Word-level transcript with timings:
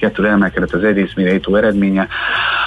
22-re 0.00 0.28
emelkedett 0.28 0.72
az 0.72 0.84
egészmérejtó 0.84 1.54
eredménye. 1.54 2.08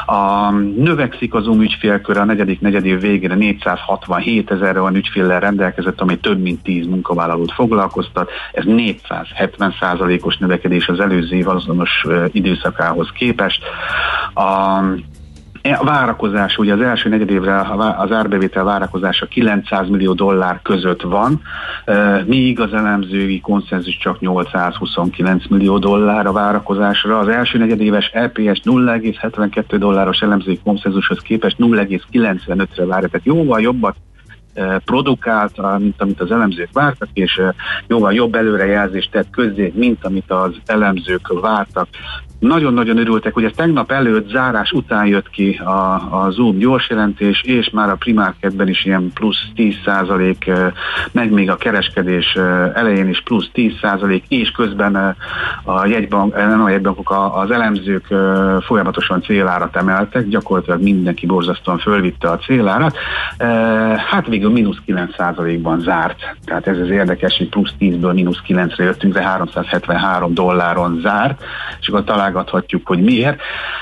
A, 0.05 0.51
növekszik 0.75 1.33
az 1.33 1.47
UM 1.47 1.61
ügyfélkör 1.61 2.17
a 2.17 2.25
negyedik 2.25 2.59
negyedév 2.59 2.99
végére 2.99 3.35
467 3.35 4.51
ezerre 4.51 4.79
van 4.79 4.95
ügyféllel 4.95 5.39
rendelkezett, 5.39 6.01
ami 6.01 6.17
több 6.17 6.41
mint 6.41 6.63
10 6.63 6.85
munkavállalót 6.85 7.51
foglalkoztat. 7.51 8.29
Ez 8.51 8.65
470 8.65 9.75
százalékos 9.79 10.37
növekedés 10.37 10.87
az 10.87 10.99
előző 10.99 11.35
év 11.35 11.47
azonos 11.47 12.05
időszakához 12.31 13.09
képest. 13.13 13.63
A, 14.33 14.79
a 15.71 15.83
várakozás, 15.83 16.57
ugye 16.57 16.73
az 16.73 16.81
első 16.81 17.09
negyedévre 17.09 17.65
az 17.97 18.11
árbevétel 18.11 18.63
várakozása 18.63 19.25
900 19.25 19.89
millió 19.89 20.13
dollár 20.13 20.59
között 20.61 21.01
van, 21.01 21.41
míg 22.25 22.59
az 22.59 22.73
elemzői 22.73 23.39
konszenzus 23.39 23.97
csak 23.97 24.19
829 24.19 25.47
millió 25.47 25.77
dollár 25.77 26.25
a 26.25 26.31
várakozásra. 26.31 27.19
Az 27.19 27.27
első 27.27 27.57
negyedéves 27.57 28.09
EPS 28.13 28.61
0,72 28.63 29.75
dolláros 29.77 30.21
elemzői 30.21 30.59
konszenzushoz 30.63 31.19
képest 31.19 31.57
0,95-re 31.59 32.85
várja, 32.85 33.07
tehát 33.07 33.25
jóval 33.25 33.61
jobbat 33.61 33.95
produkált, 34.85 35.77
mint 35.77 36.01
amit 36.01 36.21
az 36.21 36.31
elemzők 36.31 36.69
vártak, 36.73 37.09
és 37.13 37.41
jóval 37.87 38.13
jobb 38.13 38.35
előrejelzést 38.35 39.11
tett 39.11 39.29
közzé, 39.29 39.73
mint 39.75 40.05
amit 40.05 40.31
az 40.31 40.51
elemzők 40.65 41.39
vártak. 41.41 41.87
Nagyon-nagyon 42.39 42.97
örültek, 42.97 43.33
hogy 43.33 43.43
ez 43.43 43.51
tegnap 43.55 43.91
előtt 43.91 44.29
zárás 44.29 44.71
után 44.71 45.05
jött 45.05 45.29
ki 45.29 45.59
a, 45.63 45.93
a 46.23 46.29
Zoom 46.29 46.57
gyors 46.57 46.89
jelentés, 46.89 47.41
és 47.41 47.69
már 47.69 47.89
a 47.89 47.95
primárkedben 47.95 48.67
is 48.67 48.85
ilyen 48.85 49.11
plusz 49.13 49.43
10 49.55 49.75
százalék, 49.85 50.51
meg 51.11 51.31
még 51.31 51.49
a 51.49 51.55
kereskedés 51.55 52.35
elején 52.73 53.09
is 53.09 53.21
plusz 53.21 53.49
10 53.53 53.71
százalék, 53.81 54.23
és 54.27 54.51
közben 54.51 55.15
a 55.63 55.85
jegybank, 55.85 56.35
nem 56.35 56.63
a 56.63 56.69
jegybankok, 56.69 57.31
az 57.33 57.51
elemzők 57.51 58.05
folyamatosan 58.59 59.21
célárat 59.21 59.75
emeltek, 59.75 60.27
gyakorlatilag 60.27 60.81
mindenki 60.81 61.25
borzasztóan 61.25 61.77
fölvitte 61.77 62.29
a 62.29 62.37
célárat. 62.37 62.97
Hát 64.09 64.27
végül 64.27 64.46
mínusz 64.51 64.77
9 64.85 65.15
százalékban 65.15 65.79
zárt. 65.79 66.35
Tehát 66.45 66.67
ez 66.67 66.77
az 66.77 66.89
érdekes, 66.89 67.37
hogy 67.37 67.49
plusz 67.49 67.73
10-ből 67.79 68.13
mínusz 68.13 68.41
9-re 68.47 68.83
jöttünk, 68.83 69.13
de 69.13 69.21
373 69.21 70.33
dolláron 70.33 70.99
zárt, 71.01 71.43
és 71.79 71.87
akkor 71.87 72.03
találgathatjuk, 72.03 72.87
hogy 72.87 73.01
miért. 73.01 73.39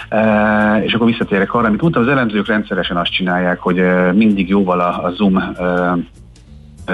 E, 0.09 0.83
és 0.83 0.93
akkor 0.93 1.07
visszatérek 1.07 1.53
arra, 1.53 1.67
amit 1.67 1.81
mondtam, 1.81 2.03
az 2.03 2.09
elemzők 2.09 2.47
rendszeresen 2.47 2.97
azt 2.97 3.11
csinálják, 3.11 3.59
hogy 3.59 3.79
e, 3.79 4.11
mindig 4.11 4.49
jóval 4.49 4.79
a, 4.79 5.03
a 5.03 5.11
Zoom 5.11 5.37
e, 5.37 5.53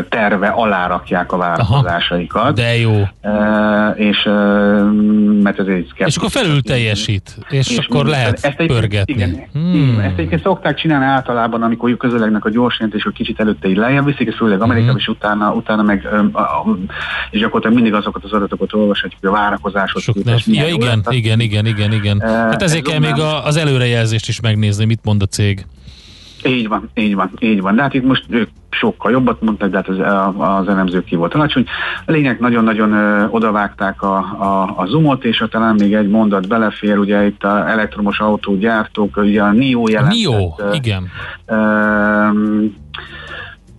terve 0.09 0.47
alá 0.47 0.87
rakják 0.87 1.31
a 1.31 1.37
vállalkozásaikat. 1.37 2.41
Aha, 2.41 2.51
de 2.51 2.77
jó. 2.77 3.01
E, 3.21 3.89
és 3.89 4.25
e, 4.25 4.31
mert 5.41 5.59
ez 5.59 5.65
egy 5.67 5.91
És 5.95 6.15
akkor 6.15 6.29
felül 6.29 6.61
teljesít, 6.61 7.37
és, 7.49 7.69
és 7.69 7.77
akkor 7.77 8.05
lehet 8.05 8.39
ezt 8.41 8.59
egy, 8.59 8.67
pörgetni. 8.67 9.13
Igen, 9.13 9.47
hmm. 9.53 9.99
ezt 9.99 10.17
egyébként 10.17 10.41
szokták 10.41 10.75
csinálni 10.75 11.05
általában, 11.05 11.63
amikor 11.63 11.97
közelegnek 11.97 12.45
a 12.45 12.49
gyors 12.49 12.77
hogy 13.03 13.13
kicsit 13.13 13.39
előtte 13.39 13.67
így 13.67 13.77
lejjebb 13.77 14.05
viszik, 14.05 14.27
és 14.27 14.35
főleg 14.35 14.61
Amerikában, 14.61 14.89
hmm. 14.89 14.99
és 14.99 15.07
utána, 15.07 15.53
utána 15.53 15.81
meg, 15.81 16.07
és 17.31 17.39
gyakorlatilag 17.39 17.75
mindig 17.75 17.93
azokat 17.93 18.23
az 18.23 18.31
adatokat 18.31 18.73
olvashatjuk, 18.73 19.19
hogy 19.21 19.29
a 19.29 19.33
várakozáshoz 19.33 20.03
Sok 20.03 20.15
képest 20.15 20.47
ja, 20.47 20.67
igen, 20.67 21.03
igen, 21.09 21.39
igen, 21.39 21.65
igen, 21.65 21.91
igen. 21.91 22.19
Hát 22.21 22.61
ezért 22.61 22.87
kell 22.87 22.99
még 22.99 23.19
az 23.43 23.57
előrejelzést 23.57 24.27
is 24.27 24.39
megnézni, 24.39 24.85
mit 24.85 24.99
mond 25.03 25.21
a 25.21 25.25
cég. 25.25 25.65
Így 26.45 26.67
van, 26.67 26.89
így 26.93 27.15
van, 27.15 27.31
így 27.39 27.61
van. 27.61 27.75
De 27.75 27.81
hát 27.81 27.93
itt 27.93 28.03
most 28.03 28.25
ők 28.29 28.49
sokkal 28.69 29.11
jobbat 29.11 29.41
mondtak, 29.41 29.69
de 29.69 29.77
hát 29.77 29.87
az, 29.87 29.97
az 30.37 30.67
elemzők 30.67 31.03
ki 31.05 31.15
volt 31.15 31.33
alacsony. 31.33 31.65
A 32.05 32.11
lényeg 32.11 32.39
nagyon-nagyon 32.39 32.93
odavágták 33.29 34.01
a, 34.01 34.15
a, 34.17 34.73
a 34.75 34.85
zoomot, 34.85 35.23
és 35.23 35.43
talán 35.49 35.75
még 35.75 35.93
egy 35.93 36.09
mondat 36.09 36.47
belefér, 36.47 36.97
ugye 36.97 37.25
itt 37.25 37.43
a 37.43 37.69
elektromos 37.69 38.19
autógyártók, 38.19 39.17
ugye 39.17 39.41
a 39.41 39.51
NIO 39.51 39.87
jelentett. 39.87 40.17
NIO, 40.17 40.53
igen. 40.71 41.09
Uh, 41.47 42.69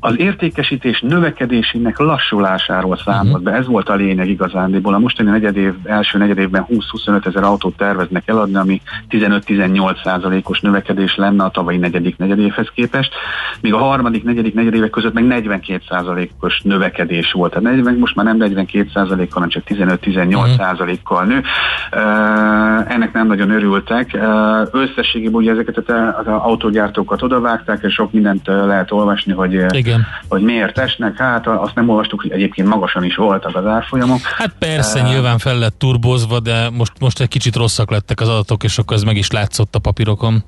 az 0.05 0.19
értékesítés 0.19 1.01
növekedésének 1.01 1.99
lassulásáról 1.99 2.97
számolt 3.05 3.27
uh-huh. 3.27 3.43
be. 3.43 3.53
Ez 3.53 3.67
volt 3.67 3.89
a 3.89 3.95
lényeg 3.95 4.29
igazándiból. 4.29 4.95
A 4.95 4.99
mostani 4.99 5.31
negyedév, 5.31 5.75
első 5.85 6.19
negyedévben 6.19 6.67
20-25 6.71 7.27
ezer 7.27 7.43
autót 7.43 7.77
terveznek 7.77 8.29
eladni, 8.29 8.57
ami 8.57 8.81
15-18 9.11 10.03
százalékos 10.05 10.61
növekedés 10.61 11.17
lenne 11.17 11.45
a 11.45 11.51
tavalyi 11.51 11.79
negyedik 11.79 12.17
negyedévhez 12.17 12.67
képest, 12.75 13.13
míg 13.61 13.75
a 13.75 13.79
harmadik, 13.79 14.25
negyedik 14.25 14.55
negyedévek 14.55 14.91
között 14.91 15.13
meg 15.13 15.25
42 15.25 15.83
százalékos 15.89 16.61
növekedés 16.61 17.33
volt. 17.33 17.53
Tehát 17.53 17.69
40, 17.69 17.95
most 17.95 18.15
már 18.15 18.27
nem 18.27 18.37
42 18.37 18.91
százalékkal, 18.95 19.43
hanem 19.43 19.49
csak 19.49 19.63
15-18 19.67 20.35
uh-huh. 20.35 20.57
százalékkal 20.57 21.25
nő. 21.25 21.37
Uh, 21.37 22.93
ennek 22.93 23.13
nem 23.13 23.27
nagyon 23.27 23.51
örültek. 23.51 24.11
Uh, 24.15 24.81
összességében 24.83 25.35
ugye 25.35 25.51
ezeket 25.51 25.77
az 25.77 26.27
autógyártókat 26.27 27.23
odavágták, 27.23 27.83
és 27.83 27.93
sok 27.95 28.13
mindent 28.13 28.47
lehet 28.47 28.93
olvasni, 28.93 29.33
hogy 29.33 29.65
Igen 29.71 29.92
igen. 29.93 30.07
hogy 30.29 30.43
miért 30.43 30.79
esnek, 30.79 31.17
hát 31.17 31.47
azt 31.47 31.75
nem 31.75 31.89
olvastuk, 31.89 32.21
hogy 32.21 32.31
egyébként 32.31 32.69
magasan 32.69 33.05
is 33.05 33.17
voltak 33.17 33.57
az 33.57 33.67
árfolyamok. 33.67 34.21
Hát 34.21 34.55
persze, 34.59 35.01
uh, 35.01 35.09
nyilván 35.09 35.39
fel 35.39 35.59
lett 35.59 35.79
turbozva, 35.79 36.41
de 36.41 36.71
most, 36.71 36.93
most 37.01 37.21
egy 37.21 37.29
kicsit 37.29 37.57
rosszak 37.57 37.91
lettek 37.91 38.21
az 38.21 38.29
adatok, 38.29 38.65
és 38.65 38.79
akkor 38.79 38.97
ez 38.97 39.03
meg 39.03 39.17
is 39.17 39.31
látszott 39.31 39.75
a 39.75 39.79
papírokon. 39.79 40.45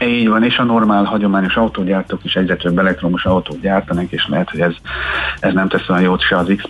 Így 0.00 0.28
van, 0.28 0.44
és 0.44 0.56
a 0.56 0.64
normál, 0.64 1.04
hagyományos 1.04 1.54
autógyártók 1.54 2.24
is 2.24 2.34
egyre 2.34 2.56
több 2.56 2.78
elektromos 2.78 3.24
autót 3.24 3.60
gyártanak, 3.60 4.10
és 4.10 4.26
lehet, 4.28 4.50
hogy 4.50 4.60
ez, 4.60 4.72
ez 5.40 5.52
nem 5.52 5.68
tesz 5.68 5.88
olyan 5.88 6.02
jót 6.02 6.20
se 6.20 6.36
az 6.36 6.52
x 6.56 6.64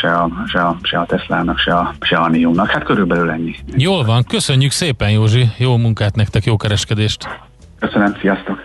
se 0.00 0.14
a, 0.14 0.30
se 0.46 0.60
a, 0.60 0.76
se 0.82 0.98
a 0.98 1.06
Tesla-nak, 1.06 1.58
se 1.58 1.74
a, 1.74 1.94
se 2.00 2.16
a 2.16 2.28
Nio-nak. 2.28 2.70
Hát 2.70 2.84
körülbelül 2.84 3.30
ennyi. 3.30 3.54
Jól 3.76 4.04
van, 4.04 4.24
köszönjük 4.24 4.70
szépen 4.70 5.10
Józsi, 5.10 5.48
jó 5.58 5.76
munkát 5.76 6.16
nektek, 6.16 6.44
jó 6.44 6.56
kereskedést! 6.56 7.28
Köszönöm, 7.78 8.16
sziasztok! 8.20 8.64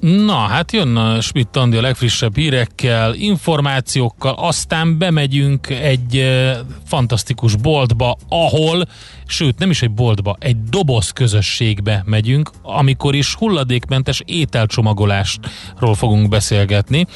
Na, 0.00 0.36
hát 0.36 0.72
jön 0.72 0.96
a 0.96 1.20
Schmidt 1.20 1.56
Andi 1.56 1.76
a 1.76 1.80
legfrissebb 1.80 2.36
hírekkel, 2.36 3.14
információkkal, 3.14 4.34
aztán 4.34 4.98
bemegyünk 4.98 5.68
egy 5.68 6.16
e, 6.16 6.58
fantasztikus 6.86 7.56
boltba, 7.56 8.16
ahol, 8.28 8.84
sőt 9.26 9.58
nem 9.58 9.70
is 9.70 9.82
egy 9.82 9.90
boltba, 9.90 10.36
egy 10.38 10.62
doboz 10.62 11.10
közösségbe 11.10 12.02
megyünk, 12.06 12.50
amikor 12.62 13.14
is 13.14 13.34
hulladékmentes 13.34 14.22
ételcsomagolásról 14.24 15.94
fogunk 15.94 16.28
beszélgetni. 16.28 17.06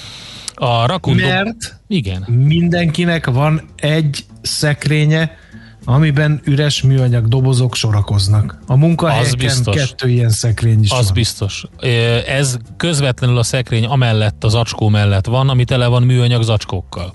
A 0.55 0.87
rakun 0.87 1.15
Mert 1.15 1.81
igen. 1.89 2.25
mindenkinek 2.29 3.27
van 3.27 3.63
egy 3.77 4.25
szekrénye, 4.43 5.37
amiben 5.85 6.41
üres 6.45 6.83
műanyag 6.83 7.29
dobozok 7.29 7.75
sorakoznak. 7.75 8.59
A 8.67 8.77
munkahelyeken 8.77 9.63
kettő 9.65 10.09
ilyen 10.09 10.29
szekrény 10.29 10.83
is 10.83 10.91
Az 10.91 11.05
van. 11.05 11.15
biztos. 11.15 11.65
Ez 12.27 12.57
közvetlenül 12.77 13.39
a 13.39 13.43
szekrény 13.43 13.85
amellett, 13.85 14.45
az 14.45 14.55
acskó 14.55 14.89
mellett 14.89 15.27
van, 15.27 15.49
ami 15.49 15.65
tele 15.65 15.87
van 15.87 16.03
műanyag 16.03 16.43
zacskókkal. 16.43 17.15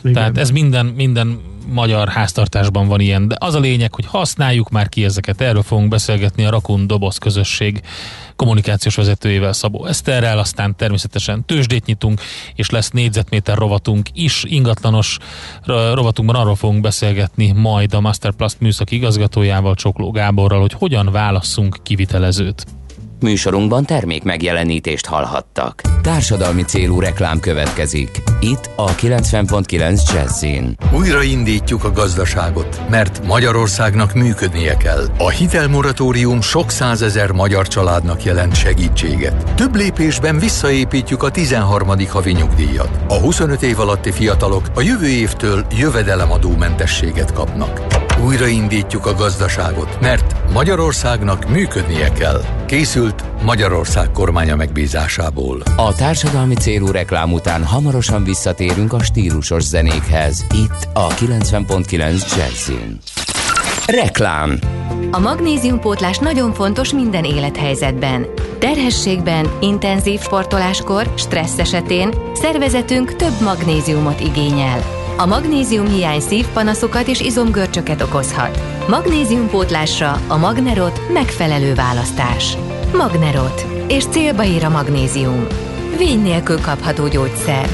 Igen. 0.00 0.12
Tehát 0.12 0.38
ez 0.38 0.50
minden, 0.50 0.86
minden 0.86 1.40
magyar 1.66 2.08
háztartásban 2.08 2.88
van 2.88 3.00
ilyen, 3.00 3.28
de 3.28 3.36
az 3.38 3.54
a 3.54 3.60
lényeg, 3.60 3.94
hogy 3.94 4.06
használjuk 4.06 4.70
már 4.70 4.88
ki 4.88 5.04
ezeket. 5.04 5.40
Erről 5.40 5.62
fogunk 5.62 5.88
beszélgetni 5.88 6.44
a 6.44 6.50
Rakun 6.50 6.86
Doboz 6.86 7.18
közösség 7.18 7.80
kommunikációs 8.36 8.94
vezetőjével 8.94 9.52
Szabó 9.52 9.86
Eszterrel, 9.86 10.38
aztán 10.38 10.76
természetesen 10.76 11.44
tőzsdét 11.46 11.86
nyitunk, 11.86 12.20
és 12.54 12.70
lesz 12.70 12.90
négyzetméter 12.90 13.56
rovatunk 13.56 14.08
is, 14.12 14.44
ingatlanos 14.44 15.18
rovatunkban 15.64 16.40
arról 16.40 16.56
fogunk 16.56 16.80
beszélgetni 16.80 17.52
majd 17.52 17.94
a 17.94 18.00
Masterplast 18.00 18.60
műszaki 18.60 18.94
igazgatójával, 18.94 19.74
Csokló 19.74 20.10
Gáborral, 20.10 20.60
hogy 20.60 20.72
hogyan 20.72 21.10
válasszunk 21.12 21.76
kivitelezőt. 21.82 22.64
Műsorunkban 23.22 23.84
termék 23.84 24.22
megjelenítést 24.22 25.06
hallhattak. 25.06 25.80
Társadalmi 26.02 26.62
célú 26.62 27.00
reklám 27.00 27.40
következik. 27.40 28.22
Itt 28.40 28.70
a 28.76 28.94
90.9 28.94 30.12
Jazzin. 30.14 30.76
Újraindítjuk 30.94 31.84
a 31.84 31.92
gazdaságot, 31.92 32.80
mert 32.90 33.26
Magyarországnak 33.26 34.14
működnie 34.14 34.76
kell. 34.76 35.06
A 35.18 35.30
hitelmoratórium 35.30 36.40
sok 36.40 36.70
százezer 36.70 37.30
magyar 37.30 37.68
családnak 37.68 38.24
jelent 38.24 38.54
segítséget. 38.56 39.54
Több 39.54 39.74
lépésben 39.74 40.38
visszaépítjük 40.38 41.22
a 41.22 41.30
13. 41.30 41.88
havi 42.08 42.32
nyugdíjat. 42.32 42.98
A 43.08 43.18
25 43.18 43.62
év 43.62 43.80
alatti 43.80 44.12
fiatalok 44.12 44.66
a 44.74 44.80
jövő 44.80 45.08
évtől 45.08 45.66
jövedelemadómentességet 45.78 47.32
kapnak. 47.32 48.01
Újraindítjuk 48.24 49.06
a 49.06 49.14
gazdaságot, 49.14 50.00
mert 50.00 50.52
Magyarországnak 50.52 51.48
működnie 51.48 52.12
kell. 52.12 52.40
Készült 52.66 53.24
Magyarország 53.44 54.10
kormánya 54.10 54.56
megbízásából. 54.56 55.62
A 55.76 55.94
társadalmi 55.94 56.54
célú 56.54 56.90
reklám 56.90 57.32
után 57.32 57.64
hamarosan 57.64 58.24
visszatérünk 58.24 58.92
a 58.92 59.02
stílusos 59.02 59.62
zenékhez. 59.62 60.46
Itt 60.54 60.88
a 60.92 61.08
90.9 61.08 62.36
Jazzin. 62.36 62.98
Reklám 63.86 64.58
A 65.10 65.18
magnéziumpótlás 65.18 66.18
nagyon 66.18 66.52
fontos 66.52 66.92
minden 66.92 67.24
élethelyzetben. 67.24 68.26
Terhességben, 68.58 69.46
intenzív 69.60 70.20
sportoláskor, 70.20 71.12
stressz 71.16 71.58
esetén 71.58 72.14
szervezetünk 72.34 73.16
több 73.16 73.40
magnéziumot 73.40 74.20
igényel. 74.20 75.01
A 75.16 75.26
magnézium 75.26 75.88
hiány 75.88 76.20
szívpanaszokat 76.20 77.08
és 77.08 77.20
izomgörcsöket 77.20 78.02
okozhat. 78.02 78.62
Magnéziumpótlásra 78.88 80.20
a 80.28 80.36
Magnerot 80.36 81.00
megfelelő 81.12 81.74
választás. 81.74 82.56
Magnerot. 82.92 83.66
És 83.88 84.04
célba 84.04 84.44
ír 84.44 84.64
a 84.64 84.68
magnézium. 84.68 85.46
Vény 85.98 86.22
nélkül 86.22 86.60
kapható 86.60 87.08
gyógyszer. 87.08 87.68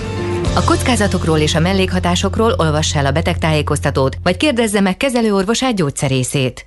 A 0.55 0.65
kockázatokról 0.65 1.39
és 1.39 1.55
a 1.55 1.61
mellékhatásokról 1.61 2.55
olvass 2.57 2.97
el 2.97 3.07
a 3.07 3.11
betegtájékoztatót, 3.11 4.17
vagy 4.23 4.37
kérdezze 4.37 4.81
meg 4.81 4.97
kezelőorvosát 4.97 5.75
gyógyszerészét. 5.75 6.67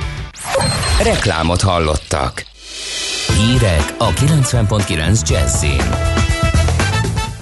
Reklámot 1.03 1.61
hallottak. 1.61 2.45
Hírek 3.37 3.93
a 3.97 4.09
90.9 4.09 5.29
Jazzin. 5.29 6.10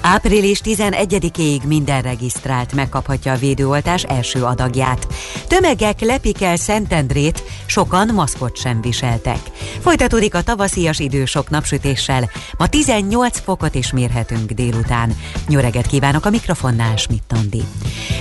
Április 0.01 0.61
11-ig 0.63 1.63
minden 1.63 2.01
regisztrált 2.01 2.73
megkaphatja 2.73 3.31
a 3.31 3.37
védőoltás 3.37 4.03
első 4.03 4.43
adagját. 4.43 5.07
Tömegek 5.47 5.99
lepik 5.99 6.41
el 6.41 6.55
Szentendrét, 6.55 7.43
sokan 7.65 8.09
maszkot 8.13 8.57
sem 8.57 8.81
viseltek. 8.81 9.39
Folytatódik 9.79 10.35
a 10.35 10.41
tavaszias 10.41 10.99
idő 10.99 11.25
sok 11.25 11.49
napsütéssel. 11.49 12.29
Ma 12.57 12.67
18 12.67 13.39
fokot 13.39 13.75
is 13.75 13.91
mérhetünk 13.91 14.51
délután. 14.51 15.17
Nyöreget 15.47 15.87
kívánok 15.87 16.25
a 16.25 16.29
mikrofonnál, 16.29 16.95
Schmidt-Tondi. 16.95 17.63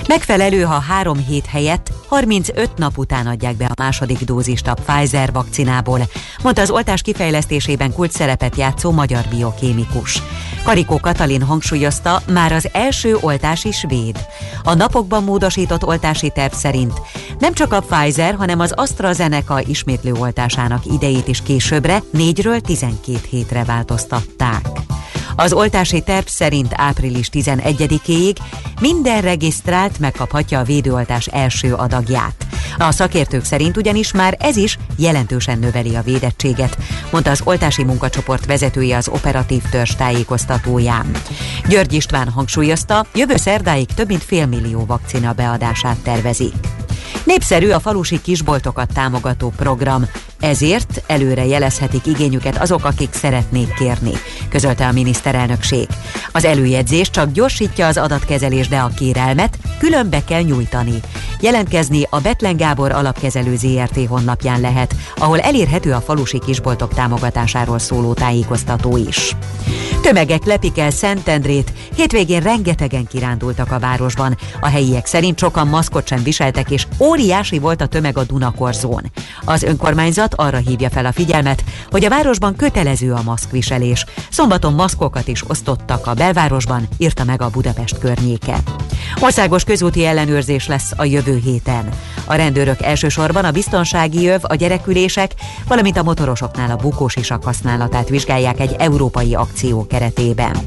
Megfelelő, 0.07 0.61
ha 0.61 0.79
három 0.79 1.17
hét 1.17 1.45
helyett 1.45 1.91
35 2.07 2.77
nap 2.77 2.97
után 2.97 3.27
adják 3.27 3.55
be 3.55 3.65
a 3.65 3.81
második 3.81 4.19
dózist 4.19 4.67
a 4.67 4.73
Pfizer 4.73 5.31
vakcinából, 5.31 5.99
mondta 6.43 6.61
az 6.61 6.69
oltás 6.69 7.01
kifejlesztésében 7.01 7.93
kult 7.93 8.11
szerepet 8.11 8.55
játszó 8.55 8.91
magyar 8.91 9.25
biokémikus. 9.29 10.21
Karikó 10.63 10.99
Katalin 10.99 11.41
hangsúlyozta, 11.41 11.68
már 12.31 12.51
az 12.51 12.69
első 12.71 13.17
oltás 13.21 13.65
is 13.65 13.85
véd. 13.87 14.25
A 14.63 14.73
napokban 14.73 15.23
módosított 15.23 15.85
oltási 15.85 16.29
terv 16.29 16.53
szerint 16.53 16.93
nem 17.39 17.53
csak 17.53 17.73
a 17.73 17.81
Pfizer, 17.81 18.35
hanem 18.35 18.59
az 18.59 18.71
AstraZeneca 18.71 19.61
ismétlő 19.61 20.13
oltásának 20.13 20.85
idejét 20.85 21.27
is 21.27 21.41
későbbre 21.41 22.03
4-ről 22.13 22.61
12 22.61 23.19
hétre 23.29 23.63
változtatták. 23.63 24.67
Az 25.35 25.53
oltási 25.53 26.01
terv 26.01 26.25
szerint 26.25 26.71
április 26.75 27.29
11-ig 27.33 28.35
minden 28.81 29.21
regisztrált 29.21 29.99
megkaphatja 29.99 30.59
a 30.59 30.63
védőoltás 30.63 31.27
első 31.27 31.73
adagját. 31.73 32.45
A 32.77 32.91
szakértők 32.91 33.43
szerint 33.43 33.77
ugyanis 33.77 34.11
már 34.11 34.37
ez 34.39 34.55
is 34.55 34.77
jelentősen 34.97 35.59
növeli 35.59 35.95
a 35.95 36.01
védettséget, 36.01 36.77
mondta 37.11 37.31
az 37.31 37.41
oltási 37.43 37.83
munkacsoport 37.83 38.45
vezetője 38.45 38.97
az 38.97 39.07
operatív 39.07 39.63
törzs 39.71 39.95
tájékoztatóján. 39.95 41.11
György 41.67 41.93
István 41.93 42.29
hangsúlyozta, 42.29 43.05
jövő 43.15 43.35
szerdáig 43.35 43.87
több 43.87 44.07
mint 44.07 44.23
félmillió 44.23 44.85
vakcina 44.85 45.33
beadását 45.33 45.97
tervezik. 45.97 46.53
Népszerű 47.23 47.69
a 47.69 47.79
falusi 47.79 48.21
kisboltokat 48.21 48.93
támogató 48.93 49.53
program, 49.57 50.05
ezért 50.39 51.03
előre 51.07 51.45
jelezhetik 51.45 52.05
igényüket 52.05 52.57
azok, 52.57 52.85
akik 52.85 53.13
szeretnék 53.13 53.73
kérni, 53.73 54.11
közölte 54.49 54.87
a 54.87 54.91
miniszterelnökség. 55.29 55.87
Az 56.31 56.45
előjegyzés 56.45 57.09
csak 57.09 57.31
gyorsítja 57.31 57.87
az 57.87 57.97
adatkezelés, 57.97 58.67
de 58.67 58.77
a 58.77 58.91
kérelmet 58.95 59.57
külön 59.79 60.09
be 60.09 60.23
kell 60.23 60.41
nyújtani. 60.41 61.01
Jelentkezni 61.41 62.07
a 62.09 62.19
Betlen 62.19 62.57
Gábor 62.57 62.91
alapkezelő 62.91 63.55
ZRT 63.55 64.07
honlapján 64.07 64.61
lehet, 64.61 64.95
ahol 65.15 65.39
elérhető 65.39 65.93
a 65.93 66.01
falusi 66.01 66.39
kisboltok 66.39 66.93
támogatásáról 66.93 67.79
szóló 67.79 68.13
tájékoztató 68.13 68.97
is. 68.97 69.35
Tömegek 70.01 70.45
lepik 70.45 70.79
el 70.79 70.91
Szentendrét, 70.91 71.73
hétvégén 71.95 72.41
rengetegen 72.41 73.07
kirándultak 73.07 73.71
a 73.71 73.79
városban. 73.79 74.37
A 74.59 74.67
helyiek 74.67 75.05
szerint 75.05 75.39
sokan 75.39 75.67
maszkot 75.67 76.07
sem 76.07 76.23
viseltek, 76.23 76.71
és 76.71 76.87
óriási 76.99 77.59
volt 77.59 77.81
a 77.81 77.85
tömeg 77.85 78.17
a 78.17 78.23
Dunakorzón. 78.23 79.11
Az 79.45 79.63
önkormányzat 79.63 80.33
arra 80.33 80.57
hívja 80.57 80.89
fel 80.89 81.05
a 81.05 81.11
figyelmet, 81.11 81.63
hogy 81.91 82.05
a 82.05 82.09
városban 82.09 82.55
kötelező 82.55 83.13
a 83.13 83.21
maszkviselés. 83.23 84.05
Szombaton 84.29 84.73
maszkokat 85.09 85.27
is 85.27 85.49
osztottak 85.49 86.07
a 86.07 86.13
belvárosban, 86.13 86.87
írta 86.97 87.23
meg 87.23 87.41
a 87.41 87.49
Budapest 87.49 87.97
környéke. 87.97 88.57
Országos 89.19 89.63
közúti 89.63 90.05
ellenőrzés 90.05 90.67
lesz 90.67 90.91
a 90.95 91.03
jövő 91.05 91.39
héten. 91.43 91.89
A 92.25 92.35
rendőrök 92.35 92.81
elsősorban 92.81 93.45
a 93.45 93.51
biztonsági 93.51 94.21
jöv, 94.21 94.41
a 94.43 94.55
gyerekülések, 94.55 95.33
valamint 95.67 95.97
a 95.97 96.03
motorosoknál 96.03 96.71
a 96.71 96.75
bukós 96.75 97.15
isak 97.15 97.43
használatát 97.43 98.09
vizsgálják 98.09 98.59
egy 98.59 98.75
európai 98.77 99.35
akció 99.35 99.87
keretében. 99.87 100.57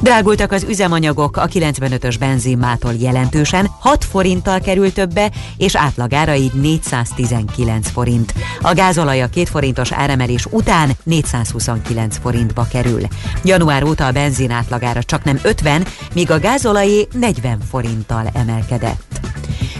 Drágultak 0.00 0.52
az 0.52 0.64
üzemanyagok, 0.68 1.36
a 1.36 1.46
95-ös 1.46 2.16
benzinmától 2.18 2.92
jelentősen, 2.98 3.70
6 3.80 4.04
forinttal 4.04 4.60
került 4.60 4.94
többe, 4.94 5.30
és 5.56 5.76
átlagára 5.76 6.34
így 6.34 6.52
419 6.52 7.90
forint. 7.90 8.34
A 8.60 8.74
gázolaj 8.74 9.22
a 9.22 9.26
2 9.26 9.44
forintos 9.44 9.92
áremelés 9.92 10.46
után 10.50 10.90
429 11.02 12.18
forintba 12.22 12.66
kerül. 12.70 13.00
Január 13.44 13.67
óta 13.84 14.06
a 14.06 14.12
benzin 14.12 14.50
átlagára 14.50 15.02
csak 15.02 15.24
nem 15.24 15.38
50, 15.42 15.86
míg 16.14 16.30
a 16.30 16.38
gázolajé 16.38 17.08
40 17.12 17.60
forinttal 17.70 18.30
emelkedett. 18.32 19.20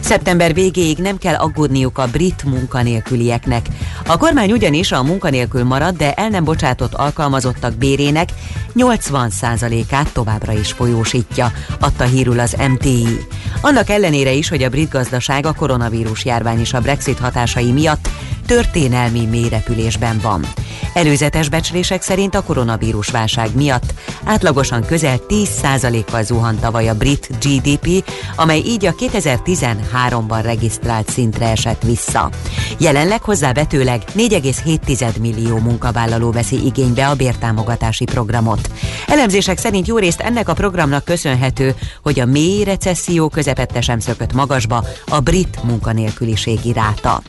Szeptember 0.01 0.55
végéig 0.55 0.99
nem 0.99 1.19
kell 1.19 1.35
aggódniuk 1.35 1.99
a 1.99 2.07
brit 2.07 2.45
munkanélkülieknek. 2.45 3.67
A 4.07 4.17
kormány 4.17 4.53
ugyanis 4.53 4.93
a 4.93 5.03
munkanélkül 5.03 5.65
marad, 5.65 5.97
de 5.97 6.13
el 6.13 6.29
nem 6.29 6.45
bocsátott 6.45 6.95
alkalmazottak 6.95 7.75
bérének 7.75 8.29
80%-át 8.75 10.13
továbbra 10.13 10.53
is 10.53 10.73
folyósítja, 10.73 11.53
adta 11.81 12.05
hírül 12.05 12.41
az 12.41 12.57
MTI. 12.69 13.27
Annak 13.61 13.91
ellenére 13.91 14.33
is, 14.33 14.49
hogy 14.49 14.63
a 14.63 14.69
brit 14.69 14.91
gazdaság 14.91 15.47
a 15.47 15.53
koronavírus 15.53 16.25
járvány 16.25 16.61
és 16.61 16.73
a 16.73 16.81
Brexit 16.81 17.19
hatásai 17.19 17.73
miatt 17.73 18.09
történelmi 18.49 19.27
mélyrepülésben 19.27 20.19
van. 20.23 20.47
Előzetes 20.95 21.49
becslések 21.49 22.03
szerint 22.03 22.35
a 22.35 22.43
koronavírus 22.43 23.09
válság 23.09 23.49
miatt 23.55 23.95
átlagosan 24.25 24.85
közel 24.85 25.19
10%-kal 25.29 26.23
zuhant 26.23 26.61
tavaly 26.61 26.89
a 26.89 26.95
brit 26.95 27.29
GDP, 27.41 28.05
amely 28.37 28.59
így 28.59 28.87
a 28.87 28.95
2013-ban 28.95 30.41
regisztrált 30.43 31.09
szintre 31.09 31.51
esett 31.51 31.83
vissza. 31.83 32.31
Jelenleg 32.79 33.23
hozzávetőleg 33.23 34.03
4,7 34.17 35.21
millió 35.21 35.59
munkavállaló 35.59 36.31
veszi 36.31 36.65
igénybe 36.67 37.09
a 37.09 37.15
bértámogatási 37.15 38.05
programot. 38.05 38.71
Elemzések 39.07 39.59
szerint 39.59 39.87
jó 39.87 39.99
részt 39.99 40.21
ennek 40.21 40.49
a 40.49 40.55
programnak 40.55 41.05
köszönhető, 41.05 41.75
hogy 42.03 42.21
a 42.21 42.27
mély 42.27 42.65
recesszió 42.65 43.29
közepette 43.29 43.81
sem 43.81 43.99
szökött 43.99 44.33
magasba 44.33 44.85
a 45.09 45.21
brit 45.21 45.63
munkanélküliségi 45.63 46.73
ráta. 46.73 47.23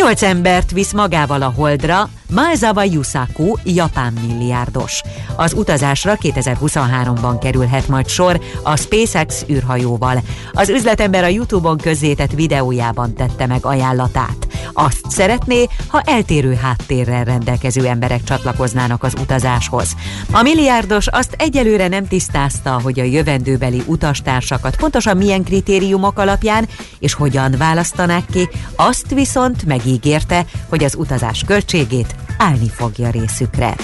Nyolc 0.00 0.22
embert 0.22 0.70
visz 0.70 0.92
magával 0.92 1.42
a 1.42 1.52
holdra 1.56 2.08
Maezawa 2.34 2.82
Yusaku, 2.84 3.54
japán 3.64 4.12
milliárdos. 4.12 5.02
Az 5.36 5.52
utazásra 5.52 6.16
2023-ban 6.22 7.36
kerülhet 7.40 7.88
majd 7.88 8.08
sor 8.08 8.40
a 8.62 8.76
SpaceX 8.76 9.44
űrhajóval. 9.50 10.20
Az 10.52 10.68
üzletember 10.68 11.24
a 11.24 11.26
YouTube-on 11.26 11.76
közzétett 11.76 12.32
videójában 12.32 13.14
tette 13.14 13.46
meg 13.46 13.64
ajánlatát. 13.64 14.49
Azt 14.72 15.00
szeretné, 15.08 15.66
ha 15.86 16.00
eltérő 16.00 16.54
háttérrel 16.54 17.24
rendelkező 17.24 17.86
emberek 17.86 18.24
csatlakoznának 18.24 19.02
az 19.02 19.14
utazáshoz. 19.20 19.94
A 20.30 20.42
milliárdos 20.42 21.06
azt 21.06 21.34
egyelőre 21.38 21.88
nem 21.88 22.06
tisztázta, 22.06 22.80
hogy 22.82 23.00
a 23.00 23.04
jövendőbeli 23.04 23.82
utastársakat 23.86 24.76
pontosan 24.76 25.16
milyen 25.16 25.44
kritériumok 25.44 26.18
alapján 26.18 26.68
és 26.98 27.14
hogyan 27.14 27.54
választanák 27.58 28.24
ki, 28.32 28.48
azt 28.76 29.14
viszont 29.14 29.64
megígérte, 29.64 30.44
hogy 30.68 30.84
az 30.84 30.94
utazás 30.94 31.44
költségét 31.46 32.14
állni 32.38 32.68
fogja 32.68 33.10
részükre. 33.10 33.74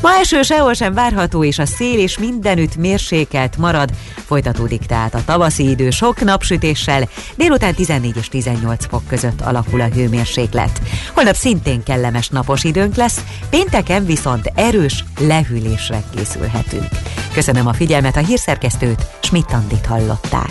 Ma 0.00 0.10
eső 0.20 0.42
sehol 0.42 0.72
sem 0.72 0.94
várható, 0.94 1.44
és 1.44 1.58
a 1.58 1.66
szél 1.66 1.98
is 1.98 2.18
mindenütt 2.18 2.76
mérsékelt 2.76 3.56
marad. 3.56 3.90
Folytatódik 4.26 4.86
tehát 4.86 5.14
a 5.14 5.24
tavaszi 5.24 5.68
idő 5.68 5.90
sok 5.90 6.20
napsütéssel, 6.20 7.08
délután 7.36 7.74
14 7.74 8.16
és 8.16 8.28
18 8.28 8.86
fok 8.86 9.06
között 9.06 9.40
alakul 9.40 9.80
a 9.80 9.88
hőmérséklet. 9.94 10.80
Holnap 11.14 11.34
szintén 11.34 11.82
kellemes 11.82 12.28
napos 12.28 12.64
időnk 12.64 12.94
lesz, 12.94 13.24
pénteken 13.50 14.04
viszont 14.04 14.52
erős 14.54 15.04
lehűlésre 15.20 16.02
készülhetünk. 16.16 16.88
Köszönöm 17.32 17.66
a 17.66 17.72
figyelmet 17.72 18.16
a 18.16 18.20
hírszerkesztőt, 18.20 19.06
Schmidt-Andit 19.20 19.86
hallották. 19.86 20.50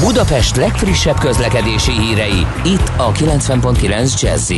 Budapest 0.00 0.56
legfrissebb 0.56 1.18
közlekedési 1.18 1.92
hírei, 1.92 2.46
itt 2.64 2.92
a 2.96 3.12
90.9 3.12 4.20
jazz 4.20 4.52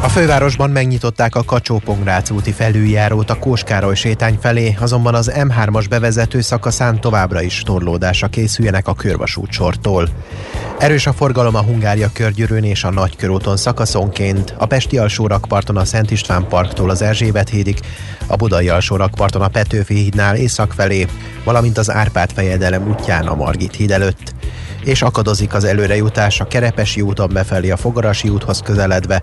a 0.00 0.08
fővárosban 0.08 0.70
megnyitották 0.70 1.34
a 1.34 1.42
kacsó 1.42 1.82
úti 2.30 2.52
felüljárót 2.52 3.30
a 3.30 3.38
Kóskároly 3.38 3.94
sétány 3.94 4.38
felé, 4.40 4.76
azonban 4.80 5.14
az 5.14 5.32
M3-as 5.34 5.86
bevezető 5.88 6.40
szakaszán 6.40 7.00
továbbra 7.00 7.42
is 7.42 7.62
torlódásra 7.62 8.28
készüljenek 8.28 8.88
a 8.88 8.94
körvasút 8.94 9.52
sortól. 9.52 10.08
Erős 10.78 11.06
a 11.06 11.12
forgalom 11.12 11.54
a 11.54 11.62
Hungária 11.62 12.10
körgyűrűn 12.12 12.64
és 12.64 12.84
a 12.84 12.90
Nagykörúton 12.90 13.56
szakaszonként, 13.56 14.54
a 14.58 14.66
Pesti 14.66 14.98
alsórakparton 14.98 15.76
a 15.76 15.84
Szent 15.84 16.10
István 16.10 16.48
parktól 16.48 16.90
az 16.90 17.02
Erzsébet 17.02 17.48
hídig, 17.48 17.78
a 18.26 18.36
Budai 18.36 18.68
alsórakparton 18.68 19.42
a 19.42 19.48
Petőfi 19.48 19.94
hídnál 19.94 20.36
észak 20.36 20.72
felé, 20.72 21.06
valamint 21.44 21.78
az 21.78 21.90
Árpád 21.90 22.32
fejedelem 22.32 22.88
útján 22.88 23.26
a 23.26 23.34
Margit 23.34 23.74
híd 23.74 23.90
előtt 23.90 24.34
és 24.84 25.02
akadozik 25.02 25.54
az 25.54 25.64
előrejutás 25.64 26.40
a 26.40 26.46
Kerepesi 26.46 27.00
úton 27.00 27.30
befelé 27.32 27.70
a 27.70 27.76
Fogarasi 27.76 28.28
úthoz 28.28 28.60
közeledve, 28.60 29.22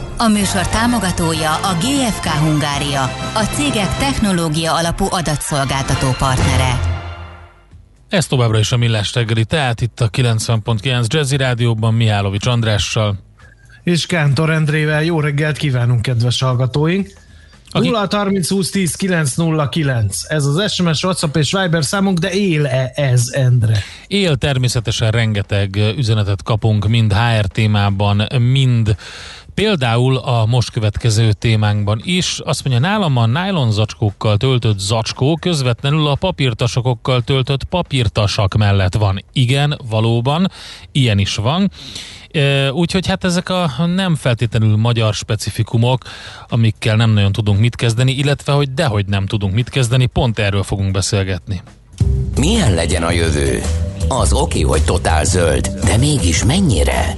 A 0.23 0.27
műsor 0.27 0.67
támogatója 0.67 1.51
a 1.53 1.77
GFK 1.79 2.25
Hungária, 2.25 3.03
a 3.33 3.43
cégek 3.53 3.97
technológia 3.97 4.75
alapú 4.75 5.05
adatszolgáltató 5.09 6.11
partnere. 6.17 6.79
Ez 8.09 8.27
továbbra 8.27 8.59
is 8.59 8.71
a 8.71 8.77
Millás 8.77 9.13
reggeli, 9.13 9.45
tehát 9.45 9.81
itt 9.81 9.99
a 9.99 10.09
90.9 10.09 11.07
Jazzy 11.07 11.37
Rádióban 11.37 11.93
Mihálovics 11.93 12.45
Andrással. 12.45 13.19
És 13.83 14.05
Kántor 14.05 14.49
Endrével 14.49 15.03
jó 15.03 15.19
reggelt 15.19 15.57
kívánunk, 15.57 16.01
kedves 16.01 16.41
hallgatóink! 16.41 17.09
Aki... 17.73 17.89
0 17.89 18.07
30 18.11 18.49
20 18.49 18.69
10 18.69 18.95
909. 18.95 20.17
Ez 20.27 20.45
az 20.45 20.73
SMS, 20.73 21.03
WhatsApp 21.03 21.35
és 21.35 21.51
Viber 21.51 21.83
számunk, 21.83 22.17
de 22.17 22.31
él-e 22.31 22.91
ez, 22.95 23.27
Endre? 23.31 23.83
Él 24.07 24.35
természetesen 24.35 25.11
rengeteg 25.11 25.79
üzenetet 25.97 26.43
kapunk, 26.43 26.87
mind 26.87 27.13
HR 27.13 27.45
témában, 27.45 28.27
mind 28.39 28.95
Például 29.53 30.17
a 30.17 30.45
most 30.45 30.71
következő 30.71 31.31
témánkban 31.31 32.01
is 32.03 32.39
azt 32.43 32.63
mondja, 32.63 32.89
nálam 32.89 33.17
a 33.17 33.25
nylon 33.25 33.71
zacskókkal 33.71 34.37
töltött 34.37 34.79
zacskó 34.79 35.37
közvetlenül 35.41 36.07
a 36.07 36.15
papírtasakokkal 36.15 37.21
töltött 37.21 37.63
papírtasak 37.63 38.55
mellett 38.57 38.95
van. 38.95 39.23
Igen, 39.33 39.79
valóban, 39.89 40.51
ilyen 40.91 41.17
is 41.17 41.35
van. 41.35 41.71
Úgyhogy 42.71 43.07
hát 43.07 43.23
ezek 43.23 43.49
a 43.49 43.71
nem 43.95 44.15
feltétlenül 44.15 44.75
magyar 44.75 45.13
specifikumok, 45.13 46.03
amikkel 46.47 46.95
nem 46.95 47.11
nagyon 47.11 47.31
tudunk 47.31 47.59
mit 47.59 47.75
kezdeni, 47.75 48.11
illetve 48.11 48.51
hogy 48.51 48.73
dehogy 48.73 49.05
nem 49.05 49.25
tudunk 49.25 49.53
mit 49.53 49.69
kezdeni, 49.69 50.05
pont 50.05 50.39
erről 50.39 50.63
fogunk 50.63 50.91
beszélgetni. 50.91 51.61
Milyen 52.35 52.73
legyen 52.73 53.03
a 53.03 53.11
jövő? 53.11 53.61
Az 54.07 54.33
oké, 54.33 54.61
hogy 54.61 54.83
totál 54.83 55.23
zöld, 55.23 55.67
de 55.83 55.97
mégis 55.97 56.43
mennyire? 56.43 57.17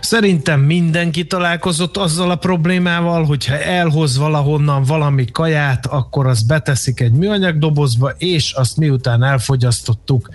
Szerintem 0.00 0.60
mindenki 0.60 1.26
találkozott 1.26 1.96
azzal 1.96 2.30
a 2.30 2.36
problémával, 2.36 3.24
hogyha 3.24 3.58
elhoz 3.58 4.18
valahonnan 4.18 4.82
valami 4.82 5.24
kaját, 5.24 5.86
akkor 5.86 6.26
azt 6.26 6.46
beteszik 6.46 7.00
egy 7.00 7.12
műanyag 7.12 7.58
dobozba, 7.58 8.10
és 8.18 8.52
azt 8.52 8.76
miután 8.76 9.22
elfogyasztottuk, 9.22 10.28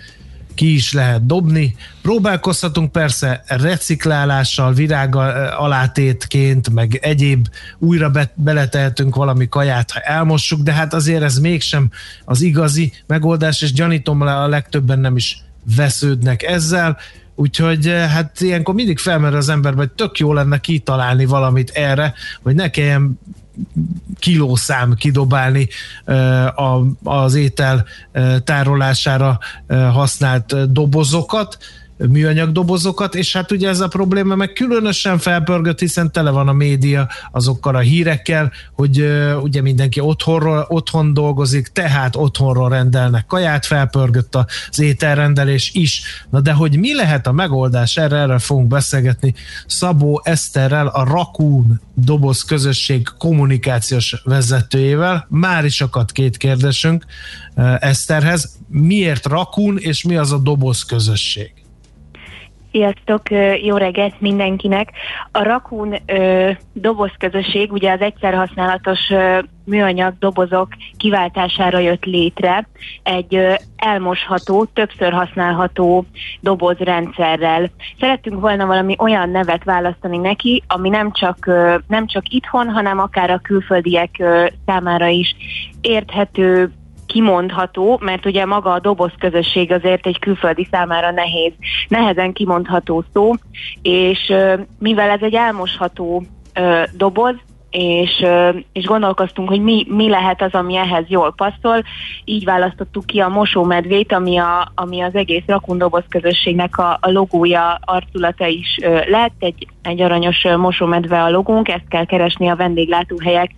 ki 0.54 0.74
is 0.74 0.92
lehet 0.92 1.26
dobni. 1.26 1.76
Próbálkozhatunk 2.02 2.92
persze 2.92 3.42
reciklálással, 3.46 4.72
virág 4.72 5.16
alátétként, 5.56 6.70
meg 6.70 6.98
egyéb 7.02 7.48
újra 7.78 8.10
be, 8.10 8.32
beletehetünk 8.34 9.14
valami 9.14 9.48
kaját, 9.48 9.90
ha 9.90 10.00
elmossuk, 10.00 10.60
de 10.60 10.72
hát 10.72 10.94
azért 10.94 11.22
ez 11.22 11.38
mégsem 11.38 11.90
az 12.24 12.40
igazi 12.40 12.92
megoldás, 13.06 13.62
és 13.62 13.72
gyanítom 13.72 14.20
a 14.20 14.48
legtöbben 14.48 14.98
nem 14.98 15.16
is 15.16 15.42
vesződnek 15.76 16.42
ezzel. 16.42 16.98
Úgyhogy 17.34 17.86
hát 17.86 18.40
ilyenkor 18.40 18.74
mindig 18.74 18.98
felmerül 18.98 19.36
az 19.36 19.48
ember, 19.48 19.74
hogy 19.74 19.90
tök 19.90 20.18
jó 20.18 20.32
lenne 20.32 20.58
kitalálni 20.58 21.24
valamit 21.24 21.70
erre, 21.70 22.14
hogy 22.42 22.54
ne 22.54 22.70
kelljen 22.70 23.18
kilószám 24.18 24.94
kidobálni 24.94 25.68
az 27.02 27.34
étel 27.34 27.84
tárolására 28.44 29.38
használt 29.68 30.72
dobozokat, 30.72 31.58
műanyag 32.08 32.52
dobozokat, 32.52 33.14
és 33.14 33.32
hát 33.32 33.50
ugye 33.52 33.68
ez 33.68 33.80
a 33.80 33.88
probléma 33.88 34.34
meg 34.34 34.52
különösen 34.52 35.18
felpörgött, 35.18 35.78
hiszen 35.78 36.12
tele 36.12 36.30
van 36.30 36.48
a 36.48 36.52
média 36.52 37.08
azokkal 37.32 37.74
a 37.74 37.78
hírekkel, 37.78 38.52
hogy 38.72 39.04
ugye 39.42 39.60
mindenki 39.60 40.00
otthonról, 40.00 40.66
otthon 40.68 41.14
dolgozik, 41.14 41.66
tehát 41.66 42.16
otthonról 42.16 42.68
rendelnek 42.68 43.26
kaját, 43.26 43.66
felpörgött 43.66 44.34
az 44.34 44.80
ételrendelés 44.80 45.70
is. 45.74 46.02
Na 46.30 46.40
de 46.40 46.52
hogy 46.52 46.78
mi 46.78 46.94
lehet 46.94 47.26
a 47.26 47.32
megoldás, 47.32 47.96
erre, 47.96 48.16
erre 48.16 48.38
fogunk 48.38 48.68
beszélgetni 48.68 49.34
Szabó 49.66 50.20
Eszterrel, 50.24 50.86
a 50.86 51.04
Rakún 51.04 51.80
doboz 51.94 52.42
közösség 52.42 53.08
kommunikációs 53.18 54.22
vezetőjével. 54.24 55.26
Már 55.28 55.64
is 55.64 55.80
akadt 55.80 56.12
két 56.12 56.36
kérdésünk 56.36 57.04
Eszterhez. 57.78 58.58
Miért 58.68 59.26
Rakún, 59.26 59.78
és 59.78 60.02
mi 60.02 60.16
az 60.16 60.32
a 60.32 60.38
doboz 60.38 60.82
közösség? 60.82 61.61
Sziasztok, 62.72 63.22
jó 63.62 63.76
reggelt 63.76 64.20
mindenkinek! 64.20 64.90
A 65.32 65.42
Rakun 65.42 65.94
dobozközösség 66.72 67.72
ugye 67.72 67.92
az 67.92 68.00
egyszer 68.00 68.34
használatos 68.34 69.00
műanyag 69.64 70.14
dobozok 70.18 70.68
kiváltására 70.96 71.78
jött 71.78 72.04
létre 72.04 72.68
egy 73.02 73.58
elmosható, 73.76 74.64
többször 74.64 75.12
használható 75.12 76.04
dobozrendszerrel. 76.40 77.70
Szerettünk 78.00 78.40
volna 78.40 78.66
valami 78.66 78.96
olyan 78.98 79.30
nevet 79.30 79.64
választani 79.64 80.18
neki, 80.18 80.62
ami 80.66 80.88
nem 80.88 81.12
csak, 81.12 81.46
nem 81.86 82.06
csak 82.06 82.28
itthon, 82.28 82.68
hanem 82.70 82.98
akár 82.98 83.30
a 83.30 83.40
külföldiek 83.42 84.22
számára 84.66 85.06
is 85.06 85.34
érthető, 85.80 86.72
kimondható, 87.12 87.98
mert 88.02 88.26
ugye 88.26 88.44
maga 88.44 88.72
a 88.72 88.80
doboz 88.80 89.12
közösség 89.18 89.72
azért 89.72 90.06
egy 90.06 90.18
külföldi 90.18 90.68
számára 90.70 91.10
nehéz, 91.10 91.52
nehezen 91.88 92.32
kimondható 92.32 93.04
szó, 93.12 93.32
és 93.82 94.32
mivel 94.78 95.10
ez 95.10 95.20
egy 95.22 95.34
elmosható 95.34 96.22
doboz, 96.96 97.34
és, 97.70 98.24
és 98.72 98.84
gondolkoztunk, 98.84 99.48
hogy 99.48 99.60
mi, 99.60 99.86
mi 99.88 100.08
lehet 100.08 100.42
az, 100.42 100.52
ami 100.52 100.76
ehhez 100.76 101.04
jól 101.08 101.34
passzol. 101.36 101.82
Így 102.24 102.44
választottuk 102.44 103.06
ki 103.06 103.20
a 103.20 103.28
mosómedvét, 103.28 104.12
ami, 104.12 104.36
a, 104.38 104.72
ami 104.74 105.00
az 105.00 105.14
egész 105.14 105.42
rakundoboz 105.46 106.04
közösségnek 106.08 106.78
a, 106.78 106.98
a 107.00 107.10
logója, 107.10 107.78
arculata 107.84 108.46
is 108.46 108.78
lett. 109.06 109.34
Egy, 109.38 109.66
egy 109.82 110.00
aranyos 110.00 110.46
mosómedve 110.56 111.22
a 111.22 111.30
logónk, 111.30 111.68
ezt 111.68 111.88
kell 111.88 112.04
keresni 112.04 112.48
a 112.48 112.56
vendéglátóhelyek 112.56 113.50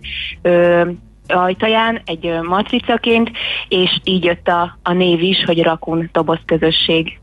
ajtaján 1.27 2.01
egy 2.05 2.39
matricaként, 2.41 3.31
és 3.67 3.99
így 4.03 4.23
jött 4.23 4.47
a, 4.47 4.77
a 4.83 4.93
név 4.93 5.21
is, 5.21 5.43
hogy 5.45 5.63
Rakun 5.63 6.09
doboz 6.13 6.39
közösség. 6.45 7.19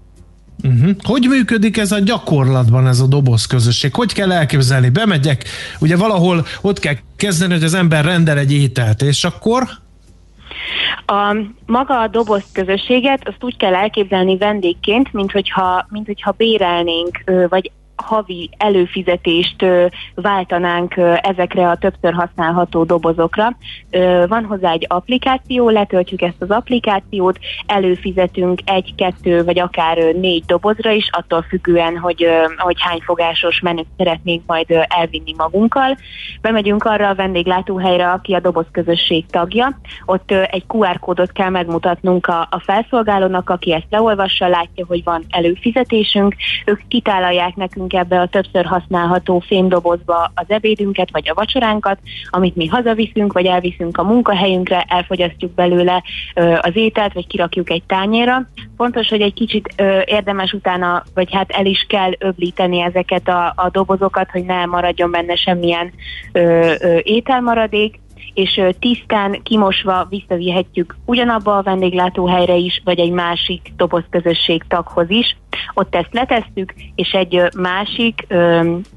Uh-huh. 0.64 0.90
Hogy 1.02 1.26
működik 1.28 1.76
ez 1.76 1.92
a 1.92 1.98
gyakorlatban, 1.98 2.86
ez 2.86 3.00
a 3.00 3.06
doboz 3.06 3.46
közösség? 3.46 3.94
Hogy 3.94 4.12
kell 4.12 4.32
elképzelni? 4.32 4.88
Bemegyek, 4.88 5.44
ugye 5.80 5.96
valahol 5.96 6.46
ott 6.60 6.78
kell 6.78 6.94
kezdeni, 7.16 7.52
hogy 7.52 7.62
az 7.62 7.74
ember 7.74 8.04
rendel 8.04 8.38
egy 8.38 8.52
ételt, 8.52 9.02
és 9.02 9.24
akkor? 9.24 9.62
A, 11.06 11.36
maga 11.66 12.00
a 12.00 12.08
doboz 12.08 12.44
közösséget 12.52 13.28
azt 13.28 13.44
úgy 13.44 13.56
kell 13.56 13.74
elképzelni 13.74 14.36
vendégként, 14.36 15.12
mint 15.12 15.32
hogyha, 15.32 15.86
mint 15.88 16.06
hogyha 16.06 16.34
bérelnénk, 16.36 17.22
vagy 17.48 17.70
havi 17.96 18.50
előfizetést 18.56 19.64
váltanánk 20.14 20.94
ezekre 21.16 21.68
a 21.68 21.76
többször 21.76 22.12
használható 22.12 22.84
dobozokra. 22.84 23.56
Van 24.26 24.44
hozzá 24.44 24.72
egy 24.72 24.86
applikáció, 24.88 25.68
letöltjük 25.68 26.22
ezt 26.22 26.42
az 26.42 26.50
applikációt, 26.50 27.38
előfizetünk 27.66 28.60
egy, 28.64 28.94
kettő 28.94 29.44
vagy 29.44 29.58
akár 29.58 29.96
négy 29.96 30.44
dobozra 30.44 30.90
is, 30.90 31.08
attól 31.10 31.42
függően, 31.42 31.98
hogy, 31.98 32.26
hogy 32.56 32.76
hány 32.78 33.00
fogásos 33.00 33.60
menüt 33.60 33.86
szeretnénk 33.96 34.42
majd 34.46 34.66
elvinni 34.88 35.34
magunkkal. 35.36 35.96
Bemegyünk 36.40 36.84
arra 36.84 37.08
a 37.08 37.14
vendéglátóhelyre, 37.14 38.10
aki 38.10 38.32
a 38.32 38.40
doboz 38.40 38.66
közösség 38.72 39.26
tagja. 39.26 39.78
Ott 40.04 40.30
egy 40.30 40.64
QR 40.68 40.98
kódot 40.98 41.32
kell 41.32 41.48
megmutatnunk 41.48 42.26
a, 42.26 42.40
a 42.50 42.60
felszolgálónak, 42.60 43.50
aki 43.50 43.72
ezt 43.72 43.86
leolvassa, 43.90 44.48
látja, 44.48 44.84
hogy 44.88 45.04
van 45.04 45.24
előfizetésünk, 45.30 46.34
ők 46.64 46.80
kitálalják 46.88 47.54
nekünk 47.54 47.81
bevisszük 47.82 47.92
ebbe 47.92 48.20
a 48.20 48.26
többször 48.26 48.64
használható 48.64 49.38
fémdobozba 49.38 50.32
az 50.34 50.44
ebédünket 50.48 51.10
vagy 51.12 51.28
a 51.28 51.34
vacsoránkat, 51.34 51.98
amit 52.30 52.56
mi 52.56 52.66
hazaviszünk, 52.66 53.32
vagy 53.32 53.46
elviszünk 53.46 53.98
a 53.98 54.02
munkahelyünkre, 54.02 54.84
elfogyasztjuk 54.88 55.54
belőle 55.54 56.02
az 56.60 56.76
ételt, 56.76 57.12
vagy 57.12 57.26
kirakjuk 57.26 57.70
egy 57.70 57.82
tányéra. 57.86 58.46
Fontos, 58.76 59.08
hogy 59.08 59.20
egy 59.20 59.34
kicsit 59.34 59.74
érdemes 60.04 60.52
utána, 60.52 61.02
vagy 61.14 61.32
hát 61.32 61.50
el 61.50 61.66
is 61.66 61.86
kell 61.88 62.12
öblíteni 62.18 62.80
ezeket 62.80 63.28
a, 63.28 63.52
a 63.56 63.70
dobozokat, 63.70 64.30
hogy 64.30 64.44
ne 64.44 64.66
maradjon 64.66 65.10
benne 65.10 65.36
semmilyen 65.36 65.92
ö, 66.32 66.72
ö, 66.80 66.98
ételmaradék, 67.02 68.00
és 68.34 68.60
tisztán, 68.78 69.42
kimosva 69.42 70.06
visszavihetjük 70.08 70.96
ugyanabba 71.04 71.56
a 71.56 71.62
vendéglátóhelyre 71.62 72.54
is, 72.54 72.80
vagy 72.84 72.98
egy 72.98 73.10
másik 73.10 73.72
dobozközösség 73.76 74.62
taghoz 74.68 75.10
is. 75.10 75.36
Ott 75.74 75.94
ezt 75.94 76.12
letesztük, 76.12 76.74
és 76.94 77.10
egy 77.12 77.42
másik 77.56 78.26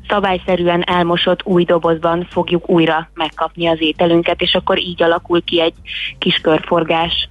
szabályszerűen 0.07 0.83
elmosott 0.83 1.45
új 1.45 1.63
dobozban 1.63 2.27
fogjuk 2.29 2.69
újra 2.69 3.09
megkapni 3.13 3.67
az 3.67 3.81
ételünket, 3.81 4.41
és 4.41 4.55
akkor 4.55 4.79
így 4.79 5.03
alakul 5.03 5.43
ki 5.43 5.61
egy 5.61 5.75
kis 6.17 6.37
körforgás. 6.37 7.29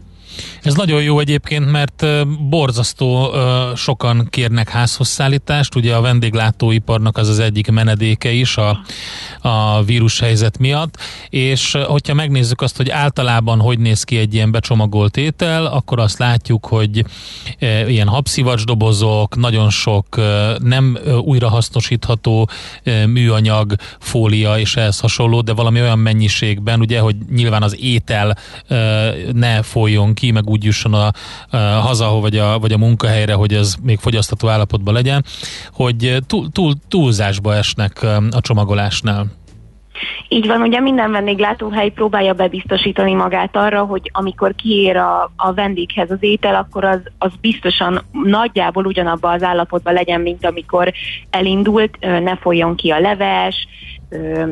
Ez 0.63 0.75
nagyon 0.75 1.03
jó 1.03 1.19
egyébként, 1.19 1.71
mert 1.71 2.07
borzasztó 2.49 3.35
sokan 3.75 4.27
kérnek 4.31 4.69
házhoz 4.69 5.09
szállítást, 5.09 5.75
ugye 5.75 5.95
a 5.95 6.01
vendéglátóiparnak 6.01 7.17
az 7.17 7.29
az 7.29 7.39
egyik 7.39 7.71
menedéke 7.71 8.31
is 8.31 8.57
a, 8.57 8.81
a 9.41 9.83
vírushelyzet 9.83 10.59
miatt, 10.59 10.99
és 11.29 11.79
hogyha 11.87 12.15
megnézzük 12.15 12.61
azt, 12.61 12.77
hogy 12.77 12.91
általában 12.91 13.61
hogy 13.61 13.79
néz 13.79 14.03
ki 14.03 14.17
egy 14.17 14.35
ilyen 14.35 14.51
becsomagolt 14.51 15.17
étel, 15.17 15.67
akkor 15.67 15.99
azt 15.99 16.19
látjuk, 16.19 16.67
hogy 16.67 17.05
ilyen 17.87 18.09
habszivacsdobozok, 18.09 19.37
nagyon 19.37 19.71
sok 19.71 20.21
nem 20.59 20.99
újrahasznosítható 21.25 22.49
műanyag, 23.07 23.75
fólia 23.99 24.59
és 24.59 24.77
ehhez 24.77 25.01
hasonló, 25.01 25.41
de 25.41 25.53
valami 25.53 25.81
olyan 25.81 25.99
mennyiségben, 25.99 26.81
ugye, 26.81 27.01
hogy 27.01 27.17
nyilván 27.35 27.63
az 27.63 27.77
étel 27.81 28.37
ne 29.33 29.63
folyjon 29.63 30.15
ki, 30.15 30.24
meg 30.31 30.49
úgy 30.49 30.65
jusson 30.65 30.95
a, 30.95 31.11
a 31.51 31.57
haza, 31.57 32.21
vagy 32.21 32.37
a, 32.37 32.59
vagy 32.59 32.73
a 32.73 32.79
munkahelyre, 32.79 33.35
hogy 33.35 33.53
ez 33.53 33.75
még 33.83 33.99
fogyasztató 33.99 34.49
állapotban 34.49 34.95
legyen, 34.95 35.25
hogy 35.73 36.17
túl, 36.27 36.49
túl, 36.53 36.73
túlzásba 36.89 37.55
esnek 37.55 38.03
a 38.31 38.41
csomagolásnál. 38.41 39.27
Így 40.29 40.47
van, 40.47 40.63
ugye 40.63 40.81
minden 40.81 41.11
vendéglátóhely 41.11 41.91
próbálja 41.91 42.33
bebiztosítani 42.33 43.15
magát 43.15 43.57
arra, 43.57 43.85
hogy 43.85 44.11
amikor 44.13 44.55
kiér 44.55 44.97
a, 44.97 45.33
a 45.37 45.53
vendéghez 45.53 46.11
az 46.11 46.19
étel, 46.21 46.55
akkor 46.55 46.85
az, 46.85 47.01
az 47.19 47.31
biztosan 47.41 48.03
nagyjából 48.13 48.87
ugyanabban 48.87 49.35
az 49.35 49.43
állapotban 49.43 49.93
legyen, 49.93 50.21
mint 50.21 50.47
amikor 50.47 50.93
elindult, 51.31 51.99
ne 52.01 52.37
folyjon 52.37 52.75
ki 52.77 52.91
a 52.91 53.01
leves, 53.01 53.67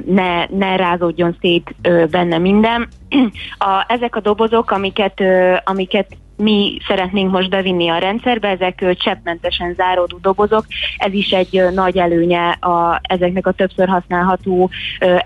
ne, 0.05 0.47
ne 0.51 0.77
rázódjon 0.77 1.37
szét 1.41 1.75
benne 2.11 2.39
minden. 2.39 2.89
A, 3.59 3.85
ezek 3.89 4.17
a 4.17 4.21
dobozok, 4.21 4.71
amiket, 4.71 5.23
amiket 5.65 6.17
mi 6.43 6.79
szeretnénk 6.87 7.31
most 7.31 7.51
bevinni 7.51 7.89
a 7.89 7.99
rendszerbe, 7.99 8.49
ezek 8.49 8.95
cseppmentesen 8.99 9.75
záródó 9.75 10.19
dobozok, 10.23 10.65
ez 10.97 11.13
is 11.13 11.31
egy 11.31 11.63
nagy 11.75 11.99
előnye 11.99 12.49
a, 12.49 13.01
ezeknek 13.03 13.47
a 13.47 13.53
többször 13.53 13.89
használható 13.89 14.71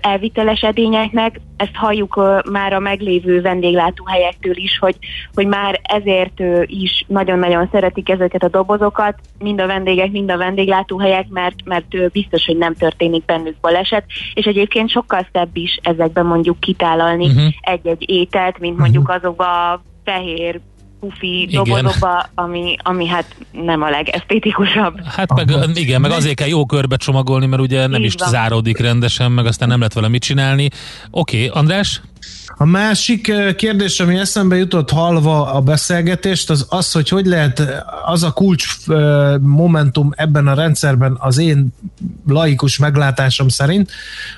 elviteles 0.01 0.61
edényeknek. 0.61 1.39
Ezt 1.57 1.75
halljuk 1.75 2.21
már 2.51 2.73
a 2.73 2.79
meglévő 2.79 3.41
vendéglátóhelyektől 3.41 4.57
is, 4.57 4.77
hogy, 4.79 4.95
hogy 5.33 5.47
már 5.47 5.79
ezért 5.83 6.41
is 6.65 7.05
nagyon-nagyon 7.07 7.69
szeretik 7.71 8.09
ezeket 8.09 8.43
a 8.43 8.49
dobozokat, 8.49 9.15
mind 9.39 9.61
a 9.61 9.67
vendégek, 9.67 10.11
mind 10.11 10.31
a 10.31 10.37
vendéglátóhelyek, 10.37 11.27
mert, 11.29 11.55
mert 11.65 12.11
biztos, 12.11 12.45
hogy 12.45 12.57
nem 12.57 12.73
történik 12.73 13.25
bennük 13.25 13.55
baleset, 13.61 14.03
és 14.33 14.45
egyébként 14.45 14.89
sokkal 14.89 15.27
szebb 15.33 15.55
is 15.57 15.79
ezekben 15.81 16.25
mondjuk 16.25 16.59
kitálalni 16.59 17.25
uh-huh. 17.25 17.53
egy-egy 17.61 18.09
ételt, 18.09 18.59
mint 18.59 18.77
mondjuk 18.77 19.03
uh-huh. 19.03 19.17
azokba 19.17 19.71
a 19.71 19.81
fehér 20.03 20.59
pufi 20.99 21.47
dobozokba, 21.51 22.29
ami, 22.35 22.75
ami 22.83 23.07
hát 23.07 23.35
nem 23.51 23.81
a 23.81 23.89
legesztétikusabb. 23.89 25.03
Hát 25.03 25.33
meg, 25.33 25.77
igen, 25.77 26.01
meg 26.01 26.11
azért 26.11 26.35
kell 26.35 26.47
jó 26.47 26.65
körbe 26.65 26.95
csomagolni, 26.95 27.45
mert 27.45 27.61
ugye 27.61 27.87
nem 27.87 27.99
Így 27.99 28.05
is 28.05 28.15
van. 28.17 28.29
záródik 28.29 28.77
rendesen, 28.77 29.31
meg 29.31 29.45
aztán 29.45 29.67
nem 29.67 29.77
lehet 29.77 29.93
vele 29.93 30.07
mit 30.07 30.21
csinálni. 30.21 30.69
Oké, 31.11 31.47
okay, 31.47 31.59
András? 31.61 32.01
A 32.59 32.65
másik 32.65 33.31
kérdés, 33.55 33.99
ami 33.99 34.17
eszembe 34.17 34.55
jutott 34.55 34.89
halva 34.89 35.53
a 35.53 35.61
beszélgetést, 35.61 36.49
az 36.49 36.65
az, 36.69 36.91
hogy 36.91 37.09
hogy 37.09 37.25
lehet 37.25 37.83
az 38.05 38.23
a 38.23 38.31
kulcs 38.31 38.65
momentum 39.39 40.11
ebben 40.15 40.47
a 40.47 40.53
rendszerben 40.53 41.17
az 41.19 41.37
én 41.37 41.67
laikus 42.27 42.77
meglátásom 42.77 43.47
szerint, 43.47 43.91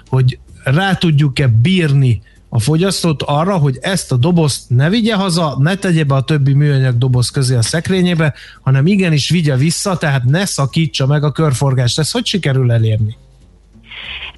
hogy 0.08 0.40
rá 0.64 0.94
tudjuk-e 0.94 1.48
bírni 1.48 2.22
a 2.50 2.60
fogyasztót 2.60 3.22
arra, 3.22 3.58
hogy 3.58 3.78
ezt 3.82 4.12
a 4.12 4.16
dobozt 4.16 4.70
ne 4.70 4.90
vigye 4.90 5.16
haza, 5.16 5.56
ne 5.60 5.76
tegye 5.76 6.04
be 6.04 6.16
a 6.16 6.22
többi 6.22 6.54
műanyag 6.54 6.98
doboz 6.98 7.30
közé 7.30 7.56
a 7.56 7.62
szekrényébe, 7.62 8.34
hanem 8.62 8.88
igenis 8.88 9.30
vigye 9.30 9.56
vissza, 9.56 9.98
tehát 9.98 10.24
ne 10.24 10.46
szakítsa 10.46 11.08
meg 11.08 11.24
a 11.24 11.32
körforgást. 11.32 12.00
Ez 12.00 12.12
hogy 12.12 12.26
sikerül 12.26 12.72
elérni? 12.72 13.18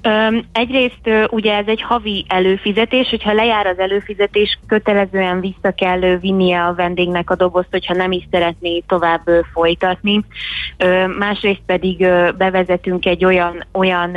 Um, 0.04 0.44
egyrészt 0.52 1.28
ugye 1.30 1.56
ez 1.56 1.66
egy 1.66 1.82
havi 1.82 2.24
előfizetés, 2.28 3.08
hogyha 3.08 3.32
lejár 3.32 3.66
az 3.66 3.78
előfizetés, 3.78 4.58
kötelezően 4.66 5.40
vissza 5.40 5.72
kell 5.74 6.18
vinnie 6.20 6.64
a 6.64 6.74
vendégnek 6.74 7.30
a 7.30 7.36
dobozt, 7.36 7.68
hogyha 7.70 7.94
nem 7.94 8.12
is 8.12 8.28
szeretné 8.30 8.82
tovább 8.86 9.28
folytatni. 9.52 10.14
Um, 10.14 11.10
másrészt 11.10 11.62
pedig 11.66 12.06
bevezetünk 12.38 13.06
egy 13.06 13.24
olyan, 13.24 13.66
olyan 13.72 14.16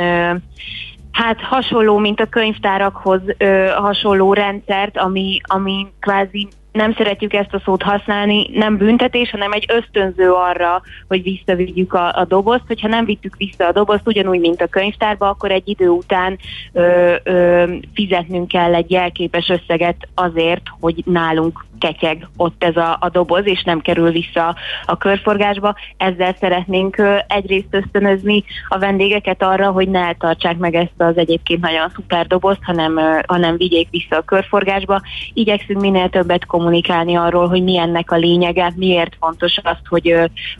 hát 1.16 1.40
hasonló, 1.40 1.98
mint 1.98 2.20
a 2.20 2.26
könyvtárakhoz 2.26 3.20
ö, 3.38 3.66
hasonló 3.76 4.32
rendszert, 4.32 4.98
ami, 4.98 5.40
ami 5.42 5.86
kvázi 6.00 6.48
nem 6.72 6.92
szeretjük 6.92 7.32
ezt 7.32 7.54
a 7.54 7.60
szót 7.64 7.82
használni, 7.82 8.48
nem 8.52 8.76
büntetés, 8.76 9.30
hanem 9.30 9.52
egy 9.52 9.64
ösztönző 9.68 10.30
arra, 10.30 10.82
hogy 11.08 11.22
visszavigyük 11.22 11.92
a, 11.92 12.12
a 12.14 12.24
dobozt. 12.24 12.64
Hogyha 12.66 12.88
nem 12.88 13.04
vittük 13.04 13.36
vissza 13.36 13.66
a 13.66 13.72
dobozt, 13.72 14.06
ugyanúgy, 14.06 14.40
mint 14.40 14.62
a 14.62 14.66
könyvtárba, 14.66 15.28
akkor 15.28 15.50
egy 15.50 15.68
idő 15.68 15.88
után 15.88 16.38
ö, 16.72 17.14
ö, 17.22 17.64
fizetnünk 17.94 18.48
kell 18.48 18.74
egy 18.74 18.90
jelképes 18.90 19.48
összeget 19.48 20.08
azért, 20.14 20.62
hogy 20.80 21.02
nálunk 21.04 21.64
ketyeg 21.78 22.28
ott 22.36 22.64
ez 22.64 22.76
a, 22.76 22.96
a 23.00 23.08
doboz, 23.08 23.46
és 23.46 23.62
nem 23.62 23.80
kerül 23.80 24.10
vissza 24.10 24.56
a 24.86 24.96
körforgásba. 24.96 25.74
Ezzel 25.96 26.34
szeretnénk 26.40 27.02
egyrészt 27.26 27.66
ösztönözni 27.70 28.44
a 28.68 28.78
vendégeket 28.78 29.42
arra, 29.42 29.70
hogy 29.70 29.88
ne 29.88 30.14
tartsák 30.14 30.56
meg 30.56 30.74
ezt 30.74 30.94
az 30.96 31.16
egyébként 31.16 31.60
nagyon 31.60 31.90
szuper 31.94 32.26
dobozt, 32.26 32.62
hanem, 32.62 33.00
hanem 33.26 33.56
vigyék 33.56 33.88
vissza 33.90 34.16
a 34.16 34.22
körforgásba. 34.22 35.00
Igyekszünk 35.32 35.80
minél 35.80 36.08
többet 36.08 36.46
kommunikálni 36.46 37.14
arról, 37.14 37.48
hogy 37.48 37.62
mi 37.62 37.78
ennek 37.78 38.10
a 38.10 38.16
lényege, 38.16 38.72
miért 38.76 39.16
fontos 39.20 39.58
azt, 39.62 39.86
hogy, 39.88 40.14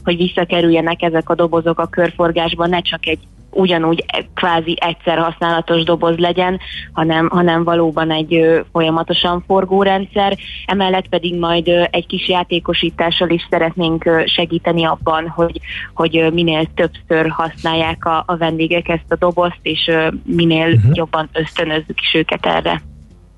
hogy 0.05 0.17
visszakerüljenek 0.17 1.03
ezek 1.03 1.31
a 1.31 1.35
dobozok 1.35 1.79
a 1.79 1.87
körforgásba, 1.87 2.67
ne 2.67 2.81
csak 2.81 3.07
egy 3.07 3.19
ugyanúgy 3.51 4.05
kvázi 4.35 4.77
egyszer 4.81 5.19
használatos 5.19 5.83
doboz 5.83 6.17
legyen, 6.17 6.61
hanem, 6.93 7.29
hanem 7.29 7.65
valóban 7.65 8.11
egy 8.11 8.63
folyamatosan 8.73 9.45
forgó 9.47 9.83
rendszer. 9.83 10.37
Emellett 10.67 11.09
pedig 11.09 11.39
majd 11.39 11.69
egy 11.91 12.07
kis 12.07 12.29
játékosítással 12.29 13.31
is 13.31 13.47
szeretnénk 13.51 14.11
segíteni 14.25 14.85
abban, 14.85 15.29
hogy, 15.29 15.61
hogy 15.95 16.29
minél 16.33 16.65
többször 16.75 17.29
használják 17.29 18.05
a, 18.05 18.25
a 18.27 18.37
vendégek 18.37 18.89
ezt 18.89 19.13
a 19.13 19.17
dobozt, 19.17 19.61
és 19.63 19.91
minél 20.25 20.73
uh-huh. 20.73 20.95
jobban 20.95 21.29
ösztönözzük 21.33 22.01
is 22.01 22.15
őket 22.15 22.47
erre. 22.47 22.83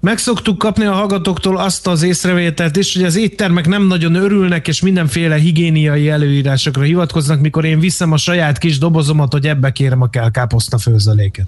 Meg 0.00 0.18
szoktuk 0.18 0.58
kapni 0.58 0.84
a 0.84 0.92
hallgatóktól 0.92 1.56
azt 1.56 1.86
az 1.86 2.02
észrevételt 2.02 2.76
is, 2.76 2.94
hogy 2.94 3.04
az 3.04 3.16
éttermek 3.16 3.66
nem 3.66 3.86
nagyon 3.86 4.14
örülnek, 4.14 4.68
és 4.68 4.80
mindenféle 4.80 5.36
higiéniai 5.36 6.08
előírásokra 6.08 6.82
hivatkoznak, 6.82 7.40
mikor 7.40 7.64
én 7.64 7.80
viszem 7.80 8.12
a 8.12 8.16
saját 8.16 8.58
kis 8.58 8.78
dobozomat, 8.78 9.32
hogy 9.32 9.46
ebbe 9.46 9.72
kérem 9.72 10.02
a 10.02 10.08
kell 10.08 10.30
káposzta 10.30 10.78
főzeléket. 10.78 11.46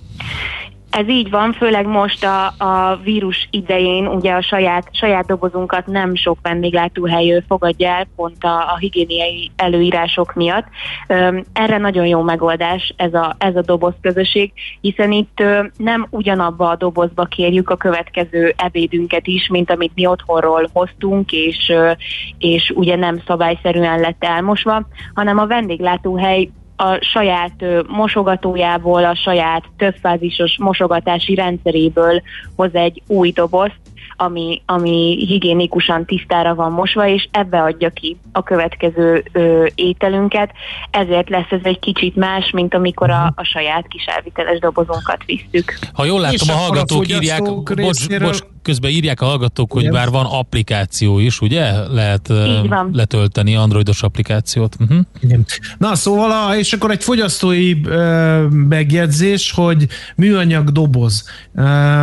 Ez 0.90 1.08
így 1.08 1.30
van, 1.30 1.52
főleg 1.52 1.86
most 1.86 2.24
a, 2.24 2.46
a 2.46 2.96
vírus 3.02 3.48
idején 3.50 4.06
ugye 4.06 4.32
a 4.32 4.42
saját, 4.42 4.88
saját 4.92 5.26
dobozunkat 5.26 5.86
nem 5.86 6.14
sok 6.14 6.38
vendéglátóhely 6.42 7.42
fogadja 7.48 7.88
el, 7.88 8.06
pont 8.16 8.44
a, 8.44 8.72
a 8.72 8.76
higiéniai 8.78 9.50
előírások 9.56 10.34
miatt. 10.34 10.66
Erre 11.52 11.78
nagyon 11.78 12.06
jó 12.06 12.22
megoldás 12.22 12.94
ez 12.96 13.14
a, 13.14 13.34
ez 13.38 13.56
a 13.56 13.62
doboz 13.62 13.94
közösség, 14.00 14.52
hiszen 14.80 15.12
itt 15.12 15.42
nem 15.76 16.06
ugyanabba 16.10 16.68
a 16.68 16.76
dobozba 16.76 17.24
kérjük 17.24 17.70
a 17.70 17.76
következő 17.76 18.54
ebédünket 18.56 19.26
is, 19.26 19.48
mint 19.48 19.70
amit 19.70 19.92
mi 19.94 20.06
otthonról 20.06 20.68
hoztunk, 20.72 21.32
és, 21.32 21.72
és 22.38 22.72
ugye 22.74 22.96
nem 22.96 23.22
szabályszerűen 23.26 24.00
lett 24.00 24.24
elmosva, 24.24 24.86
hanem 25.14 25.38
a 25.38 25.46
vendéglátóhely 25.46 26.50
a 26.80 26.98
saját 27.00 27.64
mosogatójából, 27.86 29.04
a 29.04 29.14
saját 29.14 29.64
többfázisos 29.76 30.58
mosogatási 30.58 31.34
rendszeréből 31.34 32.22
hoz 32.56 32.74
egy 32.74 33.02
új 33.06 33.30
dobozt, 33.30 33.80
ami, 34.16 34.62
ami 34.66 35.24
higiénikusan 35.28 36.04
tisztára 36.04 36.54
van 36.54 36.72
mosva, 36.72 37.06
és 37.06 37.28
ebbe 37.30 37.62
adja 37.62 37.90
ki 37.90 38.16
a 38.32 38.42
következő 38.42 39.24
ö, 39.32 39.66
ételünket. 39.74 40.50
Ezért 40.90 41.28
lesz 41.28 41.50
ez 41.50 41.60
egy 41.62 41.78
kicsit 41.78 42.16
más, 42.16 42.50
mint 42.50 42.74
amikor 42.74 43.10
a, 43.10 43.32
a 43.36 43.44
saját 43.44 43.88
kis 43.88 44.04
elviteles 44.04 44.58
dobozunkat 44.58 45.24
visszük. 45.26 45.78
Ha 45.92 46.04
jól 46.04 46.20
látom, 46.20 46.48
a 46.48 46.58
hallgatók 46.58 47.02
a 47.02 47.14
írják, 47.14 47.42
bocs, 47.42 48.18
bocs, 48.20 48.40
közben 48.62 48.90
írják 48.90 49.20
a 49.20 49.24
hallgatók, 49.24 49.72
hogy 49.72 49.82
Igen. 49.82 49.94
bár 49.94 50.10
van 50.10 50.26
applikáció 50.26 51.18
is, 51.18 51.40
ugye? 51.40 51.88
Lehet 51.88 52.32
letölteni 52.92 53.56
androidos 53.56 54.02
applikációt. 54.02 54.76
Uh-huh. 54.80 54.98
Igen. 55.20 55.46
Na, 55.78 55.94
szóval, 55.94 56.30
a, 56.30 56.56
és 56.56 56.72
akkor 56.72 56.90
egy 56.90 57.02
fogyasztói 57.02 57.84
ö, 57.84 58.46
megjegyzés, 58.48 59.52
hogy 59.52 59.86
műanyag 60.16 60.70
doboz. 60.70 61.24
Ö, 61.54 61.62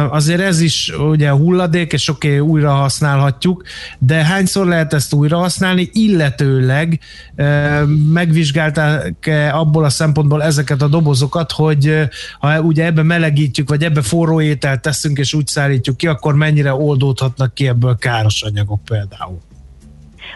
azért 0.10 0.42
ez 0.42 0.62
is 0.62 0.94
ugye 1.10 1.30
hulladék, 1.30 1.94
és 1.94 2.10
oké, 2.10 2.28
okay, 2.28 2.40
újra 2.40 2.72
használhatjuk, 2.72 3.64
de 4.00 4.24
hányszor 4.24 4.68
lehet 4.68 4.94
ezt 4.94 5.14
újra 5.14 5.38
használni, 5.38 5.90
illetőleg 5.94 7.00
ö, 7.36 7.84
megvizsgálták 8.14 9.30
abból 9.52 9.84
a 9.84 9.90
szempontból 9.90 10.44
ezeket 10.44 10.82
a 10.82 10.88
dobozokat, 10.88 11.52
hogy 11.52 12.08
ha 12.40 12.62
ugye 12.62 12.86
ebbe 12.86 13.04
melegítjük, 13.04 13.70
vagy 13.70 13.84
ebbe 13.84 14.02
forró 14.02 14.42
ételt 14.42 14.82
teszünk, 14.82 15.18
és 15.18 15.34
úgy 15.34 15.48
szállítjuk 15.48 15.98
ki, 15.98 16.08
akkor 16.08 16.34
mennyire 16.58 16.74
oldódhatnak 16.74 17.54
ki 17.54 17.68
ebből 17.68 17.98
káros 17.98 18.42
anyagok 18.42 18.80
például? 18.86 19.38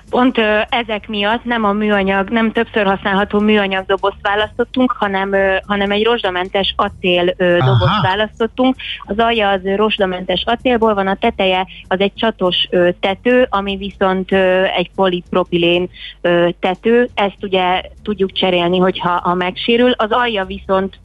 Pont 0.10 0.38
ö, 0.38 0.60
ezek 0.70 1.08
miatt 1.08 1.44
nem 1.44 1.64
a 1.64 1.72
műanyag, 1.72 2.30
nem 2.30 2.52
többször 2.52 2.86
használható 2.86 3.40
műanyag 3.40 3.86
dobozt 3.86 4.22
választottunk, 4.22 4.92
hanem, 4.92 5.34
ö, 5.34 5.56
hanem 5.66 5.92
egy 5.92 6.04
rozsdamentes 6.04 6.74
acél 6.78 7.34
ö, 7.38 7.58
dobozt 7.58 8.02
választottunk. 8.02 8.76
Az 9.06 9.18
alja 9.18 9.50
az 9.50 9.60
rozsdamentes 9.76 10.44
acélból 10.46 10.94
van, 10.94 11.08
a 11.08 11.16
teteje 11.16 11.68
az 11.88 12.00
egy 12.00 12.14
csatos 12.16 12.68
ö, 12.70 12.90
tető, 13.00 13.48
ami 13.50 13.78
viszont 13.78 14.32
ö, 14.32 14.64
egy 14.64 14.92
polipropilén 14.96 15.90
ö, 16.22 16.50
tető. 16.60 17.10
Ezt 17.14 17.44
ugye 17.44 17.82
tudjuk 18.04 18.32
cserélni, 18.32 18.78
hogyha 18.78 19.10
ha 19.10 19.34
megsérül. 19.34 19.92
Az 19.92 20.12
alja 20.12 20.46
viszont 20.46 21.00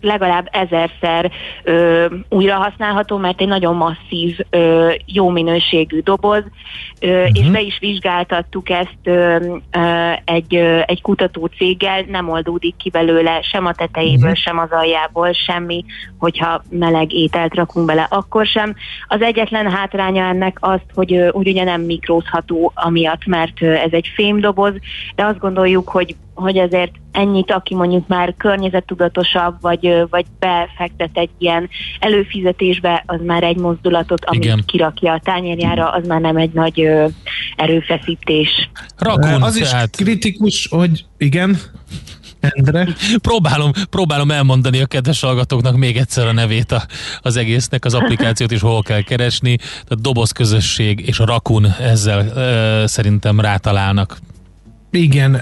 legalább 0.00 0.48
ezerszer 0.52 1.30
ö, 1.62 2.06
újra 2.28 2.54
használható, 2.54 3.16
mert 3.16 3.40
egy 3.40 3.48
nagyon 3.48 3.76
masszív, 3.76 4.38
ö, 4.50 4.92
jó 5.06 5.28
minőségű 5.28 6.00
doboz, 6.00 6.42
ö, 7.00 7.22
uh-huh. 7.22 7.38
és 7.38 7.50
be 7.50 7.60
is 7.60 7.78
vizsgáltattuk 7.78 8.70
ezt 8.70 8.98
ö, 9.04 9.36
ö, 9.70 10.12
egy, 10.24 10.54
ö, 10.54 10.80
egy 10.86 11.02
kutató 11.02 11.46
céggel, 11.46 12.04
nem 12.08 12.28
oldódik 12.28 12.76
ki 12.76 12.90
belőle 12.90 13.42
sem 13.42 13.66
a 13.66 13.72
tetejéből, 13.72 14.30
uh-huh. 14.30 14.42
sem 14.44 14.58
az 14.58 14.70
aljából, 14.70 15.32
semmi, 15.32 15.84
hogyha 16.18 16.62
meleg 16.70 17.12
ételt 17.12 17.54
rakunk 17.54 17.86
bele, 17.86 18.06
akkor 18.10 18.46
sem. 18.46 18.74
Az 19.06 19.20
egyetlen 19.20 19.70
hátránya 19.70 20.24
ennek 20.24 20.56
azt, 20.60 20.86
hogy 20.94 21.14
ö, 21.14 21.28
úgy 21.32 21.48
ugye 21.48 21.64
nem 21.64 21.80
mikrózható 21.80 22.72
amiatt, 22.74 23.26
mert 23.26 23.62
ö, 23.62 23.72
ez 23.72 23.92
egy 23.92 24.10
fémdoboz, 24.14 24.72
de 25.14 25.24
azt 25.24 25.38
gondoljuk, 25.38 25.88
hogy 25.88 26.16
hogy 26.40 26.56
ezért 26.56 26.92
ennyit, 27.12 27.52
aki 27.52 27.74
mondjuk 27.74 28.06
már 28.06 28.34
környezettudatosabb, 28.36 29.56
vagy, 29.60 30.04
vagy 30.10 30.24
befektet 30.38 31.10
egy 31.12 31.30
ilyen 31.38 31.68
előfizetésbe, 31.98 33.02
az 33.06 33.20
már 33.26 33.42
egy 33.42 33.56
mozdulatot, 33.56 34.24
amit 34.24 34.44
Igen. 34.44 34.62
kirakja 34.66 35.12
a 35.12 35.20
tányérjára, 35.24 35.90
az 35.90 36.06
már 36.06 36.20
nem 36.20 36.36
egy 36.36 36.52
nagy 36.52 36.80
ö, 36.80 37.06
erőfeszítés. 37.56 38.70
Rakon, 38.96 39.42
az 39.42 39.56
is 39.56 39.70
tehát... 39.70 39.96
kritikus, 39.96 40.68
hogy 40.70 41.04
igen, 41.16 41.58
Endre? 42.40 42.88
Próbálom, 43.22 43.70
próbálom 43.90 44.30
elmondani 44.30 44.80
a 44.80 44.86
kedves 44.86 45.20
hallgatóknak 45.20 45.76
még 45.76 45.96
egyszer 45.96 46.26
a 46.26 46.32
nevét 46.32 46.72
a, 46.72 46.82
az 47.20 47.36
egésznek, 47.36 47.84
az 47.84 47.94
applikációt 47.94 48.50
is 48.50 48.60
hol 48.60 48.82
kell 48.82 49.02
keresni. 49.02 49.56
Tehát 49.56 50.00
dobozközösség 50.00 51.00
és 51.06 51.18
a 51.18 51.24
Rakun 51.24 51.66
ezzel 51.80 52.26
ö, 52.26 52.86
szerintem 52.86 53.40
rátalálnak. 53.40 54.18
Igen, 54.90 55.34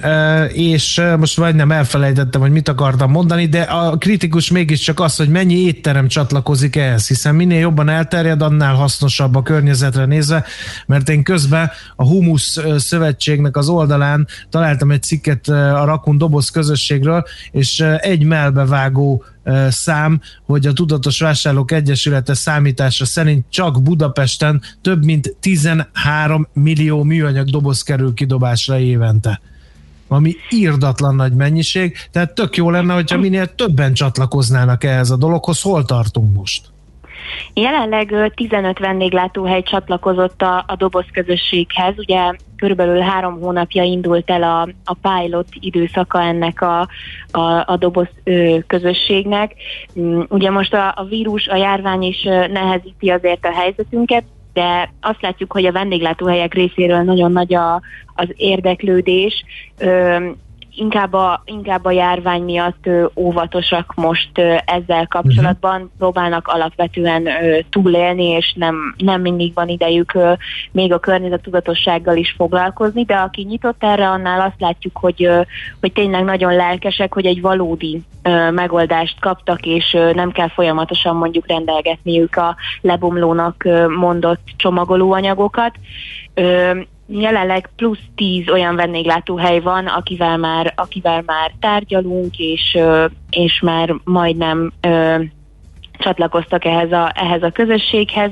és 0.53 1.03
most 1.19 1.37
vagy 1.37 1.55
nem 1.55 1.73
elfelejtettem, 1.73 2.41
hogy 2.41 2.51
mit 2.51 2.69
akartam 2.69 3.11
mondani, 3.11 3.47
de 3.47 3.61
a 3.61 3.97
kritikus 3.97 4.51
mégiscsak 4.51 5.01
az, 5.01 5.17
hogy 5.17 5.29
mennyi 5.29 5.55
étterem 5.55 6.09
csatlakozik 6.09 6.77
ehhez, 6.77 7.09
hiszen 7.09 7.35
minél 7.35 7.59
jobban 7.59 7.89
elterjed, 7.89 8.43
annál 8.43 8.75
hasznosabb 8.75 9.35
a 9.35 9.43
környezetre 9.43 10.05
nézve, 10.05 10.45
mert 10.87 11.09
én 11.09 11.23
közben 11.23 11.71
a 11.97 12.07
Humus 12.07 12.59
Szövetségnek 12.77 13.57
az 13.57 13.69
oldalán 13.69 14.27
találtam 14.51 14.91
egy 14.91 15.03
cikket 15.03 15.49
a 15.49 15.85
Rakun 15.85 16.19
Doboz 16.19 16.51
közösségről, 16.51 17.25
és 17.51 17.81
egy 17.99 18.25
melbevágó 18.25 19.25
szám, 19.69 20.21
hogy 20.45 20.67
a 20.67 20.73
Tudatos 20.73 21.21
Vásárlók 21.21 21.73
Egyesülete 21.73 22.35
számítása 22.35 23.05
szerint 23.05 23.45
csak 23.49 23.83
Budapesten 23.83 24.63
több 24.83 25.05
mint 25.05 25.37
13 25.41 26.49
millió 26.53 27.03
műanyag 27.03 27.51
doboz 27.51 27.83
kerül 27.83 28.15
kidobásra 28.15 28.79
évente 28.79 29.41
ami 30.09 30.35
írdatlan 30.51 31.15
nagy 31.15 31.33
mennyiség, 31.33 31.97
tehát 32.11 32.35
tök 32.35 32.57
jó 32.57 32.71
lenne, 32.71 32.95
hogyha 32.95 33.19
minél 33.19 33.55
többen 33.55 33.95
csatlakoznának 33.95 34.85
ehhez 34.85 35.11
a 35.11 35.17
dologhoz. 35.17 35.61
Hol 35.61 35.85
tartunk 35.85 36.35
most? 36.35 36.75
Jelenleg 37.55 38.33
15 38.35 38.79
vendéglátóhely 38.79 39.63
csatlakozott 39.63 40.43
a, 40.43 40.65
a 40.67 40.77
doboz 40.77 41.05
közösséghez. 41.13 41.95
Ugye 41.97 42.33
körülbelül 42.57 42.99
három 42.99 43.41
hónapja 43.41 43.83
indult 43.83 44.31
el 44.31 44.43
a, 44.43 44.69
a 44.85 44.95
pilot 44.95 45.47
időszaka 45.61 46.23
ennek 46.23 46.63
a, 46.63 46.89
a, 47.31 47.65
a 47.67 47.77
doboz 47.79 48.09
ö, 48.25 48.57
közösségnek. 48.67 49.55
Mm, 50.01 50.21
ugye 50.29 50.51
most 50.51 50.75
a, 50.75 50.93
a 50.97 51.05
vírus, 51.05 51.47
a 51.47 51.57
járvány 51.57 52.03
is 52.03 52.23
nehezíti 52.23 53.11
azért 53.11 53.47
a 53.47 53.53
helyzetünket, 53.53 54.25
de 54.53 54.91
azt 55.01 55.23
látjuk, 55.23 55.53
hogy 55.53 55.67
a 55.67 55.73
vendéglátóhelyek 55.73 56.55
részéről 56.55 57.03
nagyon 57.03 57.33
nagy 57.33 57.55
a, 57.55 57.81
az 58.15 58.29
érdeklődés. 58.37 59.45
Ö, 59.79 60.17
inkább 60.77 61.13
a, 61.13 61.43
inkább 61.45 61.85
a 61.85 61.91
járvány 61.91 62.43
miatt 62.43 62.87
ö, 62.87 63.07
óvatosak 63.15 63.93
most 63.95 64.39
ö, 64.39 64.55
ezzel 64.65 65.07
kapcsolatban, 65.07 65.75
uh-huh. 65.75 65.91
próbálnak 65.99 66.49
alapvetően 66.49 67.27
ö, 67.27 67.59
túlélni, 67.71 68.25
és 68.25 68.53
nem, 68.57 68.95
nem 68.97 69.21
mindig 69.21 69.55
van 69.55 69.69
idejük 69.69 70.15
ö, 70.15 70.33
még 70.73 70.93
a 70.93 70.99
környezetudatossággal 70.99 72.17
is 72.17 72.35
foglalkozni, 72.37 73.05
de 73.05 73.15
aki 73.15 73.43
nyitott 73.43 73.83
erre, 73.83 74.09
annál 74.09 74.41
azt 74.41 74.61
látjuk, 74.61 74.97
hogy, 74.97 75.25
ö, 75.25 75.41
hogy 75.81 75.93
tényleg 75.93 76.25
nagyon 76.25 76.55
lelkesek, 76.55 77.15
hogy 77.15 77.27
egy 77.27 77.41
valódi 77.41 78.03
ö, 78.23 78.51
megoldást 78.51 79.21
kaptak, 79.21 79.67
és 79.67 79.95
ö, 79.95 80.13
nem 80.13 80.31
kell 80.31 80.49
folyamatosan 80.49 81.17
mondjuk 81.17 81.47
rendelgetniük 81.47 82.37
a 82.37 82.57
lebomlónak 82.81 83.65
ö, 83.65 83.89
mondott 83.89 84.41
csomagolóanyagokat. 84.57 85.75
Ö, 86.35 86.81
jelenleg 87.09 87.71
plusz 87.77 88.03
tíz 88.15 88.49
olyan 88.49 88.77
vendéglátóhely 88.77 89.61
van, 89.61 89.87
akivel 89.87 90.37
már, 90.37 90.73
akivel 90.77 91.23
már 91.27 91.53
tárgyalunk, 91.61 92.39
és, 92.39 92.79
és 93.31 93.61
már 93.61 93.95
majdnem 94.05 94.73
csatlakoztak 95.99 96.65
ehhez 96.65 96.93
a, 96.93 97.13
ehhez 97.15 97.43
a 97.43 97.51
közösséghez, 97.51 98.31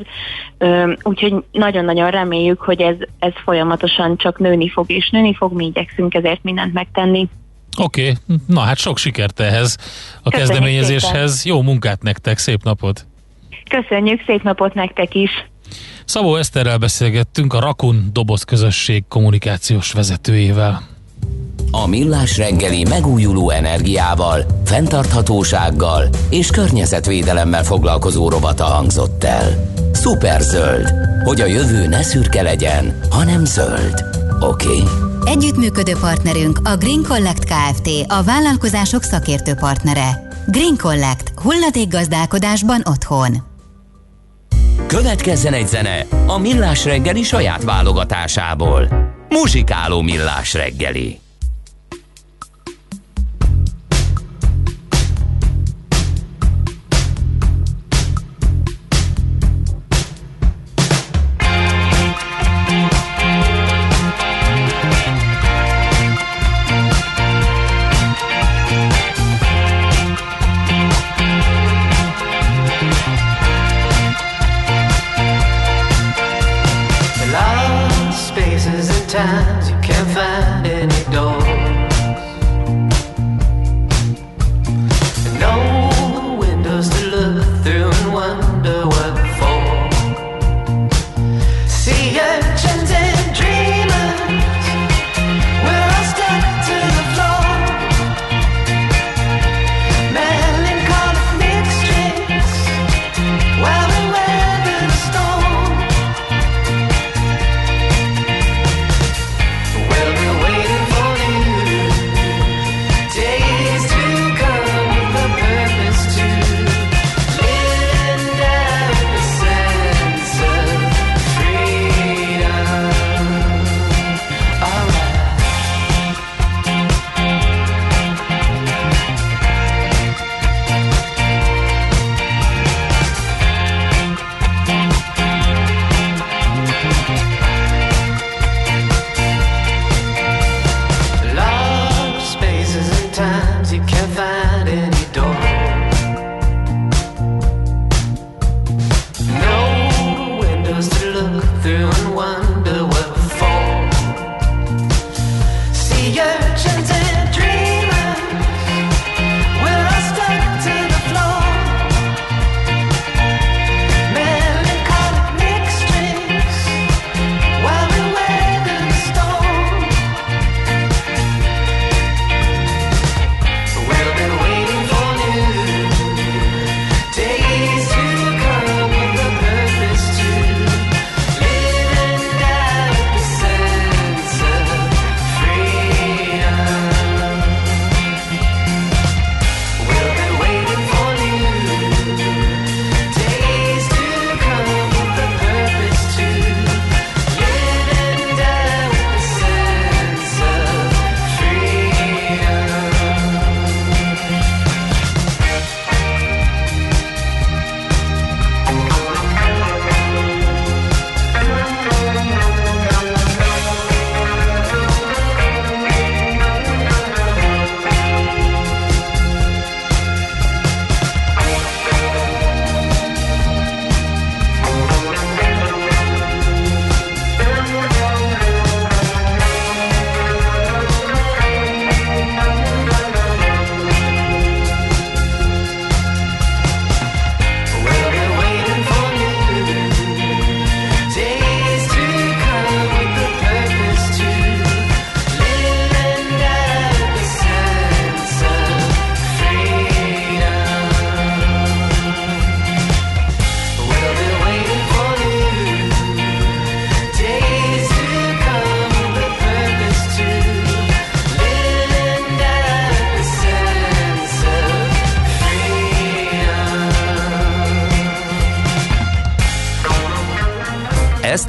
úgyhogy 1.03 1.35
nagyon-nagyon 1.53 2.11
reméljük, 2.11 2.61
hogy 2.61 2.81
ez, 2.81 2.97
ez 3.19 3.33
folyamatosan 3.45 4.17
csak 4.17 4.39
nőni 4.39 4.69
fog, 4.69 4.91
és 4.91 5.11
nőni 5.11 5.35
fog, 5.35 5.53
mi 5.53 5.65
igyekszünk 5.65 6.15
ezért 6.15 6.43
mindent 6.43 6.73
megtenni. 6.73 7.29
Oké, 7.79 8.03
okay. 8.03 8.37
na 8.47 8.61
hát 8.61 8.79
sok 8.79 8.99
sikert 8.99 9.41
ehhez 9.41 9.77
a 9.79 10.31
Köszönjük 10.31 10.49
kezdeményezéshez. 10.49 11.33
Szépen. 11.33 11.57
Jó 11.57 11.63
munkát 11.63 12.03
nektek, 12.03 12.39
szép 12.39 12.63
napot! 12.63 13.07
Köszönjük, 13.71 14.23
szép 14.27 14.43
napot 14.43 14.75
nektek 14.75 15.15
is! 15.15 15.31
Szabó 16.05 16.37
Eszterrel 16.37 16.79
beszélgettünk 16.79 17.53
a 17.53 17.61
Rakun 17.61 18.11
doboz 18.13 18.43
közösség 18.43 19.05
kommunikációs 19.09 19.93
vezetőjével. 19.93 20.83
A 21.71 21.87
Millás 21.87 22.37
reggeli 22.37 22.85
megújuló 22.85 23.51
energiával, 23.51 24.47
fenntarthatósággal 24.65 26.09
és 26.31 26.51
környezetvédelemmel 26.51 27.65
foglalkozó 27.65 28.29
robata 28.29 28.65
hangzott 28.65 29.25
el. 29.25 29.73
zöld, 30.41 30.93
hogy 31.25 31.41
a 31.41 31.47
jövő 31.47 31.87
ne 31.87 32.03
szürke 32.03 32.43
legyen, 32.43 32.99
hanem 33.11 33.45
zöld. 33.45 34.05
Oké? 34.41 34.67
Okay? 34.67 34.83
Együttműködő 35.25 35.97
partnerünk 36.01 36.61
a 36.65 36.77
Green 36.77 37.03
Collect 37.09 37.45
Kft. 37.45 37.89
a 38.07 38.23
vállalkozások 38.23 39.03
szakértő 39.03 39.55
partnere. 39.55 40.29
Green 40.47 40.77
Collect. 40.77 41.33
Hulladékgazdálkodásban 41.43 42.83
otthon. 42.85 43.54
Következzen 44.87 45.53
egy 45.53 45.69
zene 45.69 46.07
a 46.27 46.39
Millás 46.39 46.85
reggeli 46.85 47.23
saját 47.23 47.65
válogatásából. 47.65 48.89
Muzsikáló 49.29 50.01
Millás 50.01 50.55
reggeli. 50.55 51.24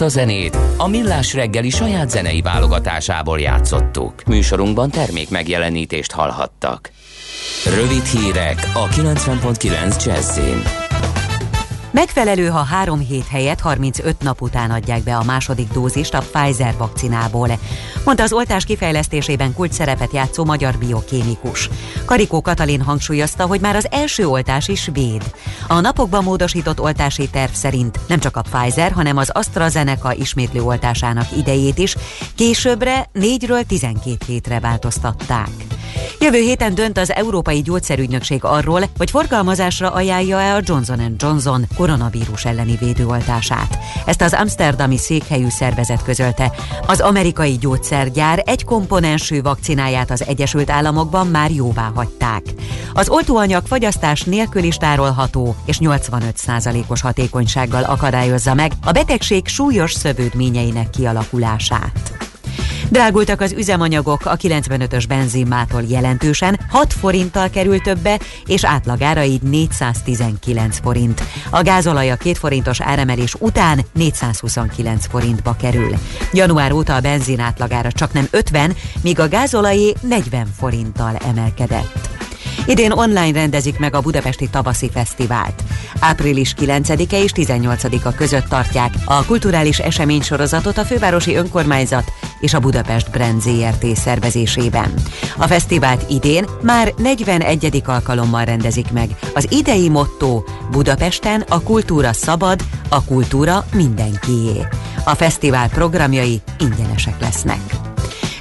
A 0.05 0.09
zenét 0.09 0.57
a 0.77 0.87
Millás 0.87 1.33
reggeli 1.33 1.69
saját 1.69 2.09
zenei 2.09 2.41
válogatásából 2.41 3.39
játszottuk. 3.39 4.23
Műsorunkban 4.25 4.89
termék 4.89 5.29
megjelenítést 5.29 6.11
hallhattak. 6.11 6.91
Rövid 7.65 8.05
hírek 8.05 8.71
a 8.73 8.87
90.9 8.87 10.05
Jazzin. 10.05 10.84
Megfelelő, 11.95 12.47
ha 12.47 12.63
három 12.63 12.99
hét 12.99 13.27
helyett 13.27 13.59
35 13.59 14.21
nap 14.21 14.41
után 14.41 14.71
adják 14.71 15.03
be 15.03 15.17
a 15.17 15.23
második 15.23 15.67
dózist 15.71 16.13
a 16.13 16.23
Pfizer 16.31 16.73
vakcinából, 16.77 17.49
mondta 18.05 18.23
az 18.23 18.33
oltás 18.33 18.65
kifejlesztésében 18.65 19.53
kult 19.53 19.71
szerepet 19.71 20.13
játszó 20.13 20.45
magyar 20.45 20.77
biokémikus. 20.77 21.69
Karikó 22.05 22.41
Katalin 22.41 22.81
hangsúlyozta, 22.81 23.45
hogy 23.45 23.61
már 23.61 23.75
az 23.75 23.87
első 23.91 24.27
oltás 24.27 24.67
is 24.67 24.89
véd. 24.93 25.23
A 25.67 25.79
napokban 25.79 26.23
módosított 26.23 26.81
oltási 26.81 27.29
terv 27.29 27.51
szerint 27.51 27.99
nem 28.07 28.19
csak 28.19 28.37
a 28.37 28.43
Pfizer, 28.51 28.91
hanem 28.91 29.17
az 29.17 29.29
AstraZeneca 29.29 30.13
ismétlő 30.13 30.61
oltásának 30.61 31.37
idejét 31.37 31.77
is 31.77 31.95
későbbre 32.35 33.09
4-ről 33.13 33.65
12 33.65 34.17
hétre 34.25 34.59
változtatták. 34.59 35.74
Jövő 36.19 36.37
héten 36.37 36.75
dönt 36.75 36.97
az 36.97 37.13
Európai 37.13 37.61
Gyógyszerügynökség 37.61 38.43
arról, 38.43 38.81
hogy 38.97 39.09
forgalmazásra 39.09 39.91
ajánlja-e 39.91 40.55
a 40.55 40.61
Johnson 40.63 41.15
Johnson 41.17 41.65
koronavírus 41.75 42.45
elleni 42.45 42.75
védőoltását. 42.79 43.77
Ezt 44.05 44.21
az 44.21 44.33
Amsterdami 44.33 44.97
székhelyű 44.97 45.49
szervezet 45.49 46.03
közölte. 46.03 46.51
Az 46.87 46.99
amerikai 46.99 47.57
gyógyszergyár 47.57 48.43
egy 48.45 48.63
komponensű 48.63 49.41
vakcináját 49.41 50.11
az 50.11 50.25
Egyesült 50.27 50.69
Államokban 50.69 51.27
már 51.27 51.51
jóvá 51.51 51.91
hagyták. 51.95 52.43
Az 52.93 53.09
oltóanyag 53.09 53.65
fagyasztás 53.65 54.23
nélkül 54.23 54.63
is 54.63 54.75
tárolható, 54.75 55.55
és 55.65 55.77
85%-os 55.81 57.01
hatékonysággal 57.01 57.83
akadályozza 57.83 58.53
meg 58.53 58.71
a 58.83 58.91
betegség 58.91 59.47
súlyos 59.47 59.91
szövődményeinek 59.93 60.89
kialakulását. 60.89 62.34
Drágultak 62.89 63.41
az 63.41 63.51
üzemanyagok, 63.51 64.25
a 64.25 64.35
95-ös 64.35 65.03
benzinmától 65.07 65.81
jelentősen 65.87 66.59
6 66.69 66.93
forinttal 66.93 67.49
kerül 67.49 67.79
többe, 67.79 68.19
és 68.45 68.65
átlagára 68.65 69.23
így 69.23 69.41
419 69.41 70.79
forint. 70.79 71.23
A 71.49 71.61
gázolaj 71.61 72.11
a 72.11 72.15
2 72.15 72.33
forintos 72.33 72.81
áremelés 72.81 73.33
után 73.39 73.85
429 73.93 75.07
forintba 75.07 75.55
kerül. 75.55 75.95
Január 76.33 76.71
óta 76.71 76.95
a 76.95 76.99
benzin 76.99 77.39
átlagára 77.39 77.91
csak 77.91 78.13
nem 78.13 78.27
50, 78.31 78.75
míg 79.01 79.19
a 79.19 79.27
gázolajé 79.27 79.93
40 80.01 80.47
forinttal 80.57 81.15
emelkedett. 81.15 82.24
Idén 82.65 82.91
online 82.91 83.39
rendezik 83.39 83.79
meg 83.79 83.95
a 83.95 84.01
Budapesti 84.01 84.49
Tavaszi 84.49 84.89
Fesztivált. 84.93 85.63
Április 85.99 86.53
9-e 86.59 87.17
és 87.23 87.31
18-a 87.35 88.11
között 88.11 88.47
tartják 88.47 88.93
a 89.05 89.25
kulturális 89.25 89.79
eseménysorozatot 89.79 90.77
a 90.77 90.85
fővárosi 90.85 91.35
önkormányzat 91.35 92.11
és 92.39 92.53
a 92.53 92.59
Budapest 92.59 93.11
Brand 93.11 93.41
ZRT 93.41 93.95
szervezésében. 93.95 94.93
A 95.37 95.47
fesztivált 95.47 96.09
idén 96.09 96.45
már 96.61 96.93
41. 96.97 97.83
alkalommal 97.85 98.45
rendezik 98.45 98.91
meg. 98.91 99.09
Az 99.33 99.47
idei 99.51 99.89
motto 99.89 100.43
Budapesten 100.71 101.43
a 101.49 101.61
kultúra 101.61 102.13
szabad, 102.13 102.63
a 102.89 103.03
kultúra 103.03 103.65
mindenkié. 103.73 104.67
A 105.03 105.15
fesztivál 105.15 105.69
programjai 105.69 106.41
ingyenesek 106.59 107.21
lesznek. 107.21 107.59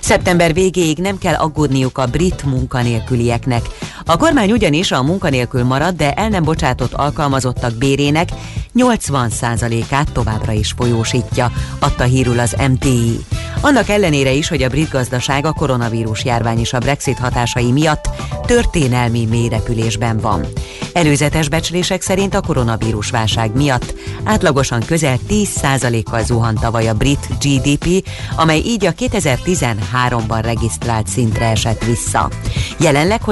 Szeptember 0.01 0.55
végéig 0.55 0.99
nem 0.99 1.19
kell 1.19 1.35
aggódniuk 1.35 1.99
a 1.99 2.07
brit 2.07 2.45
munkanélkülieknek. 2.45 3.63
A 4.07 4.17
kormány 4.17 4.53
ugyanis 4.53 4.93
a 4.93 5.03
munkanélkül 5.03 5.65
marad, 5.65 5.95
de 5.97 6.13
el 6.13 6.29
nem 6.29 6.43
bocsátott 6.43 6.93
alkalmazottak 6.93 7.75
bérének 7.75 8.29
80%-át 8.77 10.13
továbbra 10.13 10.53
is 10.53 10.75
folyósítja, 10.77 11.53
adta 11.79 12.05
hírul 12.05 12.39
az 12.39 12.57
MTI. 12.71 13.19
Annak 13.61 13.89
ellenére 13.89 14.33
is, 14.33 14.49
hogy 14.49 14.63
a 14.63 14.69
brit 14.69 14.91
gazdaság 14.91 15.47
a 15.47 15.53
koronavírus 15.53 16.25
járvány 16.25 16.59
és 16.59 16.73
a 16.73 16.79
Brexit 16.79 17.19
hatásai 17.19 17.73
miatt 17.73 18.09
történelmi 18.47 19.25
mélyrepülésben 19.25 20.19
van. 20.19 20.47
Előzetes 20.93 21.49
becslések 21.49 22.03
szerint 22.03 22.35
a 22.35 22.41
koronavírus 22.41 23.11
válság 23.11 23.57
miatt 23.57 23.95
átlagosan 24.25 24.81
közel 24.87 25.19
10%-kal 25.29 26.23
zuhant 26.23 26.61
tavaly 26.61 26.89
a 26.89 26.95
brit 26.95 27.29
GDP, 27.41 28.09
amely 28.37 28.59
így 28.59 28.87
a 28.87 28.93
2013-ban 28.93 30.41
regisztrált 30.43 31.07
szintre 31.07 31.47
esett 31.47 31.85
vissza. 31.85 32.31
Jelenleg 32.79 33.23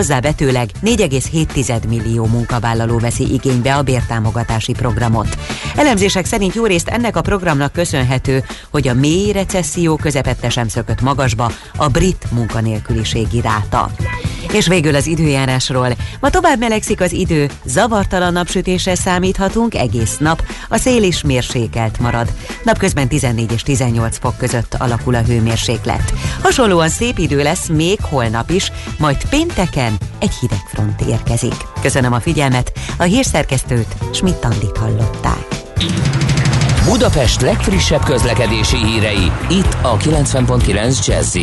hozzávetőleg 0.62 0.70
4,7 0.82 1.88
millió 1.88 2.26
munkavállaló 2.26 2.98
veszi 2.98 3.32
igénybe 3.32 3.74
a 3.74 3.82
bértámogatási 3.82 4.72
programot. 4.72 5.38
Elemzések 5.76 6.24
szerint 6.24 6.54
jó 6.54 6.66
részt 6.66 6.88
ennek 6.88 7.16
a 7.16 7.20
programnak 7.20 7.72
köszönhető, 7.72 8.44
hogy 8.70 8.88
a 8.88 8.94
mély 8.94 9.32
recesszió 9.32 9.96
közepette 9.96 10.48
sem 10.48 10.68
szökött 10.68 11.00
magasba 11.00 11.52
a 11.76 11.88
brit 11.88 12.26
munkanélküliségi 12.30 13.40
ráta. 13.40 13.90
És 14.52 14.66
végül 14.66 14.94
az 14.94 15.06
időjárásról. 15.06 15.88
Ma 16.20 16.30
tovább 16.30 16.58
melegszik 16.58 17.00
az 17.00 17.12
idő, 17.12 17.50
zavartalan 17.64 18.32
napsütésre 18.32 18.94
számíthatunk 18.94 19.74
egész 19.74 20.16
nap, 20.18 20.42
a 20.68 20.76
szél 20.76 21.02
is 21.02 21.22
mérsékelt 21.22 21.98
marad. 21.98 22.32
Napközben 22.64 23.08
14 23.08 23.52
és 23.52 23.62
18 23.62 24.18
fok 24.18 24.36
között 24.36 24.74
alakul 24.78 25.14
a 25.14 25.22
hőmérséklet. 25.22 26.12
Hasonlóan 26.42 26.88
szép 26.88 27.18
idő 27.18 27.42
lesz 27.42 27.66
még 27.66 27.98
holnap 28.00 28.50
is, 28.50 28.72
majd 28.98 29.28
pénteken 29.28 29.96
egy 30.18 30.34
hideg 30.40 30.62
front 30.66 31.00
érkezik. 31.00 31.54
Köszönöm 31.82 32.12
a 32.12 32.20
figyelmet, 32.20 32.72
a 32.98 33.02
hírszerkesztőt 33.02 33.96
Schmidt-Tandit 34.12 34.76
hallották. 34.76 35.46
Budapest 36.84 37.40
legfrissebb 37.40 38.04
közlekedési 38.04 38.76
hírei, 38.76 39.32
itt 39.48 39.76
a 39.82 39.96
90.9 39.96 41.06
jazz 41.06 41.36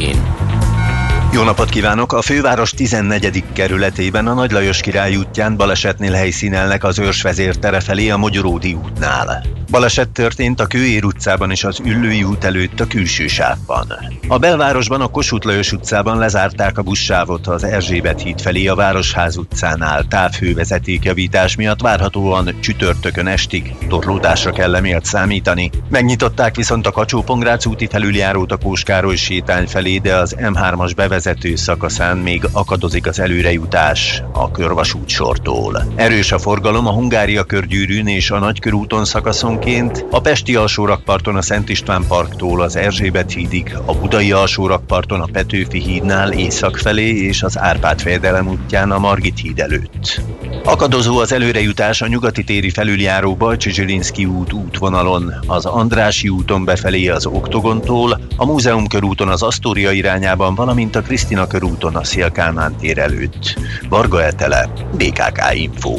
jó 1.31 1.43
napot 1.43 1.69
kívánok! 1.69 2.13
A 2.13 2.21
főváros 2.21 2.71
14. 2.71 3.43
kerületében 3.53 4.27
a 4.27 4.33
Nagy 4.33 4.51
Lajos 4.51 4.81
király 4.81 5.15
útján 5.15 5.57
balesetnél 5.57 6.11
helyszínelnek 6.11 6.83
az 6.83 6.99
őrsvezér 6.99 7.55
tere 7.55 7.79
felé 7.79 8.09
a 8.09 8.17
Mogyoródi 8.17 8.73
útnál. 8.73 9.43
Baleset 9.71 10.09
történt 10.09 10.59
a 10.59 10.65
Kőér 10.65 11.05
utcában 11.05 11.51
és 11.51 11.63
az 11.63 11.79
Üllői 11.83 12.23
út 12.23 12.43
előtt 12.43 12.79
a 12.79 12.87
külső 12.87 13.27
sávban. 13.27 13.93
A 14.27 14.37
belvárosban 14.37 15.01
a 15.01 15.07
Kossuth 15.07 15.45
Lajos 15.45 15.71
utcában 15.71 16.17
lezárták 16.17 16.77
a 16.77 16.81
buszsávot 16.81 17.47
az 17.47 17.63
Erzsébet 17.63 18.21
híd 18.21 18.41
felé 18.41 18.67
a 18.67 18.75
Városház 18.75 19.37
utcánál 19.37 20.03
távhővezetékjavítás 20.07 21.55
miatt 21.55 21.81
várhatóan 21.81 22.55
csütörtökön 22.59 23.27
estig 23.27 23.75
torlódásra 23.87 24.51
kell 24.51 24.71
lemélt 24.71 25.05
számítani. 25.05 25.69
Megnyitották 25.89 26.55
viszont 26.55 26.87
a 26.87 26.91
kacsó 26.91 27.23
úti 27.65 27.87
felüljárót 27.87 28.51
a 28.51 28.57
Kóskároly 28.57 29.15
sétány 29.15 29.67
felé, 29.67 29.97
de 29.97 30.15
az 30.15 30.35
M3-as 30.39 30.91
bevezető 30.95 31.18
szakaszán 31.55 32.17
még 32.17 32.43
akadozik 32.51 33.07
az 33.07 33.19
előrejutás 33.19 34.23
a 34.33 34.51
körvasút 34.51 35.09
sortól. 35.09 35.83
Erős 35.95 36.31
a 36.31 36.39
forgalom 36.39 36.87
a 36.87 36.91
Hungária 36.91 37.43
körgyűrűn 37.43 38.07
és 38.07 38.31
a 38.31 38.39
Nagykörúton 38.39 39.05
szakaszon 39.05 39.57
Éjszakonként 39.59 40.05
a 40.11 40.21
Pesti 40.21 40.55
alsórakparton 40.55 41.35
a 41.35 41.41
Szent 41.41 41.69
István 41.69 42.05
parktól 42.07 42.61
az 42.61 42.75
Erzsébet 42.75 43.31
hídig, 43.31 43.75
a 43.85 43.93
Budai 43.93 44.31
alsórakparton 44.31 45.21
a 45.21 45.27
Petőfi 45.31 45.79
hídnál 45.79 46.31
észak 46.31 46.77
felé 46.77 47.15
és 47.15 47.43
az 47.43 47.57
Árpád 47.57 48.01
fejedelem 48.01 48.47
útján 48.47 48.91
a 48.91 48.99
Margit 48.99 49.39
híd 49.39 49.59
előtt. 49.59 50.21
Akadozó 50.63 51.17
az 51.17 51.31
előrejutás 51.31 52.01
a 52.01 52.07
nyugati 52.07 52.43
téri 52.43 52.69
felüljáró 52.69 53.37
Zsilinszki 53.59 54.25
út 54.25 54.53
útvonalon, 54.53 55.33
az 55.47 55.65
Andrási 55.65 56.29
úton 56.29 56.65
befelé 56.65 57.07
az 57.07 57.25
Oktogontól, 57.25 58.21
a 58.35 58.45
Múzeum 58.45 58.87
körúton 58.87 59.27
az 59.27 59.43
Asztória 59.43 59.91
irányában, 59.91 60.55
valamint 60.55 60.95
a 60.95 61.01
Krisztina 61.09 61.47
körúton 61.47 61.95
a 61.95 62.03
Szélkálmán 62.03 62.75
tér 62.75 62.97
előtt. 62.97 63.59
Varga 63.89 64.23
Etele, 64.23 64.69
BKK 64.97 65.53
Info. 65.53 65.95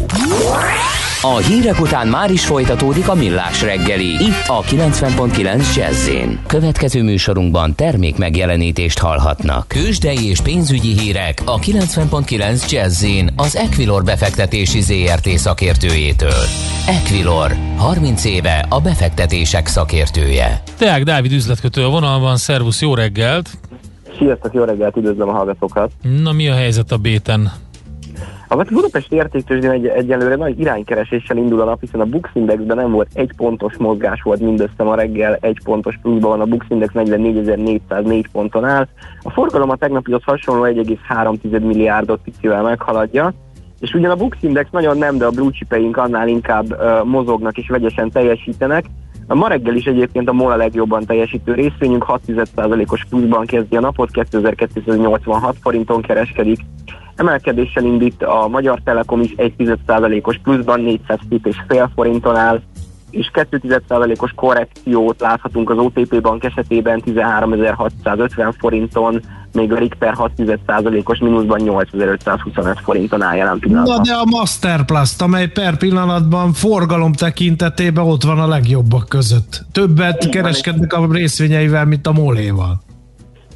A 1.22 1.36
hírek 1.36 1.80
után 1.80 2.08
már 2.08 2.30
is 2.30 2.44
folytatódik 2.44 3.08
a 3.08 3.14
millás 3.14 3.62
reggeli. 3.62 4.06
Itt 4.06 4.46
a 4.46 4.62
90.9 4.62 5.76
jazz 5.76 6.08
Következő 6.46 7.02
műsorunkban 7.02 7.74
termék 7.74 8.16
megjelenítést 8.16 8.98
hallhatnak. 8.98 9.68
Kősdei 9.68 10.28
és 10.28 10.40
pénzügyi 10.40 10.98
hírek 10.98 11.42
a 11.44 11.58
90.9 11.58 12.70
jazz 12.70 13.04
az 13.36 13.56
Equilor 13.56 14.04
befektetési 14.04 14.80
ZRT 14.80 15.28
szakértőjétől. 15.28 16.44
Equilor, 16.86 17.56
30 17.76 18.24
éve 18.24 18.66
a 18.68 18.80
befektetések 18.80 19.66
szakértője. 19.66 20.62
Teák 20.78 21.02
Dávid 21.02 21.32
üzletkötő 21.32 21.84
a 21.84 21.88
vonalban, 21.88 22.36
szervusz, 22.36 22.80
jó 22.80 22.94
reggelt! 22.94 23.50
Sziasztok, 24.20 24.54
jó 24.54 24.64
reggelt, 24.64 24.96
üdvözlöm 24.96 25.28
a 25.28 25.32
hallgatókat! 25.32 25.90
Na 26.22 26.32
mi 26.32 26.48
a 26.48 26.54
helyzet 26.54 26.90
a 26.90 26.96
béten? 26.96 27.50
A 28.48 28.56
Budapesti 28.56 29.14
értéktőzsdén 29.14 29.70
egy, 29.70 29.86
egyelőre 29.86 30.36
nagy 30.36 30.60
iránykereséssel 30.60 31.36
indul 31.36 31.60
a 31.60 31.64
nap, 31.64 31.80
hiszen 31.80 32.00
a 32.00 32.04
Bux 32.04 32.30
Indexben 32.32 32.76
nem 32.76 32.90
volt 32.90 33.08
egy 33.14 33.32
pontos 33.36 33.76
mozgás 33.76 34.22
volt 34.22 34.40
mindössze 34.40 34.82
ma 34.82 34.94
reggel, 34.94 35.38
egy 35.40 35.60
pontos 35.64 35.98
pluszban 36.02 36.30
van, 36.30 36.40
a 36.40 36.44
Bux 36.44 36.66
Index 36.68 36.92
44.404 36.94 38.24
ponton 38.32 38.64
áll. 38.64 38.88
A 39.22 39.30
forgalom 39.30 39.70
a 39.70 39.76
tegnapihoz 39.76 40.22
hasonló 40.24 40.64
1,3 40.64 41.60
milliárdot 41.60 42.20
picivel 42.24 42.62
meghaladja, 42.62 43.32
és 43.80 43.94
ugyan 43.94 44.10
a 44.10 44.16
Bux 44.16 44.36
Index 44.40 44.70
nagyon 44.70 44.98
nem, 44.98 45.18
de 45.18 45.24
a 45.24 45.30
blue 45.30 45.50
chipeink 45.50 45.96
annál 45.96 46.28
inkább 46.28 46.72
uh, 46.72 47.04
mozognak 47.04 47.56
és 47.56 47.68
vegyesen 47.68 48.10
teljesítenek, 48.10 48.84
Ma 49.34 49.48
reggel 49.48 49.74
is 49.74 49.84
egyébként 49.84 50.28
a 50.28 50.32
MOL 50.32 50.52
a 50.52 50.56
legjobban 50.56 51.04
teljesítő 51.04 51.54
részvényünk 51.54 52.04
6,1%-os 52.08 53.04
pluszban 53.08 53.46
kezdi 53.46 53.76
a 53.76 53.80
napot, 53.80 54.10
2286 54.10 55.56
forinton 55.60 56.02
kereskedik. 56.02 56.60
Emelkedéssel 57.16 57.84
indít 57.84 58.22
a 58.22 58.48
Magyar 58.48 58.80
Telekom 58.84 59.20
is 59.20 59.34
1,1%-os 59.36 60.38
pluszban 60.42 60.80
407,5 61.08 61.88
forinton 61.94 62.36
áll, 62.36 62.60
és 63.10 63.30
2,1%-os 63.32 64.32
korrekciót 64.34 65.20
láthatunk 65.20 65.70
az 65.70 65.78
OTP 65.78 66.20
bank 66.20 66.44
esetében 66.44 67.02
13.650 67.06 68.54
forinton, 68.58 69.20
még 69.52 69.72
a 69.72 69.78
Richter 69.78 70.14
6,1%-os 70.16 71.18
mínuszban 71.18 71.60
8525 71.60 72.80
forinton 72.80 73.22
áll 73.22 73.36
jelen 73.36 73.58
pillanatban. 73.58 73.96
Na 73.96 74.02
de 74.02 74.12
a 74.12 74.24
Masterplast, 74.24 75.22
amely 75.22 75.46
per 75.46 75.76
pillanatban 75.76 76.52
forgalom 76.52 77.12
tekintetében 77.12 78.04
ott 78.04 78.22
van 78.22 78.38
a 78.38 78.46
legjobbak 78.46 79.08
között. 79.08 79.64
Többet 79.72 80.24
így 80.24 80.30
kereskednek 80.30 80.92
a 80.92 81.06
részvényeivel, 81.12 81.84
mint 81.84 82.06
a 82.06 82.12
Moléval. 82.12 82.80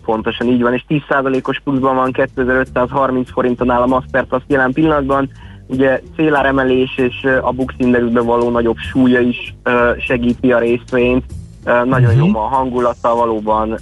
Pontosan 0.05 0.47
így 0.47 0.63
van, 0.63 0.75
és 0.75 0.85
10%-os 0.89 1.61
pluszban 1.65 1.95
van 1.95 2.13
2530 2.13 3.31
forinton 3.31 3.71
áll 3.71 3.83
a 3.83 3.87
Masterplast 3.87 4.45
jelen 4.49 4.73
pillanatban, 4.73 5.31
Ugye 5.67 6.01
céláremelés 6.17 6.97
és 6.97 7.29
a 7.43 7.53
Bux 7.53 7.75
Indexben 7.77 8.25
való 8.25 8.51
nagyobb 8.51 8.77
súlya 8.77 9.21
is 9.21 9.55
segíti 9.99 10.53
a 10.53 10.59
részvényt. 10.59 11.25
Nagyon 11.65 12.11
uh-huh. 12.11 12.27
jó 12.27 12.39
a 12.39 12.47
hangulata, 12.47 13.15
valóban 13.15 13.79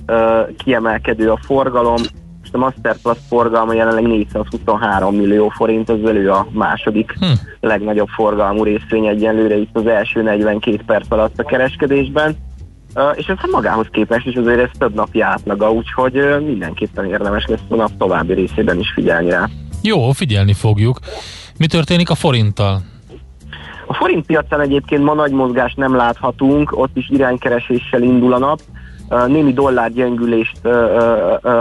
kiemelkedő 0.58 1.30
a 1.30 1.38
forgalom. 1.42 2.02
Most 2.40 2.54
a 2.54 2.58
Masterplus 2.58 3.18
forgalma 3.28 3.72
jelenleg 3.72 4.06
423 4.06 5.14
millió 5.14 5.48
forint, 5.48 5.88
az 5.88 6.04
elő 6.04 6.30
a 6.30 6.46
második 6.50 7.14
hm. 7.20 7.26
legnagyobb 7.60 8.08
forgalmú 8.08 8.64
részvény 8.64 9.06
egyenlőre 9.06 9.56
itt 9.56 9.76
az 9.76 9.86
első 9.86 10.22
42 10.22 10.80
perc 10.86 11.06
alatt 11.12 11.38
a 11.38 11.44
kereskedésben. 11.44 12.36
Uh, 12.94 13.02
és 13.14 13.26
ez 13.26 13.36
magához 13.50 13.86
képest 13.90 14.26
is 14.26 14.34
azért 14.34 14.60
ez 14.60 14.70
több 14.78 14.94
napi 14.94 15.20
átlaga, 15.20 15.72
úgyhogy 15.72 16.18
uh, 16.18 16.40
mindenképpen 16.40 17.04
érdemes 17.04 17.46
lesz 17.46 17.60
a 17.68 17.74
nap 17.74 17.90
további 17.98 18.34
részében 18.34 18.78
is 18.78 18.92
figyelni 18.94 19.30
rá. 19.30 19.48
Jó, 19.82 20.10
figyelni 20.10 20.52
fogjuk. 20.52 20.98
Mi 21.58 21.66
történik 21.66 22.10
a 22.10 22.14
forinttal? 22.14 22.82
A 23.92 23.94
forint 23.94 24.26
piacán 24.26 24.60
egyébként 24.60 25.04
ma 25.04 25.14
nagy 25.14 25.32
mozgást 25.32 25.76
nem 25.76 25.96
láthatunk, 25.96 26.78
ott 26.78 26.96
is 26.96 27.08
iránykereséssel 27.10 28.02
indul 28.02 28.32
a 28.32 28.38
nap. 28.38 28.60
Némi 29.26 29.52
dollárgyengülést 29.52 30.60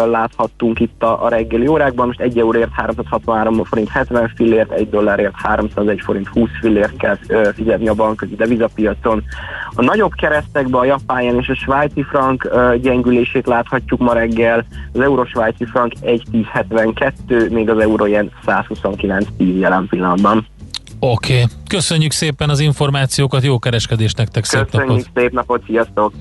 láthattunk 0.05 0.79
itt 0.79 1.03
a, 1.03 1.23
a 1.25 1.29
reggeli 1.29 1.67
órákban, 1.67 2.05
most 2.05 2.19
1 2.19 2.38
euróért 2.39 2.71
363 2.73 3.63
forint 3.63 3.89
70 3.89 4.32
fillért, 4.36 4.71
1 4.71 4.89
dollárért 4.89 5.34
301 5.36 6.01
forint 6.01 6.27
20 6.27 6.49
fillért 6.61 6.97
kell 6.97 7.17
fizetni 7.53 7.88
a 7.88 7.93
bankközi 7.93 8.36
devizapiacon. 8.36 9.23
A 9.75 9.82
nagyobb 9.82 10.13
keresztekben 10.13 10.82
a 10.82 10.86
japán 10.86 11.39
és 11.39 11.49
a 11.49 11.55
svájci 11.55 12.03
frank 12.03 12.49
gyengülését 12.82 13.47
láthatjuk 13.47 13.99
ma 13.99 14.13
reggel, 14.13 14.65
az 14.93 14.99
euró-svájci 14.99 15.65
frank 15.65 15.93
1,1072, 16.01 17.51
még 17.51 17.69
az 17.69 17.79
euró 17.79 18.05
ilyen 18.05 18.32
129,10 18.45 19.59
jelen 19.59 19.88
pillanatban. 19.89 20.45
Oké, 21.03 21.33
okay. 21.33 21.45
köszönjük 21.67 22.11
szépen 22.11 22.49
az 22.49 22.59
információkat, 22.59 23.43
jó 23.43 23.59
kereskedést 23.59 24.17
nektek, 24.17 24.45
szép 24.45 24.65
Köszönjük, 24.65 24.89
napot! 24.89 25.09
szép 25.13 25.31
napot, 25.31 25.63
sziasztok! 25.65 26.13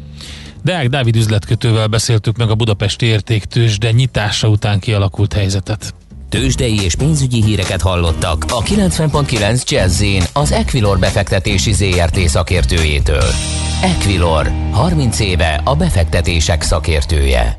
Deák 0.63 0.89
Dávid 0.89 1.17
üzletkötővel 1.17 1.87
beszéltük 1.87 2.37
meg 2.37 2.51
a 2.51 2.55
Budapesti 2.55 3.07
értéktős, 3.07 3.79
de 3.79 3.91
nyitása 3.91 4.49
után 4.49 4.79
kialakult 4.79 5.33
helyzetet. 5.33 5.95
Tőzsdei 6.29 6.83
és 6.83 6.95
pénzügyi 6.95 7.43
híreket 7.43 7.81
hallottak 7.81 8.45
a 8.49 8.63
90.9 8.63 9.69
jazz 9.69 10.05
az 10.33 10.53
Equilor 10.53 10.99
befektetési 10.99 11.73
ZRT 11.73 12.19
szakértőjétől. 12.19 13.29
Equilor, 13.83 14.51
30 14.71 15.21
éve 15.21 15.61
a 15.65 15.77
befektetések 15.77 16.63
szakértője. 16.63 17.59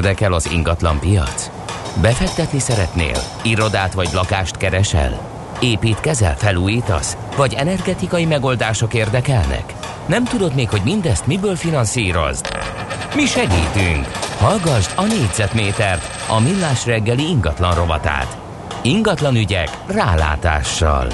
Érdekel 0.00 0.32
az 0.32 0.50
ingatlan 0.52 0.98
piac? 0.98 1.50
Befektetni 2.00 2.58
szeretnél? 2.58 3.16
Irodát 3.42 3.92
vagy 3.92 4.08
lakást 4.12 4.56
keresel? 4.56 5.20
Építkezel, 5.60 6.36
felújítasz? 6.36 7.16
Vagy 7.36 7.54
energetikai 7.54 8.24
megoldások 8.24 8.94
érdekelnek? 8.94 9.74
Nem 10.06 10.24
tudod 10.24 10.54
még, 10.54 10.68
hogy 10.68 10.80
mindezt 10.84 11.26
miből 11.26 11.56
finanszírozd? 11.56 12.46
Mi 13.14 13.26
segítünk! 13.26 14.06
Hallgassd 14.38 14.92
a 14.96 15.04
négyzetmétert, 15.04 16.28
a 16.28 16.40
millás 16.40 16.86
reggeli 16.86 17.28
ingatlan 17.28 17.74
rovatát. 17.74 18.38
Ingatlan 18.82 19.36
ügyek 19.36 19.78
rálátással. 19.86 21.06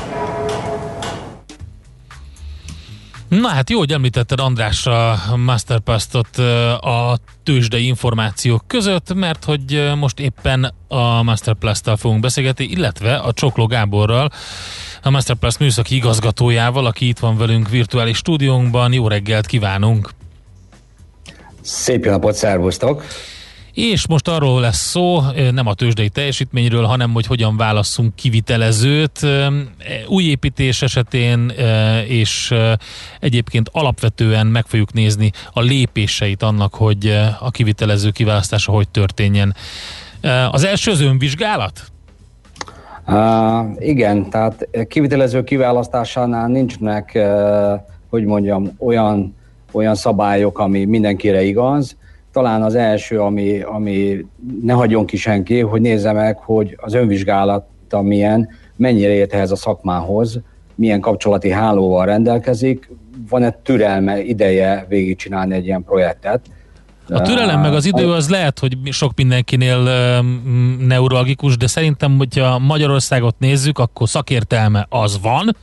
Na 3.28 3.48
hát 3.48 3.70
jó, 3.70 3.78
hogy 3.78 3.92
említetted 3.92 4.40
András 4.40 4.86
a 4.86 5.36
Masterpastot 5.36 6.38
a 6.80 7.18
tőzsdei 7.46 7.86
információk 7.86 8.62
között, 8.66 9.14
mert 9.14 9.44
hogy 9.44 9.90
most 9.96 10.20
éppen 10.20 10.74
a 10.88 11.22
Masterplast-tal 11.22 11.96
fogunk 11.96 12.20
beszélgetni, 12.20 12.64
illetve 12.64 13.16
a 13.16 13.32
Csokló 13.32 13.66
Gáborral, 13.66 14.30
a 15.02 15.10
Masterplast 15.10 15.58
műszaki 15.58 15.94
igazgatójával, 15.94 16.86
aki 16.86 17.08
itt 17.08 17.18
van 17.18 17.36
velünk 17.36 17.68
virtuális 17.68 18.16
stúdiónkban. 18.16 18.92
Jó 18.92 19.08
reggelt 19.08 19.46
kívánunk! 19.46 20.10
Szép 21.60 22.04
napot, 22.04 22.34
szervusztok! 22.34 23.04
És 23.76 24.06
most 24.06 24.28
arról 24.28 24.60
lesz 24.60 24.88
szó, 24.88 25.20
nem 25.52 25.66
a 25.66 25.74
tőzsdei 25.74 26.08
teljesítményről, 26.08 26.84
hanem 26.84 27.12
hogy 27.12 27.26
hogyan 27.26 27.56
válasszunk 27.56 28.14
kivitelezőt 28.14 29.20
új 30.08 30.24
építés 30.24 30.82
esetén, 30.82 31.52
és 32.06 32.54
egyébként 33.20 33.68
alapvetően 33.72 34.46
meg 34.46 34.66
fogjuk 34.66 34.92
nézni 34.92 35.30
a 35.52 35.60
lépéseit 35.60 36.42
annak, 36.42 36.74
hogy 36.74 37.18
a 37.40 37.50
kivitelező 37.50 38.10
kiválasztása 38.10 38.72
hogy 38.72 38.88
történjen. 38.88 39.54
Az 40.50 40.64
első 40.64 40.90
az 40.90 41.00
önvizsgálat? 41.00 41.80
Uh, 43.06 43.76
igen, 43.78 44.30
tehát 44.30 44.68
kivitelező 44.88 45.44
kiválasztásánál 45.44 46.48
nincsnek, 46.48 47.12
uh, 47.14 47.80
hogy 48.10 48.24
mondjam, 48.24 48.76
olyan, 48.78 49.36
olyan 49.72 49.94
szabályok, 49.94 50.58
ami 50.58 50.84
mindenkire 50.84 51.42
igaz. 51.42 51.96
Talán 52.36 52.62
az 52.62 52.74
első, 52.74 53.20
ami, 53.20 53.60
ami 53.60 54.26
ne 54.62 54.72
hagyjon 54.72 55.06
ki 55.06 55.16
senki, 55.16 55.60
hogy 55.60 55.80
nézze 55.80 56.12
meg, 56.12 56.38
hogy 56.38 56.76
az 56.80 56.94
önvizsgálat 56.94 57.66
milyen, 58.00 58.48
mennyire 58.76 59.12
ért 59.12 59.32
ehhez 59.34 59.50
a 59.50 59.56
szakmához, 59.56 60.40
milyen 60.74 61.00
kapcsolati 61.00 61.50
hálóval 61.50 62.06
rendelkezik, 62.06 62.90
van-e 63.28 63.50
türelme, 63.62 64.22
ideje 64.22 64.86
végigcsinálni 64.88 65.54
egy 65.54 65.66
ilyen 65.66 65.84
projektet. 65.84 66.40
A 67.08 67.20
türelem 67.20 67.60
meg 67.60 67.74
az 67.74 67.84
idő 67.84 68.12
az 68.12 68.28
lehet, 68.28 68.58
hogy 68.58 68.76
sok 68.90 69.12
mindenkinél 69.16 69.88
neurologikus, 70.86 71.56
de 71.56 71.66
szerintem, 71.66 72.16
hogyha 72.16 72.58
Magyarországot 72.58 73.38
nézzük, 73.38 73.78
akkor 73.78 74.08
szakértelme 74.08 74.86
az 74.88 75.18
van, 75.22 75.56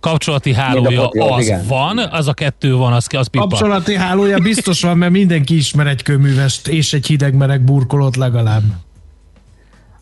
kapcsolati 0.00 0.52
hálója 0.52 1.08
az 1.08 1.44
igen. 1.44 1.64
van, 1.68 1.98
az 1.98 2.28
a 2.28 2.32
kettő 2.32 2.74
van, 2.74 2.92
az, 2.92 3.06
az 3.10 3.26
pipa. 3.26 3.46
Kapcsolati 3.46 3.96
hálója 3.96 4.38
biztos 4.38 4.82
van, 4.82 4.98
mert 4.98 5.12
mindenki 5.12 5.56
ismer 5.56 5.86
egy 5.86 6.02
köművest 6.02 6.68
és 6.68 6.92
egy 6.92 7.06
hidegmereg 7.06 7.60
burkolót 7.60 8.16
legalább. 8.16 8.62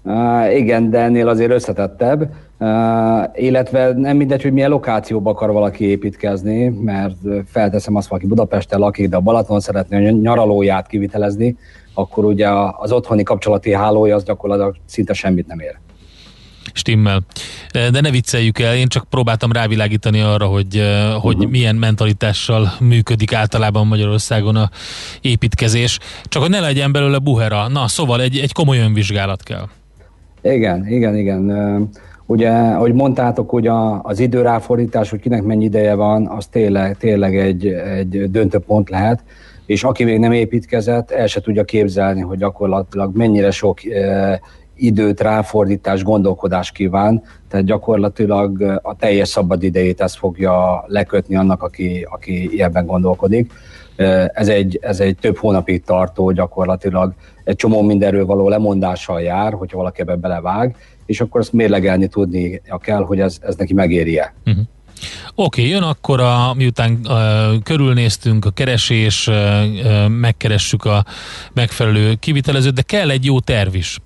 Uh, 0.03 0.57
igen, 0.57 0.90
de 0.90 0.99
ennél 0.99 1.28
azért 1.28 1.51
összetettebb, 1.51 2.20
uh, 2.59 2.68
illetve 3.34 3.92
nem 3.92 4.16
mindegy, 4.16 4.42
hogy 4.42 4.53
milyen 4.53 4.70
lokációba 4.70 5.30
akar 5.30 5.53
valaki 5.53 5.84
építkezni, 5.84 6.68
mert 6.68 7.16
felteszem 7.47 7.97
azt, 7.97 8.09
valaki 8.09 8.26
Budapesten 8.26 8.78
lakik, 8.78 9.09
de 9.09 9.16
a 9.16 9.20
Balaton 9.20 9.61
szeretné 9.61 10.09
a 10.09 10.11
nyaralóját 10.11 10.86
kivitelezni, 10.86 11.57
akkor 11.94 12.24
ugye 12.24 12.49
az 12.76 12.92
otthoni 12.92 13.22
kapcsolati 13.22 13.74
hálója 13.74 14.14
az 14.14 14.24
gyakorlatilag 14.24 14.76
szinte 14.84 15.12
semmit 15.12 15.47
nem 15.47 15.59
ér. 15.59 15.78
Stimmel. 16.77 17.20
De 17.72 18.01
ne 18.01 18.11
vicceljük 18.11 18.59
el, 18.59 18.77
én 18.77 18.87
csak 18.87 19.05
próbáltam 19.11 19.53
rávilágítani 19.53 20.20
arra, 20.20 20.47
hogy, 20.47 20.83
hogy 21.20 21.37
uh-huh. 21.37 21.51
milyen 21.51 21.77
mentalitással 21.77 22.72
működik 22.81 23.33
általában 23.33 23.87
Magyarországon 23.87 24.57
a 24.57 24.70
építkezés. 25.20 25.99
Csak 26.24 26.43
hogy 26.43 26.51
ne 26.51 26.61
legyen 26.61 26.93
belőle 26.93 27.18
buhera. 27.18 27.68
Na, 27.68 27.89
szóval 27.89 28.20
egy, 28.20 28.39
egy 28.39 28.53
komoly 28.53 28.79
önvizsgálat 28.79 29.43
kell. 29.43 29.68
Igen, 30.43 30.87
igen, 30.89 31.16
igen. 31.16 31.91
Ugye, 32.27 32.51
ahogy 32.51 32.93
mondtátok, 32.93 33.51
hogy 33.51 33.66
a, 33.66 34.03
az 34.03 34.18
időráfordítás, 34.18 35.11
hogy 35.11 35.20
kinek 35.20 35.43
mennyi 35.43 35.64
ideje 35.64 35.95
van, 35.95 36.27
az 36.27 36.47
tényleg, 36.47 36.97
tényleg 36.97 37.37
egy, 37.37 37.66
egy 37.66 38.31
döntő 38.31 38.59
pont 38.59 38.91
lehet, 38.91 39.22
és 39.66 39.85
aki 39.85 40.05
még 40.05 40.18
nem 40.18 40.33
építkezett, 40.33 41.11
el 41.11 41.27
se 41.27 41.41
tudja 41.41 41.64
képzelni, 41.64 42.20
hogy 42.20 42.39
gyakorlatilag 42.39 43.16
mennyire 43.16 43.51
sok 43.51 43.81
időt, 44.77 45.20
ráfordítás, 45.20 46.03
gondolkodás 46.03 46.70
kíván, 46.70 47.22
tehát 47.49 47.66
gyakorlatilag 47.66 48.81
a 48.83 48.97
teljes 48.97 49.29
szabad 49.29 49.62
idejét 49.62 50.01
ezt 50.01 50.16
fogja 50.16 50.85
lekötni 50.87 51.37
annak, 51.37 51.62
aki, 51.62 52.07
aki 52.11 52.62
ebben 52.62 52.87
gondolkodik. 52.87 53.53
Ez 54.33 54.49
egy, 54.49 54.79
ez 54.83 55.01
egy 55.01 55.16
több 55.20 55.37
hónapig 55.37 55.85
tartó 55.85 56.31
gyakorlatilag 56.31 57.14
egy 57.45 57.57
csomó 57.57 57.83
mindenről 57.83 58.27
való 58.27 58.49
lemondással 58.49 59.20
jár, 59.20 59.53
hogyha 59.53 59.77
valaki 59.77 60.01
ebbe 60.01 60.16
belevág, 60.16 60.77
és 61.07 61.20
akkor 61.20 61.41
azt 61.41 61.53
mérlegelni 61.53 62.07
tudni 62.07 62.62
kell, 62.81 63.03
hogy 63.03 63.20
ez, 63.20 63.39
ez 63.41 63.57
neki 63.57 63.74
megéri-e. 63.74 64.35
Uh-huh. 64.47 64.64
Oké, 65.35 65.61
okay, 65.61 65.72
jön 65.72 65.83
akkor, 65.83 66.20
a, 66.20 66.55
miután 66.55 67.01
uh, 67.05 67.62
körülnéztünk 67.62 68.45
a 68.45 68.51
keresés, 68.51 69.27
uh, 69.27 69.35
uh, 69.35 70.09
megkeressük 70.09 70.85
a 70.85 71.05
megfelelő 71.53 72.14
kivitelezőt, 72.14 72.74
de 72.74 72.83
kell 72.83 73.11
egy 73.11 73.24
jó 73.24 73.41
terv 73.41 73.74
is. 73.74 73.99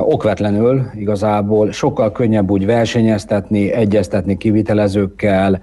Okvetlenül 0.00 0.82
igazából 0.94 1.72
sokkal 1.72 2.12
könnyebb 2.12 2.50
úgy 2.50 2.66
versenyeztetni, 2.66 3.72
egyeztetni 3.72 4.36
kivitelezőkkel, 4.36 5.60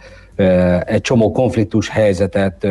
egy 0.85 1.01
csomó 1.01 1.31
konfliktus 1.31 1.89
helyzetet 1.89 2.67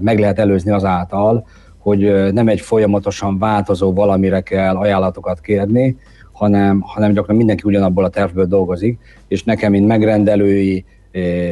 meg 0.00 0.18
lehet 0.18 0.38
előzni 0.38 0.70
azáltal, 0.70 1.46
hogy 1.78 2.32
nem 2.32 2.48
egy 2.48 2.60
folyamatosan 2.60 3.38
változó 3.38 3.92
valamire 3.92 4.40
kell 4.40 4.76
ajánlatokat 4.76 5.40
kérni, 5.40 5.96
hanem, 6.32 6.80
hanem 6.80 7.12
gyakran 7.12 7.36
mindenki 7.36 7.62
ugyanabból 7.64 8.04
a 8.04 8.08
tervből 8.08 8.46
dolgozik, 8.46 8.98
és 9.28 9.44
nekem, 9.44 9.70
mint 9.70 9.86
megrendelői 9.86 10.84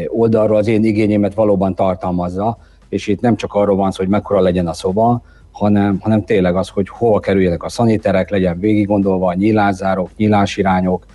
oldalról 0.06 0.56
az 0.56 0.66
én 0.66 0.84
igényémet 0.84 1.34
valóban 1.34 1.74
tartalmazza, 1.74 2.58
és 2.88 3.06
itt 3.06 3.20
nem 3.20 3.36
csak 3.36 3.54
arról 3.54 3.76
van 3.76 3.90
szó, 3.90 3.96
hogy 4.02 4.12
mekkora 4.12 4.40
legyen 4.40 4.66
a 4.66 4.72
szoba, 4.72 5.22
hanem, 5.58 5.98
hanem 6.00 6.24
tényleg 6.24 6.56
az, 6.56 6.68
hogy 6.68 6.88
hova 6.88 7.20
kerüljenek 7.20 7.62
a 7.62 7.68
szaniterek, 7.68 8.30
legyen 8.30 8.58
végig 8.58 8.86
gondolva 8.86 9.28
a 9.28 9.34
nyílászárok, 9.34 10.10
nyílásirányok, 10.16 11.06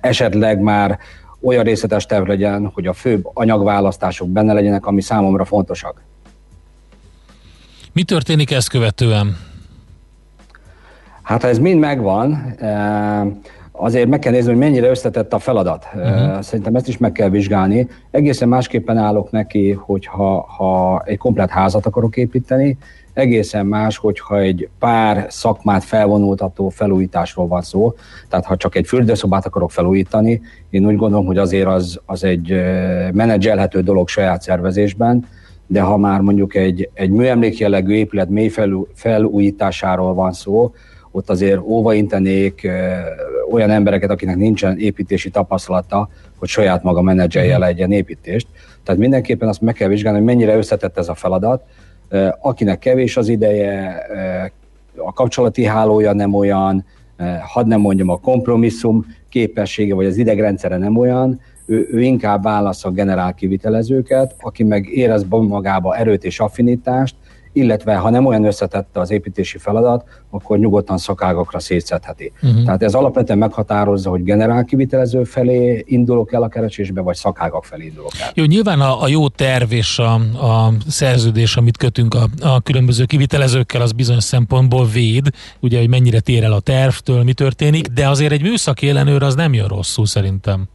esetleg 0.00 0.60
már 0.60 0.98
olyan 1.40 1.64
részletes 1.64 2.06
terv 2.06 2.26
legyen, 2.26 2.70
hogy 2.74 2.86
a 2.86 2.92
főbb 2.92 3.30
anyagválasztások 3.32 4.28
benne 4.28 4.52
legyenek, 4.52 4.86
ami 4.86 5.00
számomra 5.00 5.44
fontosak. 5.44 6.02
Mi 7.92 8.02
történik 8.02 8.50
ezt 8.50 8.68
követően? 8.68 9.36
Hát 11.22 11.42
ha 11.42 11.48
ez 11.48 11.58
mind 11.58 11.80
megvan, 11.80 12.54
eh, 12.58 13.26
azért 13.78 14.08
meg 14.08 14.18
kell 14.18 14.32
nézni, 14.32 14.50
hogy 14.50 14.58
mennyire 14.58 14.88
összetett 14.88 15.32
a 15.32 15.38
feladat. 15.38 15.86
Uh-huh. 15.94 16.40
Szerintem 16.40 16.74
ezt 16.74 16.88
is 16.88 16.98
meg 16.98 17.12
kell 17.12 17.28
vizsgálni. 17.28 17.88
Egészen 18.10 18.48
másképpen 18.48 18.96
állok 18.96 19.30
neki, 19.30 19.70
hogyha 19.72 20.40
ha 20.40 21.02
egy 21.04 21.18
komplet 21.18 21.50
házat 21.50 21.86
akarok 21.86 22.16
építeni, 22.16 22.78
egészen 23.12 23.66
más, 23.66 23.96
hogyha 23.96 24.38
egy 24.38 24.68
pár 24.78 25.26
szakmát 25.28 25.84
felvonultató 25.84 26.68
felújításról 26.68 27.46
van 27.46 27.62
szó. 27.62 27.94
Tehát 28.28 28.44
ha 28.44 28.56
csak 28.56 28.74
egy 28.74 28.86
fürdőszobát 28.86 29.46
akarok 29.46 29.70
felújítani, 29.70 30.40
én 30.70 30.86
úgy 30.86 30.96
gondolom, 30.96 31.26
hogy 31.26 31.38
azért 31.38 31.66
az, 31.66 32.00
az 32.06 32.24
egy 32.24 32.48
menedzselhető 33.12 33.80
dolog 33.80 34.08
saját 34.08 34.42
szervezésben, 34.42 35.26
de 35.66 35.80
ha 35.80 35.96
már 35.96 36.20
mondjuk 36.20 36.54
egy, 36.54 36.90
egy 36.94 37.10
műemlékjellegű 37.10 37.94
épület 37.94 38.28
mély 38.28 38.52
felújításáról 38.94 40.14
van 40.14 40.32
szó, 40.32 40.72
ott 41.18 41.30
azért 41.30 41.60
óvaintenék 41.60 42.70
olyan 43.50 43.70
embereket, 43.70 44.10
akinek 44.10 44.36
nincsen 44.36 44.78
építési 44.78 45.30
tapasztalata, 45.30 46.08
hogy 46.38 46.48
saját 46.48 46.82
maga 46.82 47.02
menedzselje 47.02 47.52
mhm. 47.52 47.60
le 47.60 47.66
egy 47.66 47.76
ilyen 47.76 47.92
építést. 47.92 48.46
Tehát 48.82 49.00
mindenképpen 49.00 49.48
azt 49.48 49.60
meg 49.60 49.74
kell 49.74 49.88
vizsgálni, 49.88 50.18
hogy 50.18 50.26
mennyire 50.26 50.56
összetett 50.56 50.98
ez 50.98 51.08
a 51.08 51.14
feladat. 51.14 51.62
Akinek 52.40 52.78
kevés 52.78 53.16
az 53.16 53.28
ideje, 53.28 54.06
a 54.96 55.12
kapcsolati 55.12 55.64
hálója 55.64 56.12
nem 56.12 56.34
olyan, 56.34 56.84
hadd 57.40 57.66
nem 57.66 57.80
mondjam, 57.80 58.08
a 58.08 58.16
kompromisszum 58.16 59.06
képessége 59.28 59.94
vagy 59.94 60.06
az 60.06 60.16
idegrendszere 60.16 60.76
nem 60.76 60.96
olyan, 60.96 61.40
ő, 61.66 61.88
ő 61.92 62.00
inkább 62.00 62.42
válasz 62.42 62.84
a 62.84 62.90
generál 62.90 63.34
kivitelezőket, 63.34 64.34
aki 64.40 64.64
meg 64.64 64.88
érez 64.88 65.24
magába 65.28 65.96
erőt 65.96 66.24
és 66.24 66.40
affinitást, 66.40 67.14
illetve 67.58 67.96
ha 67.96 68.10
nem 68.10 68.26
olyan 68.26 68.44
összetette 68.44 69.00
az 69.00 69.10
építési 69.10 69.58
feladat, 69.58 70.04
akkor 70.30 70.58
nyugodtan 70.58 70.98
szakágokra 70.98 71.58
szétszedheti. 71.58 72.32
Uh-huh. 72.42 72.64
Tehát 72.64 72.82
ez 72.82 72.94
alapvetően 72.94 73.38
meghatározza, 73.38 74.10
hogy 74.10 74.22
generál 74.22 74.64
kivitelező 74.64 75.24
felé 75.24 75.84
indulok 75.86 76.32
el 76.32 76.42
a 76.42 76.48
keresésbe, 76.48 77.00
vagy 77.00 77.16
szakágak 77.16 77.64
felé 77.64 77.84
indulok 77.84 78.10
el. 78.20 78.30
Jó, 78.34 78.44
nyilván 78.44 78.80
a, 78.80 79.02
a 79.02 79.08
jó 79.08 79.28
terv 79.28 79.72
és 79.72 79.98
a, 79.98 80.14
a 80.46 80.72
szerződés, 80.88 81.56
amit 81.56 81.76
kötünk 81.76 82.14
a, 82.14 82.26
a 82.40 82.60
különböző 82.60 83.04
kivitelezőkkel, 83.04 83.80
az 83.80 83.92
bizonyos 83.92 84.24
szempontból 84.24 84.86
véd, 84.86 85.26
ugye, 85.60 85.78
hogy 85.78 85.88
mennyire 85.88 86.20
tér 86.20 86.44
el 86.44 86.52
a 86.52 86.60
tervtől, 86.60 87.22
mi 87.22 87.32
történik, 87.32 87.86
de 87.86 88.08
azért 88.08 88.32
egy 88.32 88.42
műszaki 88.42 88.88
ellenőr 88.88 89.22
az 89.22 89.34
nem 89.34 89.52
jön 89.52 89.68
rosszul 89.68 90.06
szerintem. 90.06 90.68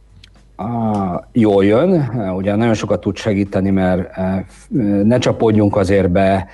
Ah, 0.56 1.20
jól 1.32 1.64
jön, 1.64 2.10
ugye 2.36 2.54
nagyon 2.54 2.74
sokat 2.74 3.00
tud 3.00 3.16
segíteni, 3.16 3.70
mert 3.70 4.18
eh, 4.18 4.44
ne 5.04 5.18
csapódjunk 5.18 5.76
azért 5.76 6.10
be, 6.10 6.46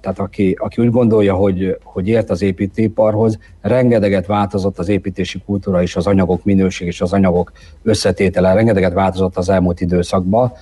tehát 0.00 0.18
aki, 0.18 0.56
aki 0.60 0.82
úgy 0.82 0.90
gondolja, 0.90 1.34
hogy, 1.34 1.78
hogy 1.82 2.08
ért 2.08 2.30
az 2.30 2.42
építőiparhoz, 2.42 3.38
rengeteget 3.60 4.26
változott 4.26 4.78
az 4.78 4.88
építési 4.88 5.42
kultúra 5.44 5.82
és 5.82 5.96
az 5.96 6.06
anyagok 6.06 6.44
minőség 6.44 6.86
és 6.86 7.00
az 7.00 7.12
anyagok 7.12 7.52
összetétele, 7.82 8.54
rengeteget 8.54 8.92
változott 8.92 9.36
az 9.36 9.48
elmúlt 9.48 9.80
időszakban, 9.80 10.52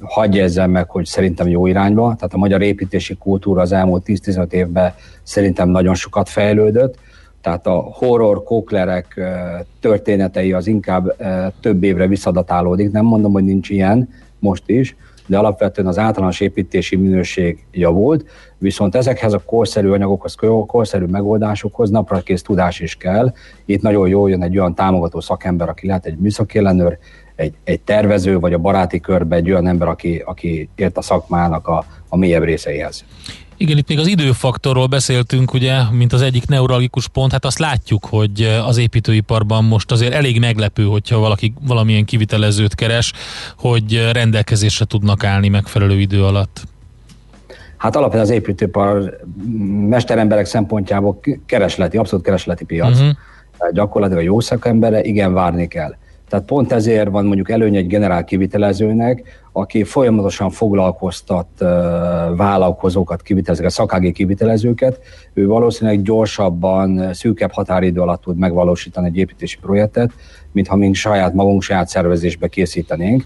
hagyja 0.00 0.42
ezzel 0.42 0.66
meg, 0.66 0.90
hogy 0.90 1.04
szerintem 1.04 1.48
jó 1.48 1.66
irányba, 1.66 2.02
tehát 2.02 2.34
a 2.34 2.38
magyar 2.38 2.62
építési 2.62 3.16
kultúra 3.16 3.60
az 3.60 3.72
elmúlt 3.72 4.02
10-15 4.06 4.52
évben 4.52 4.94
szerintem 5.22 5.68
nagyon 5.68 5.94
sokat 5.94 6.28
fejlődött, 6.28 6.98
tehát 7.40 7.66
a 7.66 7.72
horror 7.92 8.42
kóklerek 8.42 9.20
történetei 9.80 10.52
az 10.52 10.66
inkább 10.66 11.16
több 11.60 11.82
évre 11.82 12.06
visszadatálódik. 12.06 12.90
Nem 12.90 13.04
mondom, 13.04 13.32
hogy 13.32 13.44
nincs 13.44 13.70
ilyen 13.70 14.08
most 14.38 14.62
is, 14.66 14.96
de 15.30 15.38
alapvetően 15.38 15.88
az 15.88 15.98
általános 15.98 16.40
építési 16.40 16.96
minőség 16.96 17.64
javult, 17.72 18.24
viszont 18.58 18.94
ezekhez 18.94 19.32
a 19.32 19.42
korszerű 19.44 19.90
anyagokhoz, 19.90 20.34
korszerű 20.66 21.04
megoldásokhoz 21.04 21.90
naprakész 21.90 22.42
tudás 22.42 22.80
is 22.80 22.96
kell. 22.96 23.32
Itt 23.64 23.82
nagyon 23.82 24.08
jól 24.08 24.30
jön 24.30 24.42
egy 24.42 24.58
olyan 24.58 24.74
támogató 24.74 25.20
szakember, 25.20 25.68
aki 25.68 25.86
lehet 25.86 26.06
egy 26.06 26.16
műszaki 26.16 26.58
ellenőr, 26.58 26.98
egy, 27.36 27.54
egy 27.64 27.80
tervező, 27.80 28.38
vagy 28.38 28.52
a 28.52 28.58
baráti 28.58 29.00
körbe 29.00 29.36
egy 29.36 29.50
olyan 29.50 29.66
ember, 29.66 29.88
aki, 29.88 30.22
aki 30.26 30.68
ért 30.74 30.96
a 30.96 31.02
szakmának 31.02 31.68
a, 31.68 31.84
a 32.08 32.16
mélyebb 32.16 32.44
részeihez. 32.44 33.04
Igen, 33.60 33.78
itt 33.78 33.88
még 33.88 33.98
az 33.98 34.06
időfaktorról 34.06 34.86
beszéltünk, 34.86 35.52
ugye, 35.52 35.82
mint 35.92 36.12
az 36.12 36.22
egyik 36.22 36.46
neuralgikus 36.46 37.08
pont, 37.08 37.32
hát 37.32 37.44
azt 37.44 37.58
látjuk, 37.58 38.06
hogy 38.06 38.42
az 38.66 38.76
építőiparban 38.76 39.64
most 39.64 39.90
azért 39.90 40.12
elég 40.12 40.38
meglepő, 40.38 40.84
hogyha 40.84 41.18
valaki 41.18 41.54
valamilyen 41.66 42.04
kivitelezőt 42.04 42.74
keres, 42.74 43.12
hogy 43.56 44.10
rendelkezésre 44.12 44.84
tudnak 44.84 45.24
állni 45.24 45.48
megfelelő 45.48 45.98
idő 46.00 46.24
alatt. 46.24 46.62
Hát 47.76 47.96
alapvetően 47.96 48.24
az 48.24 48.30
építőipar 48.30 49.20
mesteremberek 49.88 50.46
szempontjából 50.46 51.20
keresleti, 51.46 51.96
abszolút 51.96 52.24
keresleti 52.24 52.64
piac. 52.64 52.98
Uh-huh. 52.98 53.16
Gyakorlatilag 53.72 54.22
a 54.22 54.26
jó 54.26 54.40
szakembere, 54.40 55.02
igen, 55.02 55.32
várni 55.32 55.68
kell. 55.68 55.96
Tehát 56.30 56.44
pont 56.44 56.72
ezért 56.72 57.10
van 57.10 57.24
mondjuk 57.24 57.50
előny 57.50 57.76
egy 57.76 57.86
generál 57.86 58.24
kivitelezőnek, 58.24 59.22
aki 59.52 59.84
folyamatosan 59.84 60.50
foglalkoztat 60.50 61.48
vállalkozókat, 62.36 63.22
kivitelezőket, 63.22 63.72
szakági 63.72 64.12
kivitelezőket, 64.12 65.00
ő 65.34 65.46
valószínűleg 65.46 66.02
gyorsabban, 66.02 67.14
szűkebb 67.14 67.52
határidő 67.52 68.00
alatt 68.00 68.22
tud 68.22 68.38
megvalósítani 68.38 69.06
egy 69.06 69.16
építési 69.16 69.58
projektet, 69.58 70.10
mint 70.52 70.68
ha 70.68 70.76
mink 70.76 70.94
saját 70.94 71.34
magunk 71.34 71.62
saját 71.62 71.88
szervezésbe 71.88 72.48
készítenénk. 72.48 73.24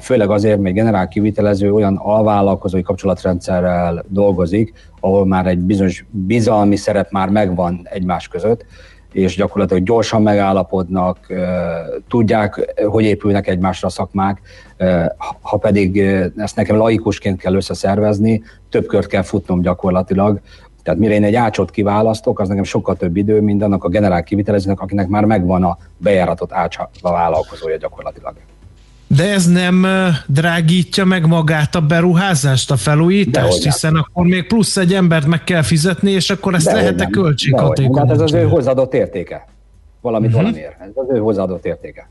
Főleg 0.00 0.30
azért, 0.30 0.60
mert 0.60 0.74
generál 0.74 1.08
kivitelező 1.08 1.72
olyan 1.72 1.96
alvállalkozói 1.96 2.82
kapcsolatrendszerrel 2.82 4.04
dolgozik, 4.08 4.72
ahol 5.00 5.26
már 5.26 5.46
egy 5.46 5.58
bizonyos 5.58 6.04
bizalmi 6.10 6.76
szerep 6.76 7.10
már 7.10 7.28
megvan 7.28 7.80
egymás 7.90 8.28
között, 8.28 8.64
és 9.14 9.36
gyakorlatilag 9.36 9.82
gyorsan 9.82 10.22
megállapodnak, 10.22 11.18
tudják, 12.08 12.74
hogy 12.86 13.04
épülnek 13.04 13.48
egymásra 13.48 13.88
a 13.88 13.90
szakmák, 13.90 14.40
ha 15.40 15.56
pedig 15.56 15.98
ezt 16.36 16.56
nekem 16.56 16.76
laikusként 16.76 17.40
kell 17.40 17.54
összeszervezni, 17.54 18.42
több 18.70 18.86
kört 18.86 19.06
kell 19.06 19.22
futnom 19.22 19.60
gyakorlatilag, 19.60 20.40
tehát 20.82 21.00
mire 21.00 21.14
én 21.14 21.24
egy 21.24 21.34
ácsot 21.34 21.70
kiválasztok, 21.70 22.40
az 22.40 22.48
nekem 22.48 22.64
sokkal 22.64 22.96
több 22.96 23.16
idő, 23.16 23.40
mint 23.40 23.62
annak 23.62 23.84
a 23.84 23.88
generál 23.88 24.22
kivitelezőnek, 24.22 24.80
akinek 24.80 25.08
már 25.08 25.24
megvan 25.24 25.64
a 25.64 25.78
bejáratott 25.96 26.52
ács 26.52 26.78
a 26.78 26.88
vállalkozója 27.00 27.76
gyakorlatilag. 27.76 28.34
De 29.16 29.32
ez 29.32 29.46
nem 29.46 29.86
drágítja 30.26 31.04
meg 31.04 31.26
magát 31.26 31.74
a 31.74 31.80
beruházást, 31.80 32.70
a 32.70 32.76
felújítást, 32.76 33.46
Dehogy 33.46 33.64
hiszen 33.64 33.92
nem. 33.92 34.04
akkor 34.06 34.26
még 34.26 34.46
plusz 34.46 34.76
egy 34.76 34.94
embert 34.94 35.26
meg 35.26 35.44
kell 35.44 35.62
fizetni, 35.62 36.10
és 36.10 36.30
akkor 36.30 36.54
ezt 36.54 36.72
lehet-e 36.72 37.06
költséghatékony? 37.06 37.98
Hát 37.98 38.10
ez 38.10 38.20
az 38.20 38.32
ő 38.32 38.42
hozzáadott 38.42 38.94
értéke. 38.94 39.46
Valamit 40.00 40.28
uh-huh. 40.28 40.42
valamiért. 40.42 40.80
Ez 40.80 40.88
az 40.94 41.06
ő 41.14 41.18
hozzáadott 41.18 41.64
értéke. 41.64 42.08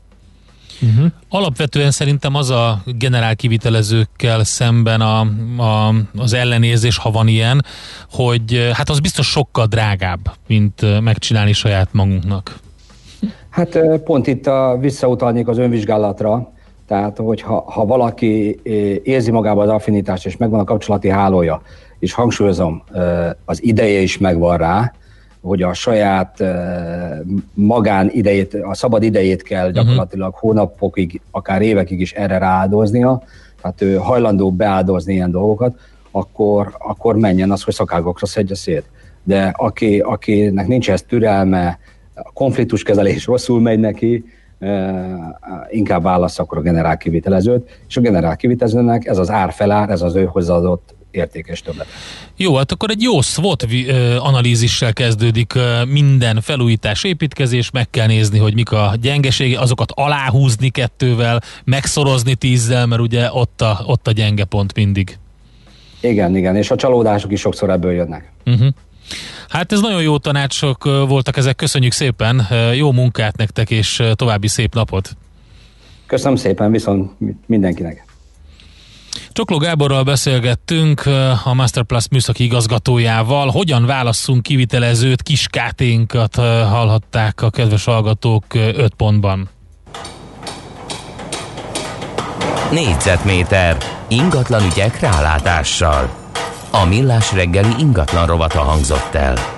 Uh-huh. 0.82 1.06
Alapvetően 1.28 1.90
szerintem 1.90 2.34
az 2.34 2.50
a 2.50 2.82
generál 2.84 3.36
kivitelezőkkel 3.36 4.44
szemben 4.44 5.00
a, 5.00 5.20
a, 5.62 5.94
az 6.16 6.32
ellenérzés, 6.32 6.96
ha 6.96 7.10
van 7.10 7.28
ilyen, 7.28 7.64
hogy 8.10 8.70
hát 8.72 8.88
az 8.88 9.00
biztos 9.00 9.26
sokkal 9.26 9.66
drágább, 9.66 10.20
mint 10.46 11.00
megcsinálni 11.00 11.52
saját 11.52 11.88
magunknak. 11.92 12.56
Hát 13.50 13.78
pont 14.04 14.26
itt 14.26 14.46
a, 14.46 14.76
visszautalnék 14.80 15.48
az 15.48 15.58
önvizsgálatra, 15.58 16.52
tehát, 16.86 17.16
hogyha 17.16 17.64
ha 17.66 17.86
valaki 17.86 18.60
eh, 18.62 18.72
érzi 19.02 19.30
magában 19.30 19.68
az 19.68 19.74
affinitást, 19.74 20.26
és 20.26 20.36
megvan 20.36 20.60
a 20.60 20.64
kapcsolati 20.64 21.08
hálója, 21.08 21.62
és 21.98 22.12
hangsúlyozom, 22.12 22.82
eh, 22.92 23.30
az 23.44 23.62
ideje 23.62 24.00
is 24.00 24.18
megvan 24.18 24.56
rá, 24.56 24.92
hogy 25.42 25.62
a 25.62 25.72
saját 25.72 26.40
eh, 26.40 27.18
magán 27.54 28.10
idejét, 28.12 28.54
a 28.54 28.74
szabad 28.74 29.02
idejét 29.02 29.42
kell 29.42 29.66
mhm. 29.66 29.74
gyakorlatilag 29.74 30.34
hónapokig, 30.34 31.20
akár 31.30 31.62
évekig 31.62 32.00
is 32.00 32.12
erre 32.12 32.38
rááldoznia, 32.38 33.22
tehát 33.62 33.82
ő 33.82 33.94
hajlandó 33.94 34.52
beáldozni 34.52 35.12
ilyen 35.12 35.30
dolgokat, 35.30 35.78
akkor, 36.10 36.76
akkor 36.78 37.16
menjen 37.16 37.50
az, 37.50 37.62
hogy 37.62 37.74
szakágokra 37.74 38.26
szedje 38.26 38.54
szét. 38.54 38.84
De 39.22 39.54
aki, 39.56 39.98
akinek 40.00 40.66
nincs 40.66 40.90
ez 40.90 41.02
türelme, 41.02 41.78
a 42.14 42.32
konfliktuskezelés 42.32 43.26
rosszul 43.26 43.60
megy 43.60 43.78
neki, 43.78 44.24
inkább 45.70 46.02
válasz 46.02 46.38
akkor 46.38 46.58
a 46.58 46.60
generál 46.60 46.96
kivitelezőt, 46.96 47.80
és 47.88 47.96
a 47.96 48.00
generál 48.00 48.36
kivitelezőnek 48.36 49.06
ez 49.06 49.18
az 49.18 49.30
árfelár, 49.30 49.90
ez 49.90 50.02
az 50.02 50.14
ő 50.14 50.24
hozzáadott 50.24 50.94
értékes 51.10 51.62
többlet. 51.62 51.86
Jó, 52.36 52.54
hát 52.54 52.72
akkor 52.72 52.90
egy 52.90 53.02
jó 53.02 53.20
SWOT 53.20 53.66
analízissel 54.18 54.92
kezdődik 54.92 55.52
minden 55.88 56.40
felújítás, 56.40 57.04
építkezés, 57.04 57.70
meg 57.70 57.90
kell 57.90 58.06
nézni, 58.06 58.38
hogy 58.38 58.54
mik 58.54 58.72
a 58.72 58.92
gyengeségek, 59.00 59.60
azokat 59.60 59.92
aláhúzni 59.94 60.68
kettővel, 60.68 61.40
megszorozni 61.64 62.34
tízzel, 62.34 62.86
mert 62.86 63.00
ugye 63.00 63.28
ott 63.32 63.60
a, 63.60 63.80
ott 63.86 64.06
a 64.06 64.12
gyenge 64.12 64.44
pont 64.44 64.74
mindig. 64.74 65.18
Igen, 66.00 66.36
igen, 66.36 66.56
és 66.56 66.70
a 66.70 66.76
csalódások 66.76 67.32
is 67.32 67.40
sokszor 67.40 67.70
ebből 67.70 67.92
jönnek. 67.92 68.32
Uh-huh. 68.46 68.68
Hát 69.48 69.72
ez 69.72 69.80
nagyon 69.80 70.02
jó 70.02 70.18
tanácsok 70.18 70.84
voltak 70.84 71.36
ezek, 71.36 71.56
köszönjük 71.56 71.92
szépen, 71.92 72.46
jó 72.74 72.92
munkát 72.92 73.36
nektek, 73.36 73.70
és 73.70 74.02
további 74.14 74.48
szép 74.48 74.74
napot! 74.74 75.16
Köszönöm 76.06 76.36
szépen, 76.36 76.70
viszont 76.70 77.10
mindenkinek! 77.46 78.04
Csokló 79.32 79.56
Gáborral 79.56 80.02
beszélgettünk 80.02 81.02
a 81.44 81.54
Masterplus 81.54 82.08
műszaki 82.08 82.44
igazgatójával. 82.44 83.48
Hogyan 83.48 83.86
válasszunk 83.86 84.42
kivitelezőt, 84.42 85.22
kiskáténkat 85.22 86.34
hallhatták 86.36 87.42
a 87.42 87.50
kedves 87.50 87.84
hallgatók 87.84 88.44
5 88.54 88.94
pontban. 88.94 89.48
Négyzetméter 92.70 93.76
ingatlan 94.08 94.64
ügyek 94.64 95.00
rálátással. 95.00 96.23
A 96.82 96.84
millás 96.84 97.32
reggeli 97.32 97.74
ingatlan 97.78 98.26
rovata 98.26 98.60
hangzott 98.60 99.14
el. 99.14 99.53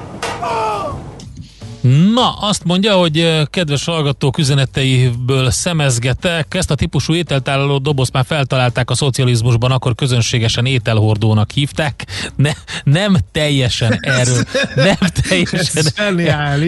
Na, 2.15 2.33
azt 2.33 2.65
mondja, 2.65 2.95
hogy 2.95 3.43
kedves 3.51 3.85
hallgatók 3.85 4.39
üzeneteiből 4.39 5.51
szemezgetek, 5.51 6.55
ezt 6.55 6.71
a 6.71 6.75
típusú 6.75 7.15
ételtállaló 7.15 7.79
dobozt 7.79 8.13
már 8.13 8.25
feltalálták 8.27 8.91
a 8.91 8.95
szocializmusban, 8.95 9.71
akkor 9.71 9.95
közönségesen 9.95 10.67
ételhordónak 10.67 11.51
hívták. 11.51 12.07
Ne, 12.37 12.51
nem 12.85 13.17
teljesen 13.33 13.99
erről. 14.01 14.43
Nem 14.75 14.97
teljesen. 15.29 16.15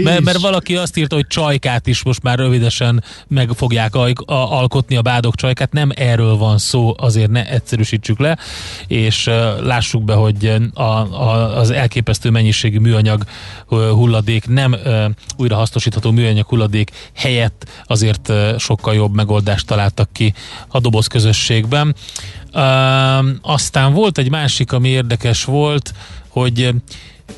mert, 0.02 0.20
mert 0.20 0.40
valaki 0.40 0.76
azt 0.76 0.96
írta, 0.96 1.14
hogy 1.14 1.26
csajkát 1.26 1.86
is 1.86 2.02
most 2.02 2.22
már 2.22 2.38
rövidesen 2.38 3.04
meg 3.28 3.50
fogják 3.54 3.94
alkotni 4.26 4.96
a 4.96 5.02
bádok 5.02 5.34
csajkát. 5.34 5.72
Nem 5.72 5.90
erről 5.94 6.36
van 6.36 6.58
szó, 6.58 6.94
azért 6.98 7.30
ne 7.30 7.48
egyszerűsítsük 7.48 8.18
le, 8.18 8.38
és 8.86 9.30
lássuk 9.60 10.04
be, 10.04 10.14
hogy 10.14 10.52
a, 10.74 10.82
a, 10.82 11.56
az 11.58 11.70
elképesztő 11.70 12.30
mennyiségű 12.30 12.78
műanyag 12.78 13.24
hulladék 13.68 14.46
nem 14.48 14.76
újra 15.36 15.56
hasznosítható 15.56 16.10
műanyag 16.10 16.46
hulladék 16.46 16.90
helyett 17.14 17.68
azért 17.84 18.32
sokkal 18.58 18.94
jobb 18.94 19.14
megoldást 19.14 19.66
találtak 19.66 20.12
ki 20.12 20.34
a 20.68 20.80
doboz 20.80 21.06
közösségben. 21.06 21.94
Aztán 23.42 23.92
volt 23.92 24.18
egy 24.18 24.30
másik, 24.30 24.72
ami 24.72 24.88
érdekes 24.88 25.44
volt, 25.44 25.94
hogy 26.28 26.74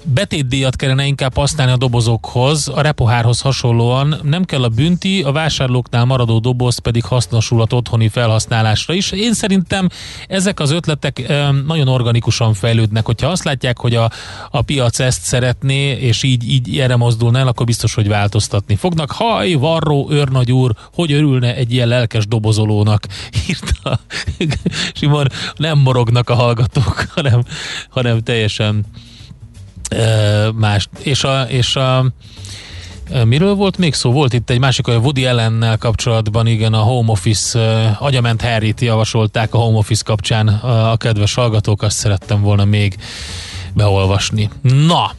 betétdíjat 0.05 0.77
kellene 0.77 1.07
inkább 1.07 1.37
használni 1.37 1.73
a 1.73 1.77
dobozokhoz, 1.77 2.69
a 2.69 2.81
repohárhoz 2.81 3.41
hasonlóan 3.41 4.21
nem 4.23 4.45
kell 4.45 4.63
a 4.63 4.69
bünti, 4.69 5.23
a 5.23 5.33
vásárlóknál 5.33 6.05
maradó 6.05 6.39
doboz 6.39 6.79
pedig 6.79 7.05
hasznosulhat 7.05 7.73
otthoni 7.73 8.09
felhasználásra 8.09 8.95
is. 8.95 9.13
Én 9.13 9.35
szerintem 9.35 9.89
ezek 10.29 10.61
az 10.61 10.71
ötletek 10.71 11.33
nagyon 11.67 11.89
organikusan 11.89 12.55
fejlődnek. 12.55 13.07
Hogyha 13.07 13.29
azt 13.29 13.45
látják, 13.45 13.79
hogy 13.79 13.95
a, 13.95 14.11
a 14.51 14.63
piac 14.63 14.99
ezt 14.99 15.23
szeretné, 15.23 15.91
és 15.91 16.23
így, 16.23 16.51
így 16.51 16.79
erre 16.79 16.97
mozdulna 16.97 17.39
el, 17.39 17.49
akkor 17.49 17.67
biztos, 17.67 17.95
hogy 17.95 18.09
változtatni 18.09 18.77
fognak. 18.77 19.11
Haj, 19.11 19.53
varró, 19.53 20.09
őrnagy 20.11 20.53
úr, 20.53 20.75
hogy 20.95 21.13
örülne 21.13 21.55
egy 21.55 21.73
ilyen 21.73 21.89
lelkes 21.89 22.27
dobozolónak, 22.27 23.07
írta 23.49 24.01
Simon, 24.95 25.27
nem 25.57 25.79
morognak 25.79 26.31
a 26.31 26.35
hallgatók, 26.35 27.05
hanem, 27.15 27.43
hanem 27.91 28.23
teljesen 28.23 28.85
más. 30.55 30.89
És 31.03 31.25
a, 31.25 31.43
és 31.43 31.77
a 31.77 32.13
Miről 33.25 33.55
volt 33.55 33.79
még 33.79 33.95
szó? 33.95 34.13
Volt 34.13 34.33
itt 34.33 34.51
egy 34.51 34.59
másik, 34.59 34.87
a 34.87 34.97
Woody 34.97 35.25
Ellennel 35.25 35.77
kapcsolatban, 35.77 36.47
igen, 36.47 36.73
a 36.73 36.79
Home 36.79 37.11
Office, 37.11 37.59
uh, 37.59 38.03
agyament 38.03 38.43
Harry-t 38.43 38.81
javasolták 38.81 39.55
a 39.55 39.59
Home 39.59 39.77
Office 39.77 40.03
kapcsán 40.05 40.49
a, 40.49 40.93
a 40.93 40.97
kedves 40.97 41.35
hallgatók, 41.35 41.83
azt 41.83 41.97
szerettem 41.97 42.41
volna 42.41 42.65
még 42.65 42.97
beolvasni. 43.75 44.51
Na! 44.63 45.15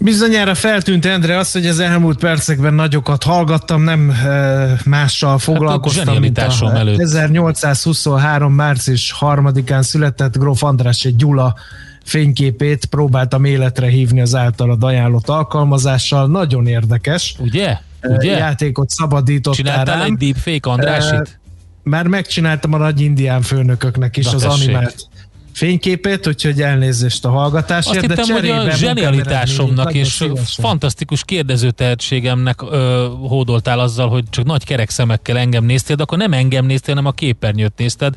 Bizonyára 0.00 0.54
feltűnt 0.54 1.04
Endre 1.04 1.38
az, 1.38 1.52
hogy 1.52 1.66
az 1.66 1.78
elmúlt 1.78 2.18
percekben 2.18 2.74
nagyokat 2.74 3.22
hallgattam, 3.22 3.82
nem 3.82 4.10
e, 4.10 4.80
mással 4.84 5.30
hát 5.30 5.40
foglalkoztam, 5.40 6.06
hát 6.06 6.18
mint 6.18 6.38
a 6.38 6.74
előtt. 6.74 7.00
1823. 7.00 8.52
március 8.52 9.14
3-án 9.20 9.82
született 9.82 10.36
Gróf 10.38 10.62
András 10.62 11.04
egy 11.04 11.16
Gyula 11.16 11.54
fényképét 12.04 12.84
próbáltam 12.84 13.44
életre 13.44 13.86
hívni 13.86 14.20
az 14.20 14.34
általad 14.34 14.82
ajánlott 14.82 15.28
alkalmazással. 15.28 16.26
Nagyon 16.26 16.66
érdekes. 16.66 17.34
Ugye? 17.38 17.78
Ugye? 18.02 18.36
Játékot 18.36 18.90
szabadítottál 18.90 19.54
Csináltál 19.54 19.96
rám. 19.96 20.04
egy 20.04 20.14
deepfake 20.14 20.70
Andrásit? 20.70 21.38
Már 21.82 22.06
megcsináltam 22.06 22.72
a 22.72 22.76
nagy 22.76 23.00
indián 23.00 23.42
főnököknek 23.42 24.16
is 24.16 24.24
Na, 24.24 24.32
az 24.32 24.42
tessék. 24.42 24.62
animált 24.62 25.08
fényképét, 25.54 26.26
úgyhogy 26.26 26.62
elnézést 26.62 27.24
a 27.24 27.30
hallgatásért. 27.30 27.96
Azt 27.96 28.20
hittem, 28.20 28.36
hogy 28.36 28.48
a 28.48 28.70
zsenialitásomnak 28.70 29.94
és 29.94 30.08
szívesen. 30.08 30.64
fantasztikus 30.64 31.24
kérdező 31.24 31.70
tehetségemnek 31.70 32.62
ö, 32.62 33.08
hódoltál 33.20 33.80
azzal, 33.80 34.08
hogy 34.08 34.24
csak 34.30 34.44
nagy 34.44 34.64
kerek 34.64 34.90
szemekkel 34.90 35.38
engem 35.38 35.64
néztél, 35.64 35.96
de 35.96 36.02
akkor 36.02 36.18
nem 36.18 36.32
engem 36.32 36.66
néztél, 36.66 36.94
hanem 36.94 37.10
a 37.10 37.14
képernyőt 37.14 37.72
nézted. 37.76 38.14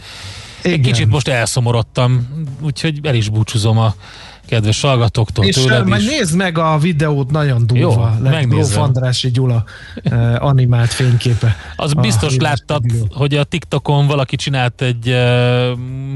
Igen. 0.63 0.79
Egy 0.79 0.85
kicsit 0.85 1.07
most 1.07 1.27
elszomorodtam, 1.27 2.27
úgyhogy 2.61 2.99
el 3.03 3.15
is 3.15 3.29
búcsúzom 3.29 3.77
a 3.77 3.95
kedves 4.47 4.81
hallgatóktól, 4.81 5.45
És 5.45 5.55
tőled 5.55 5.87
majd 5.87 6.01
is. 6.01 6.07
nézd 6.07 6.35
meg 6.35 6.57
a 6.57 6.77
videót, 6.77 7.31
nagyon 7.31 7.67
durva. 7.67 8.13
Jó, 8.21 8.29
megnézem. 8.29 8.81
Andrási 8.81 9.31
Gyula 9.31 9.63
uh, 10.03 10.35
animált 10.39 10.93
fényképe. 10.93 11.55
Az 11.75 11.93
biztos 11.93 12.35
láttad, 12.35 12.81
videó. 12.83 13.07
hogy 13.11 13.35
a 13.35 13.43
TikTokon 13.43 14.07
valaki 14.07 14.35
csinált 14.35 14.81
egy 14.81 15.09
uh, 15.09 15.15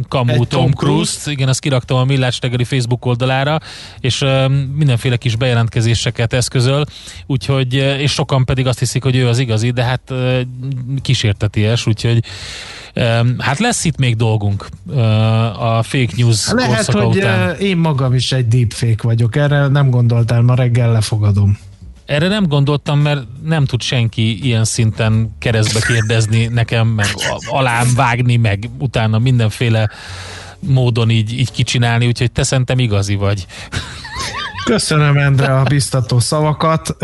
kamu 0.08 0.32
egy 0.32 0.38
Tom, 0.38 0.48
Tom 0.48 0.72
Cruise-t, 0.72 1.28
igen, 1.28 1.50
ezt 1.50 1.60
kiraktam 1.60 1.98
a 1.98 2.04
Millás 2.04 2.40
reggeli 2.42 2.64
Facebook 2.64 3.06
oldalára, 3.06 3.60
és 4.00 4.22
uh, 4.22 4.50
mindenféle 4.76 5.18
kis 5.18 5.36
bejelentkezéseket 5.36 6.34
eszközöl, 6.34 6.84
úgyhogy, 7.26 7.76
uh, 7.76 8.02
és 8.02 8.12
sokan 8.12 8.46
pedig 8.46 8.68
azt 8.68 8.80
hiszik, 8.80 9.04
hogy 9.04 9.16
ő 9.16 9.28
az 9.28 9.40
igazi, 9.40 9.70
de 9.72 9.84
hát 9.84 10.02
uh, 10.10 10.40
kísérteties, 11.02 11.88
úgyhogy 11.88 12.24
Hát 13.38 13.60
lesz 13.60 13.86
itt 13.86 13.98
még 13.98 14.16
dolgunk 14.16 14.68
a 15.60 15.84
fake 15.84 16.14
news 16.16 16.52
Lehet, 16.52 16.86
hogy 16.92 17.18
után. 17.18 17.56
én 17.56 17.78
magam 17.78 18.14
is 18.14 18.21
egy 18.30 18.48
deepfake 18.48 19.04
vagyok, 19.04 19.36
erre 19.36 19.68
nem 19.68 19.90
gondoltál, 19.90 20.42
ma 20.42 20.56
reggel 20.56 20.92
lefogadom. 20.92 21.58
Erre 22.06 22.28
nem 22.28 22.48
gondoltam, 22.48 23.00
mert 23.00 23.28
nem 23.44 23.66
tud 23.66 23.82
senki 23.82 24.46
ilyen 24.46 24.64
szinten 24.64 25.36
keresztbe 25.40 25.80
kérdezni 25.80 26.46
nekem, 26.46 26.88
meg 26.88 27.08
alám 27.50 27.88
vágni, 27.96 28.36
meg 28.36 28.70
utána 28.80 29.20
mindenféle 29.20 29.90
módon 30.60 31.10
így, 31.10 31.40
így 31.40 31.52
kicsinálni, 31.52 32.08
úgyhogy 32.08 32.32
te 32.32 32.44
szerintem 32.44 32.80
igazi 32.80 33.16
vagy. 33.16 33.46
Köszönöm, 34.64 35.18
Endre, 35.18 35.60
a 35.60 35.64
biztató 35.64 36.20
szavakat. 36.20 36.96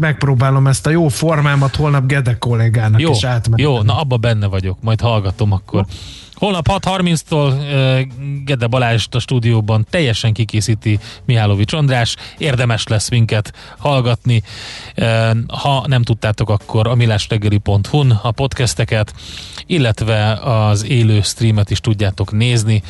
Megpróbálom 0.00 0.66
ezt 0.66 0.86
a 0.86 0.90
jó 0.90 1.08
formámat 1.08 1.76
holnap 1.76 2.06
Gede 2.06 2.38
kollégának 2.38 3.00
jó, 3.00 3.10
is 3.10 3.24
átmenni. 3.24 3.62
Jó, 3.62 3.82
na 3.82 3.98
abba 3.98 4.16
benne 4.16 4.46
vagyok, 4.46 4.78
majd 4.80 5.00
hallgatom 5.00 5.52
akkor. 5.52 5.84
Holnap 6.36 6.68
6.30-tól 6.68 7.52
uh, 7.52 8.44
Gede 8.44 8.66
Balázs 8.66 9.06
a 9.10 9.18
stúdióban 9.18 9.86
teljesen 9.90 10.32
kikészíti 10.32 10.98
Mihálovics 11.24 11.72
András. 11.72 12.16
Érdemes 12.38 12.86
lesz 12.86 13.08
minket 13.08 13.52
hallgatni. 13.78 14.42
Ha 15.46 15.84
nem 15.86 16.02
tudtátok, 16.02 16.50
akkor 16.50 16.86
a 16.86 16.94
millástegeli.hu-n 16.94 18.20
a 18.22 18.30
podcasteket, 18.30 19.14
illetve 19.66 20.32
az 20.32 20.84
élő 20.84 21.20
streamet 21.20 21.70
is 21.70 21.80
tudjátok 21.80 22.32
nézni 22.32 22.82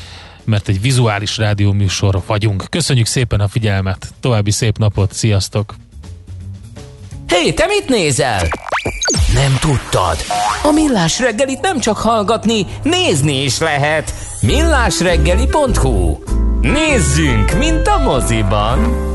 mert 0.47 0.69
egy 0.69 0.81
vizuális 0.81 1.37
rádióműsor 1.37 2.23
vagyunk. 2.27 2.65
Köszönjük 2.71 3.07
szépen 3.07 3.41
a 3.41 3.49
figyelmet, 3.49 4.07
további 4.21 4.51
szép 4.51 4.79
napot, 4.79 5.13
sziasztok! 5.13 5.75
Hé, 7.29 7.37
hey, 7.37 7.55
te 7.55 7.67
mit 7.67 7.89
nézel? 7.89 8.49
Nem 9.35 9.57
tudtad? 9.61 10.17
A 10.63 10.71
Millás 10.71 11.19
reggelit 11.19 11.61
nem 11.61 11.81
csak 11.81 11.97
hallgatni, 11.97 12.67
nézni 12.83 13.43
is 13.43 13.59
lehet. 13.59 14.13
millásreggeli.hu 14.41 16.17
Nézzünk, 16.61 17.59
mint 17.59 17.87
a 17.87 17.99
moziban! 17.99 19.15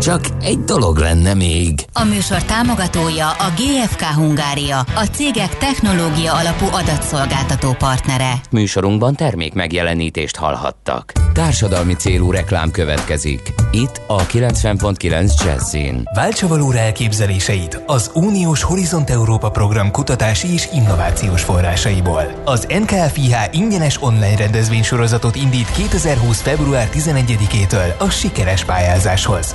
Csak 0.00 0.20
egy 0.42 0.58
dolog 0.58 0.96
lenne 0.96 1.34
még. 1.34 1.84
A 1.92 2.04
műsor 2.04 2.42
támogatója 2.42 3.30
a 3.30 3.52
GFK 3.56 4.02
Hungária, 4.02 4.78
a 4.78 5.04
cégek 5.12 5.58
technológia 5.58 6.32
alapú 6.34 6.66
adatszolgáltató 6.72 7.72
partnere. 7.72 8.32
Műsorunkban 8.50 9.14
termék 9.14 9.54
megjelenítést 9.54 10.36
hallhattak. 10.36 11.12
Társadalmi 11.32 11.94
célú 11.94 12.30
reklám 12.30 12.70
következik. 12.70 13.52
Itt 13.72 14.00
a 14.06 14.26
90.9 14.26 15.44
Jazzin. 15.44 16.08
Váltsa 16.14 16.46
valóra 16.46 16.78
elképzeléseit 16.78 17.82
az 17.86 18.10
Uniós 18.14 18.62
Horizont 18.62 19.10
Európa 19.10 19.50
program 19.50 19.90
kutatási 19.90 20.52
és 20.52 20.68
innovációs 20.72 21.42
forrásaiból. 21.42 22.42
Az 22.44 22.66
NKFIH 22.68 23.36
ingyenes 23.50 24.02
online 24.02 24.36
rendezvénysorozatot 24.36 25.36
indít 25.36 25.70
2020. 25.72 26.40
február 26.40 26.88
11-től 26.92 27.96
a 27.98 28.10
sikeres 28.10 28.64
pályázáshoz. 28.64 29.54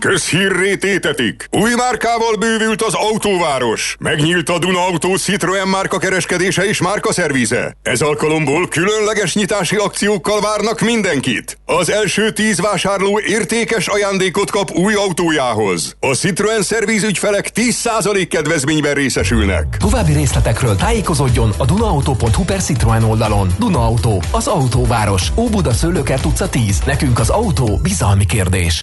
Közhírré 0.00 0.76
tétetik! 0.76 1.48
Új 1.50 1.74
márkával 1.74 2.36
bővült 2.38 2.82
az 2.82 2.94
autóváros. 2.94 3.96
Megnyílt 3.98 4.48
a 4.48 4.58
Duna 4.58 4.86
Autó 4.86 5.16
Citroen 5.16 5.68
márka 5.68 5.98
kereskedése 5.98 6.64
és 6.64 6.80
márka 6.82 7.12
szervize. 7.12 7.76
Ez 7.82 8.00
alkalomból 8.00 8.68
különleges 8.68 9.34
nyitási 9.34 9.76
akciókkal 9.76 10.40
várnak 10.40 10.80
mindenkit. 10.80 11.58
Az 11.64 11.90
első 11.90 12.30
tíz 12.30 12.60
vásárló 12.60 13.20
értékes 13.26 13.86
ajándékot 13.86 14.50
kap 14.50 14.70
új 14.70 14.94
autójához. 14.94 15.96
A 16.00 16.14
Citroen 16.14 16.62
szerviz 16.62 17.02
ügyfelek 17.02 17.50
10% 17.54 18.26
kedvezményben 18.30 18.94
részesülnek. 18.94 19.76
További 19.78 20.12
részletekről 20.12 20.76
tájékozódjon 20.76 21.52
a 21.56 21.64
dunaauto.hu 21.64 22.44
per 22.44 22.62
Citroen 22.62 23.02
oldalon. 23.02 23.48
Duna 23.58 23.86
Auto, 23.86 24.18
az 24.30 24.46
autóváros. 24.46 25.22
Óbuda 25.36 25.72
Szőlőkert 25.72 26.24
utca 26.24 26.48
10. 26.48 26.80
Nekünk 26.86 27.18
az 27.18 27.28
autó 27.28 27.78
bizalmi 27.82 28.26
kérdés. 28.26 28.80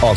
A 0.00 0.16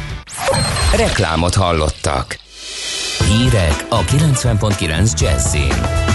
Reklámot 0.95 1.55
hallottak. 1.55 2.39
Hírek 3.27 3.85
a 3.89 4.01
90.9 4.01 5.19
Jazzin. 5.19 6.09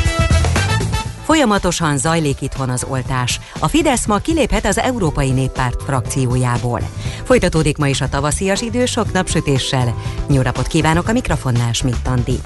Folyamatosan 1.25 1.99
zajlik 1.99 2.41
itthon 2.41 2.71
az 2.71 2.85
oltás. 2.89 3.41
A 3.59 3.69
Fidesz 3.69 4.07
ma 4.07 4.19
kiléphet 4.19 4.67
az 4.67 4.79
Európai 4.79 5.31
Néppárt 5.31 5.83
frakciójából. 5.83 6.81
Folytatódik 7.25 7.77
ma 7.77 7.89
is 7.89 8.01
a 8.01 8.09
tavaszias 8.09 8.61
idő 8.61 8.87
sok 8.87 9.13
napsütéssel. 9.13 9.95
Jó 10.31 10.43
napot 10.43 10.67
kívánok 10.67 11.09
a 11.09 11.13
mikrofonnál, 11.13 11.73
Schmidt 11.73 12.07
Andi. 12.07 12.39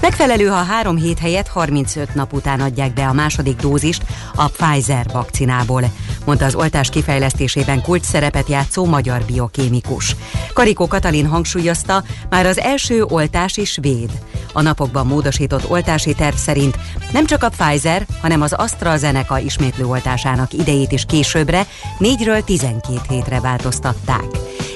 Megfelelő, 0.00 0.46
ha 0.46 0.62
három 0.62 0.96
hét 0.96 1.18
helyett 1.18 1.48
35 1.48 2.14
nap 2.14 2.32
után 2.32 2.60
adják 2.60 2.92
be 2.92 3.06
a 3.06 3.12
második 3.12 3.56
dózist 3.56 4.02
a 4.34 4.48
Pfizer 4.48 5.06
vakcinából, 5.12 5.84
mondta 6.24 6.44
az 6.44 6.54
oltás 6.54 6.88
kifejlesztésében 6.88 7.82
kult 7.82 8.04
szerepet 8.04 8.48
játszó 8.48 8.84
magyar 8.84 9.22
biokémikus. 9.26 10.16
Karikó 10.52 10.86
Katalin 10.86 11.26
hangsúlyozta, 11.26 12.02
már 12.30 12.46
az 12.46 12.58
első 12.58 13.04
oltás 13.04 13.56
is 13.56 13.78
véd. 13.80 14.10
A 14.52 14.62
napokban 14.62 15.06
módosított 15.06 15.70
oltási 15.70 16.14
terv 16.14 16.34
szerint 16.34 16.78
nem 17.12 17.26
csak 17.26 17.42
a 17.42 17.48
Pfizer, 17.48 18.06
hanem 18.20 18.42
az 18.42 18.52
AstraZeneca 18.52 19.38
ismétlő 19.38 19.86
oltásának 19.86 20.52
idejét 20.52 20.92
is 20.92 21.04
későbbre 21.04 21.66
4-ről 21.98 22.44
12 22.44 23.00
hétre 23.08 23.40
változtatták. 23.40 24.24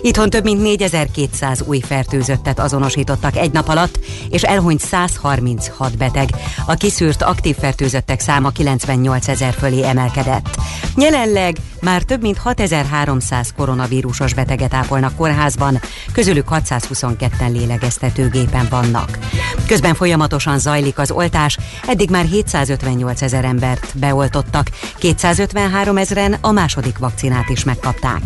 Itthon 0.04 0.30
több 0.30 0.44
mint 0.44 0.62
4200 0.62 1.62
új 1.62 1.80
fertőzöttet 1.80 2.58
azonosítottak 2.58 3.36
egy 3.36 3.52
nap 3.52 3.68
alatt, 3.68 3.98
és 4.30 4.42
elhunyt 4.42 4.80
136 4.80 5.96
beteg. 5.96 6.28
A 6.66 6.74
kiszűrt 6.74 7.22
aktív 7.22 7.56
fertőzöttek 7.56 8.20
száma 8.20 8.50
98 8.50 9.28
ezer 9.28 9.52
fölé 9.52 9.82
emelkedett. 9.82 10.56
Jelenleg 10.96 11.56
már 11.80 12.02
több 12.02 12.20
mint 12.20 12.38
6300 12.38 13.52
koronavírusos 13.56 14.34
beteget 14.34 14.74
ápolnak 14.74 15.16
kórházban, 15.16 15.80
közülük 16.12 16.46
622-en 16.50 17.52
lélegeztetőgépen 17.52 18.66
vannak. 18.70 19.18
Közben 19.66 19.94
folyamatosan 19.94 20.58
zajlik 20.58 20.98
az 20.98 21.10
oltás, 21.10 21.58
eddig 21.86 22.10
már 22.10 22.24
758 22.24 23.22
ezer 23.22 23.44
embert 23.44 23.98
beoltottak, 23.98 24.66
253 24.98 25.96
ezeren 25.96 26.36
a 26.40 26.50
második 26.50 26.98
vakcinát 26.98 27.48
is 27.48 27.64
megkapták. 27.64 28.22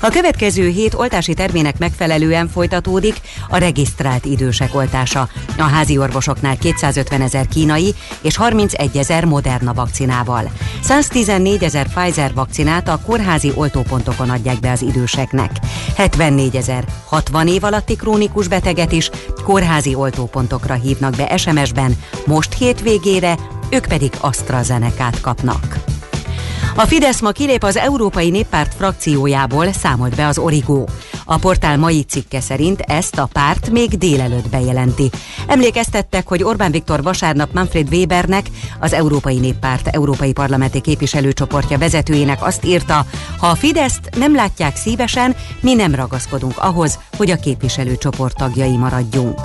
A 0.00 0.08
következő 0.08 0.68
hét 0.68 0.94
oltási 0.94 1.34
termének 1.34 1.78
megfelelően 1.78 2.48
folytatódik 2.48 3.20
a 3.48 3.56
regisztrált 3.56 4.24
idősek 4.24 4.74
oltása. 4.74 5.28
A 5.58 5.62
házi 5.62 5.98
orvosoknál 5.98 6.56
250 6.56 7.20
ezer 7.20 7.46
kínai 7.46 7.94
és 8.22 8.36
31 8.36 8.96
ezer 8.96 9.24
Moderna 9.24 9.74
vakcinával. 9.74 10.50
114 10.82 11.64
ezer 11.64 11.86
Pfizer 11.94 12.34
vakcinát 12.34 12.88
a 12.88 13.00
kórházi 13.06 13.52
oltópontokon 13.54 14.30
adják 14.30 14.60
be 14.60 14.70
az 14.70 14.82
időseknek. 14.82 15.50
74 15.96 16.56
ezer 16.56 16.84
60 17.04 17.48
év 17.48 17.64
alatti 17.64 17.96
krónikus 17.96 18.48
beteget 18.48 18.92
is 18.92 19.10
kórházi 19.44 19.94
oltópontokra 19.94 20.74
hívnak 20.82 21.16
be 21.16 21.36
SMS-ben, 21.36 21.96
most 22.26 22.54
hétvégére, 22.54 23.38
ők 23.70 23.86
pedig 23.86 24.12
AstraZeneca-t 24.20 25.20
kapnak. 25.20 25.78
A 26.76 26.86
Fidesz 26.86 27.20
ma 27.20 27.30
kilép 27.30 27.62
az 27.62 27.76
Európai 27.76 28.30
Néppárt 28.30 28.74
frakciójából, 28.74 29.72
számolt 29.72 30.16
be 30.16 30.26
az 30.26 30.38
Origó. 30.38 30.88
A 31.24 31.38
portál 31.38 31.78
mai 31.78 32.02
cikke 32.02 32.40
szerint 32.40 32.80
ezt 32.80 33.18
a 33.18 33.28
párt 33.32 33.70
még 33.70 33.98
délelőtt 33.98 34.48
bejelenti. 34.48 35.10
Emlékeztettek, 35.46 36.28
hogy 36.28 36.42
Orbán 36.42 36.70
Viktor 36.70 37.02
vasárnap 37.02 37.52
Manfred 37.52 37.92
Webernek, 37.92 38.46
az 38.80 38.92
Európai 38.92 39.38
Néppárt 39.38 39.86
Európai 39.86 40.32
Parlamenti 40.32 40.80
Képviselőcsoportja 40.80 41.78
vezetőjének 41.78 42.44
azt 42.44 42.64
írta, 42.64 43.06
ha 43.38 43.46
a 43.46 43.54
Fideszt 43.54 44.10
nem 44.16 44.34
látják 44.34 44.76
szívesen, 44.76 45.36
mi 45.60 45.74
nem 45.74 45.94
ragaszkodunk 45.94 46.58
ahhoz, 46.58 46.98
hogy 47.16 47.30
a 47.30 47.36
képviselőcsoport 47.36 48.36
tagjai 48.36 48.76
maradjunk. 48.76 49.40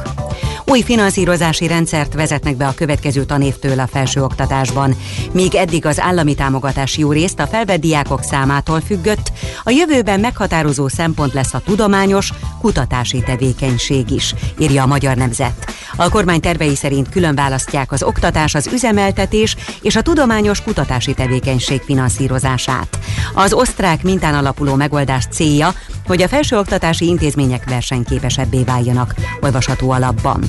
Új 0.70 0.82
finanszírozási 0.82 1.68
rendszert 1.68 2.14
vezetnek 2.14 2.56
be 2.56 2.68
a 2.68 2.74
következő 2.74 3.26
tanévtől 3.26 3.80
a 3.80 3.88
felsőoktatásban. 3.88 4.96
Míg 5.32 5.56
eddig 5.56 5.86
az 5.86 6.00
állami 6.00 6.36
támogatás 6.36 6.98
jó 6.98 7.12
részt 7.12 7.40
a 7.40 7.48
felvett 7.48 7.80
diákok 7.80 8.24
számától 8.24 8.82
függött, 8.82 9.32
a 9.64 9.70
jövőben 9.70 10.20
meghatározó 10.20 10.88
szempont 10.88 11.34
lesz 11.34 11.54
a 11.54 11.62
tudományos, 11.68 12.32
kutatási 12.60 13.20
tevékenység 13.22 14.12
is, 14.12 14.34
írja 14.58 14.84
a 14.84 14.88
Magyar 14.88 15.16
Nemzet. 15.16 15.74
A 15.96 16.10
kormány 16.10 16.40
tervei 16.40 16.76
szerint 16.76 17.10
külön 17.10 17.36
választják 17.36 17.92
az 17.92 18.04
oktatás, 18.04 18.56
az 18.56 18.68
üzemeltetés 18.68 19.56
és 19.82 19.96
a 19.96 20.02
tudományos 20.02 20.62
kutatási 20.62 21.14
tevékenység 21.14 21.82
finanszírozását. 21.82 23.00
Az 23.34 23.54
osztrák 23.54 24.04
mintán 24.04 24.34
alapuló 24.34 24.76
megoldás 24.76 25.26
célja, 25.32 25.74
hogy 26.06 26.22
a 26.22 26.28
felsőoktatási 26.28 27.08
intézmények 27.08 27.70
versenyképesebbé 27.70 28.64
váljanak, 28.64 29.16
olvasható 29.42 29.92
alapban. 29.92 30.44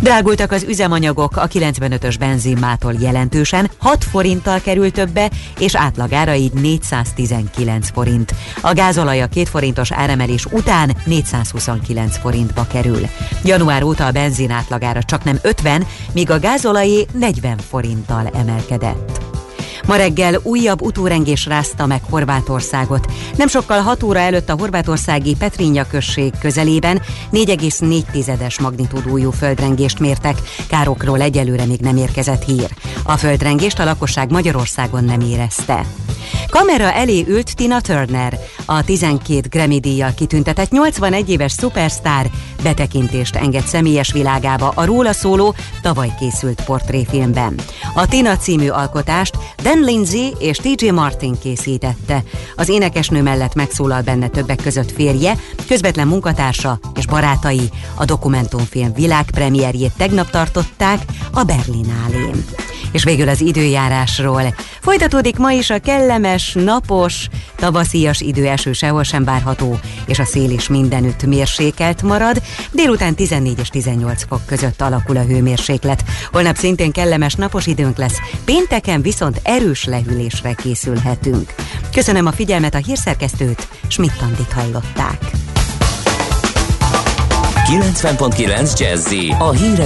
Drágultak 0.00 0.52
az 0.52 0.62
üzemanyagok, 0.68 1.36
a 1.36 1.48
95-ös 1.48 2.14
benzinmától 2.18 2.92
jelentősen, 2.98 3.70
6 3.78 4.04
forinttal 4.04 4.60
került 4.60 4.92
többe, 4.92 5.30
és 5.58 5.76
átlagára 5.76 6.34
így 6.34 6.52
419 6.52 7.90
forint. 7.90 8.34
A 8.60 8.72
gázolaj 8.72 9.22
a 9.22 9.26
2 9.26 9.44
forintos 9.44 9.92
áremelés 9.92 10.44
után 10.44 10.96
429 11.04 12.18
forintba 12.18 12.66
kerül. 12.72 13.08
Január 13.44 13.82
óta 13.82 14.06
a 14.06 14.10
benzin 14.10 14.50
átlagára 14.50 15.02
csak 15.02 15.24
nem 15.24 15.38
50, 15.42 15.86
míg 16.12 16.30
a 16.30 16.38
gázolajé 16.38 17.06
40 17.12 17.58
forinttal 17.58 18.30
emelkedett. 18.34 19.35
Ma 19.86 19.96
reggel 19.96 20.40
újabb 20.42 20.82
utórengés 20.82 21.46
rázta 21.46 21.86
meg 21.86 22.00
Horvátországot. 22.10 23.06
Nem 23.36 23.48
sokkal 23.48 23.80
6 23.80 24.02
óra 24.02 24.18
előtt 24.18 24.48
a 24.48 24.56
horvátországi 24.58 25.34
Petrinja 25.38 25.86
község 25.86 26.32
közelében 26.38 27.02
4,4-es 27.32 28.60
magnitúdújú 28.60 29.30
földrengést 29.30 29.98
mértek. 29.98 30.36
Károkról 30.68 31.20
egyelőre 31.20 31.64
még 31.64 31.80
nem 31.80 31.96
érkezett 31.96 32.44
hír. 32.44 32.70
A 33.02 33.16
földrengést 33.16 33.78
a 33.78 33.84
lakosság 33.84 34.30
Magyarországon 34.30 35.04
nem 35.04 35.20
érezte. 35.20 35.86
Kamera 36.50 36.92
elé 36.92 37.24
ült 37.28 37.56
Tina 37.56 37.80
Turner, 37.80 38.38
a 38.64 38.84
12 38.84 39.48
Grammy 39.48 39.80
díjjal 39.80 40.14
kitüntetett 40.14 40.70
81 40.70 41.30
éves 41.30 41.52
szupersztár 41.52 42.30
betekintést 42.62 43.36
enged 43.36 43.66
személyes 43.66 44.12
világába 44.12 44.72
a 44.74 44.84
róla 44.84 45.12
szóló, 45.12 45.54
tavaly 45.82 46.12
készült 46.18 46.62
portréfilmben. 46.64 47.54
A 47.94 48.08
Tina 48.08 48.36
című 48.36 48.68
alkotást 48.68 49.38
Dan 49.66 49.84
Lindsay 49.84 50.34
és 50.38 50.56
TJ 50.56 50.90
Martin 50.90 51.38
készítette. 51.38 52.22
Az 52.56 52.68
énekesnő 52.68 53.22
mellett 53.22 53.54
megszólal 53.54 54.02
benne 54.02 54.28
többek 54.28 54.62
között 54.62 54.92
férje, 54.92 55.36
közvetlen 55.68 56.06
munkatársa 56.06 56.78
és 56.94 57.06
barátai. 57.06 57.70
A 57.94 58.04
dokumentumfilm 58.04 58.92
világpremierjét 58.94 59.92
tegnap 59.96 60.30
tartották 60.30 61.00
a 61.32 61.42
Berlinálén. 61.42 62.44
És 62.92 63.04
végül 63.04 63.28
az 63.28 63.40
időjárásról. 63.40 64.54
Folytatódik 64.80 65.36
ma 65.36 65.52
is 65.52 65.70
a 65.70 65.78
kellemes, 65.78 66.52
napos, 66.52 67.28
tavaszias 67.56 68.20
idő 68.20 68.46
eső 68.46 68.72
sehol 68.72 69.02
sem 69.02 69.24
várható, 69.24 69.78
és 70.06 70.18
a 70.18 70.24
szél 70.24 70.50
is 70.50 70.68
mindenütt 70.68 71.26
mérsékelt 71.26 72.02
marad. 72.02 72.42
Délután 72.72 73.14
14 73.14 73.58
és 73.58 73.68
18 73.68 74.24
fok 74.28 74.46
között 74.46 74.80
alakul 74.80 75.16
a 75.16 75.22
hőmérséklet. 75.22 76.04
Holnap 76.32 76.56
szintén 76.56 76.92
kellemes 76.92 77.34
napos 77.34 77.66
időnk 77.66 77.96
lesz, 77.96 78.18
pénteken 78.44 79.02
viszont 79.02 79.40
erős 79.56 79.84
lehűlésre 79.84 80.52
készülhetünk. 80.52 81.54
Köszönöm 81.92 82.26
a 82.26 82.32
figyelmet 82.32 82.74
a 82.74 82.78
hírszerkesztőt, 82.78 83.68
Schmidt-Tandit 83.88 84.52
hallották. 84.52 85.30
90.9 87.66 88.78
Jazzy 88.78 89.34
a 89.38 89.50
hírek 89.50 89.84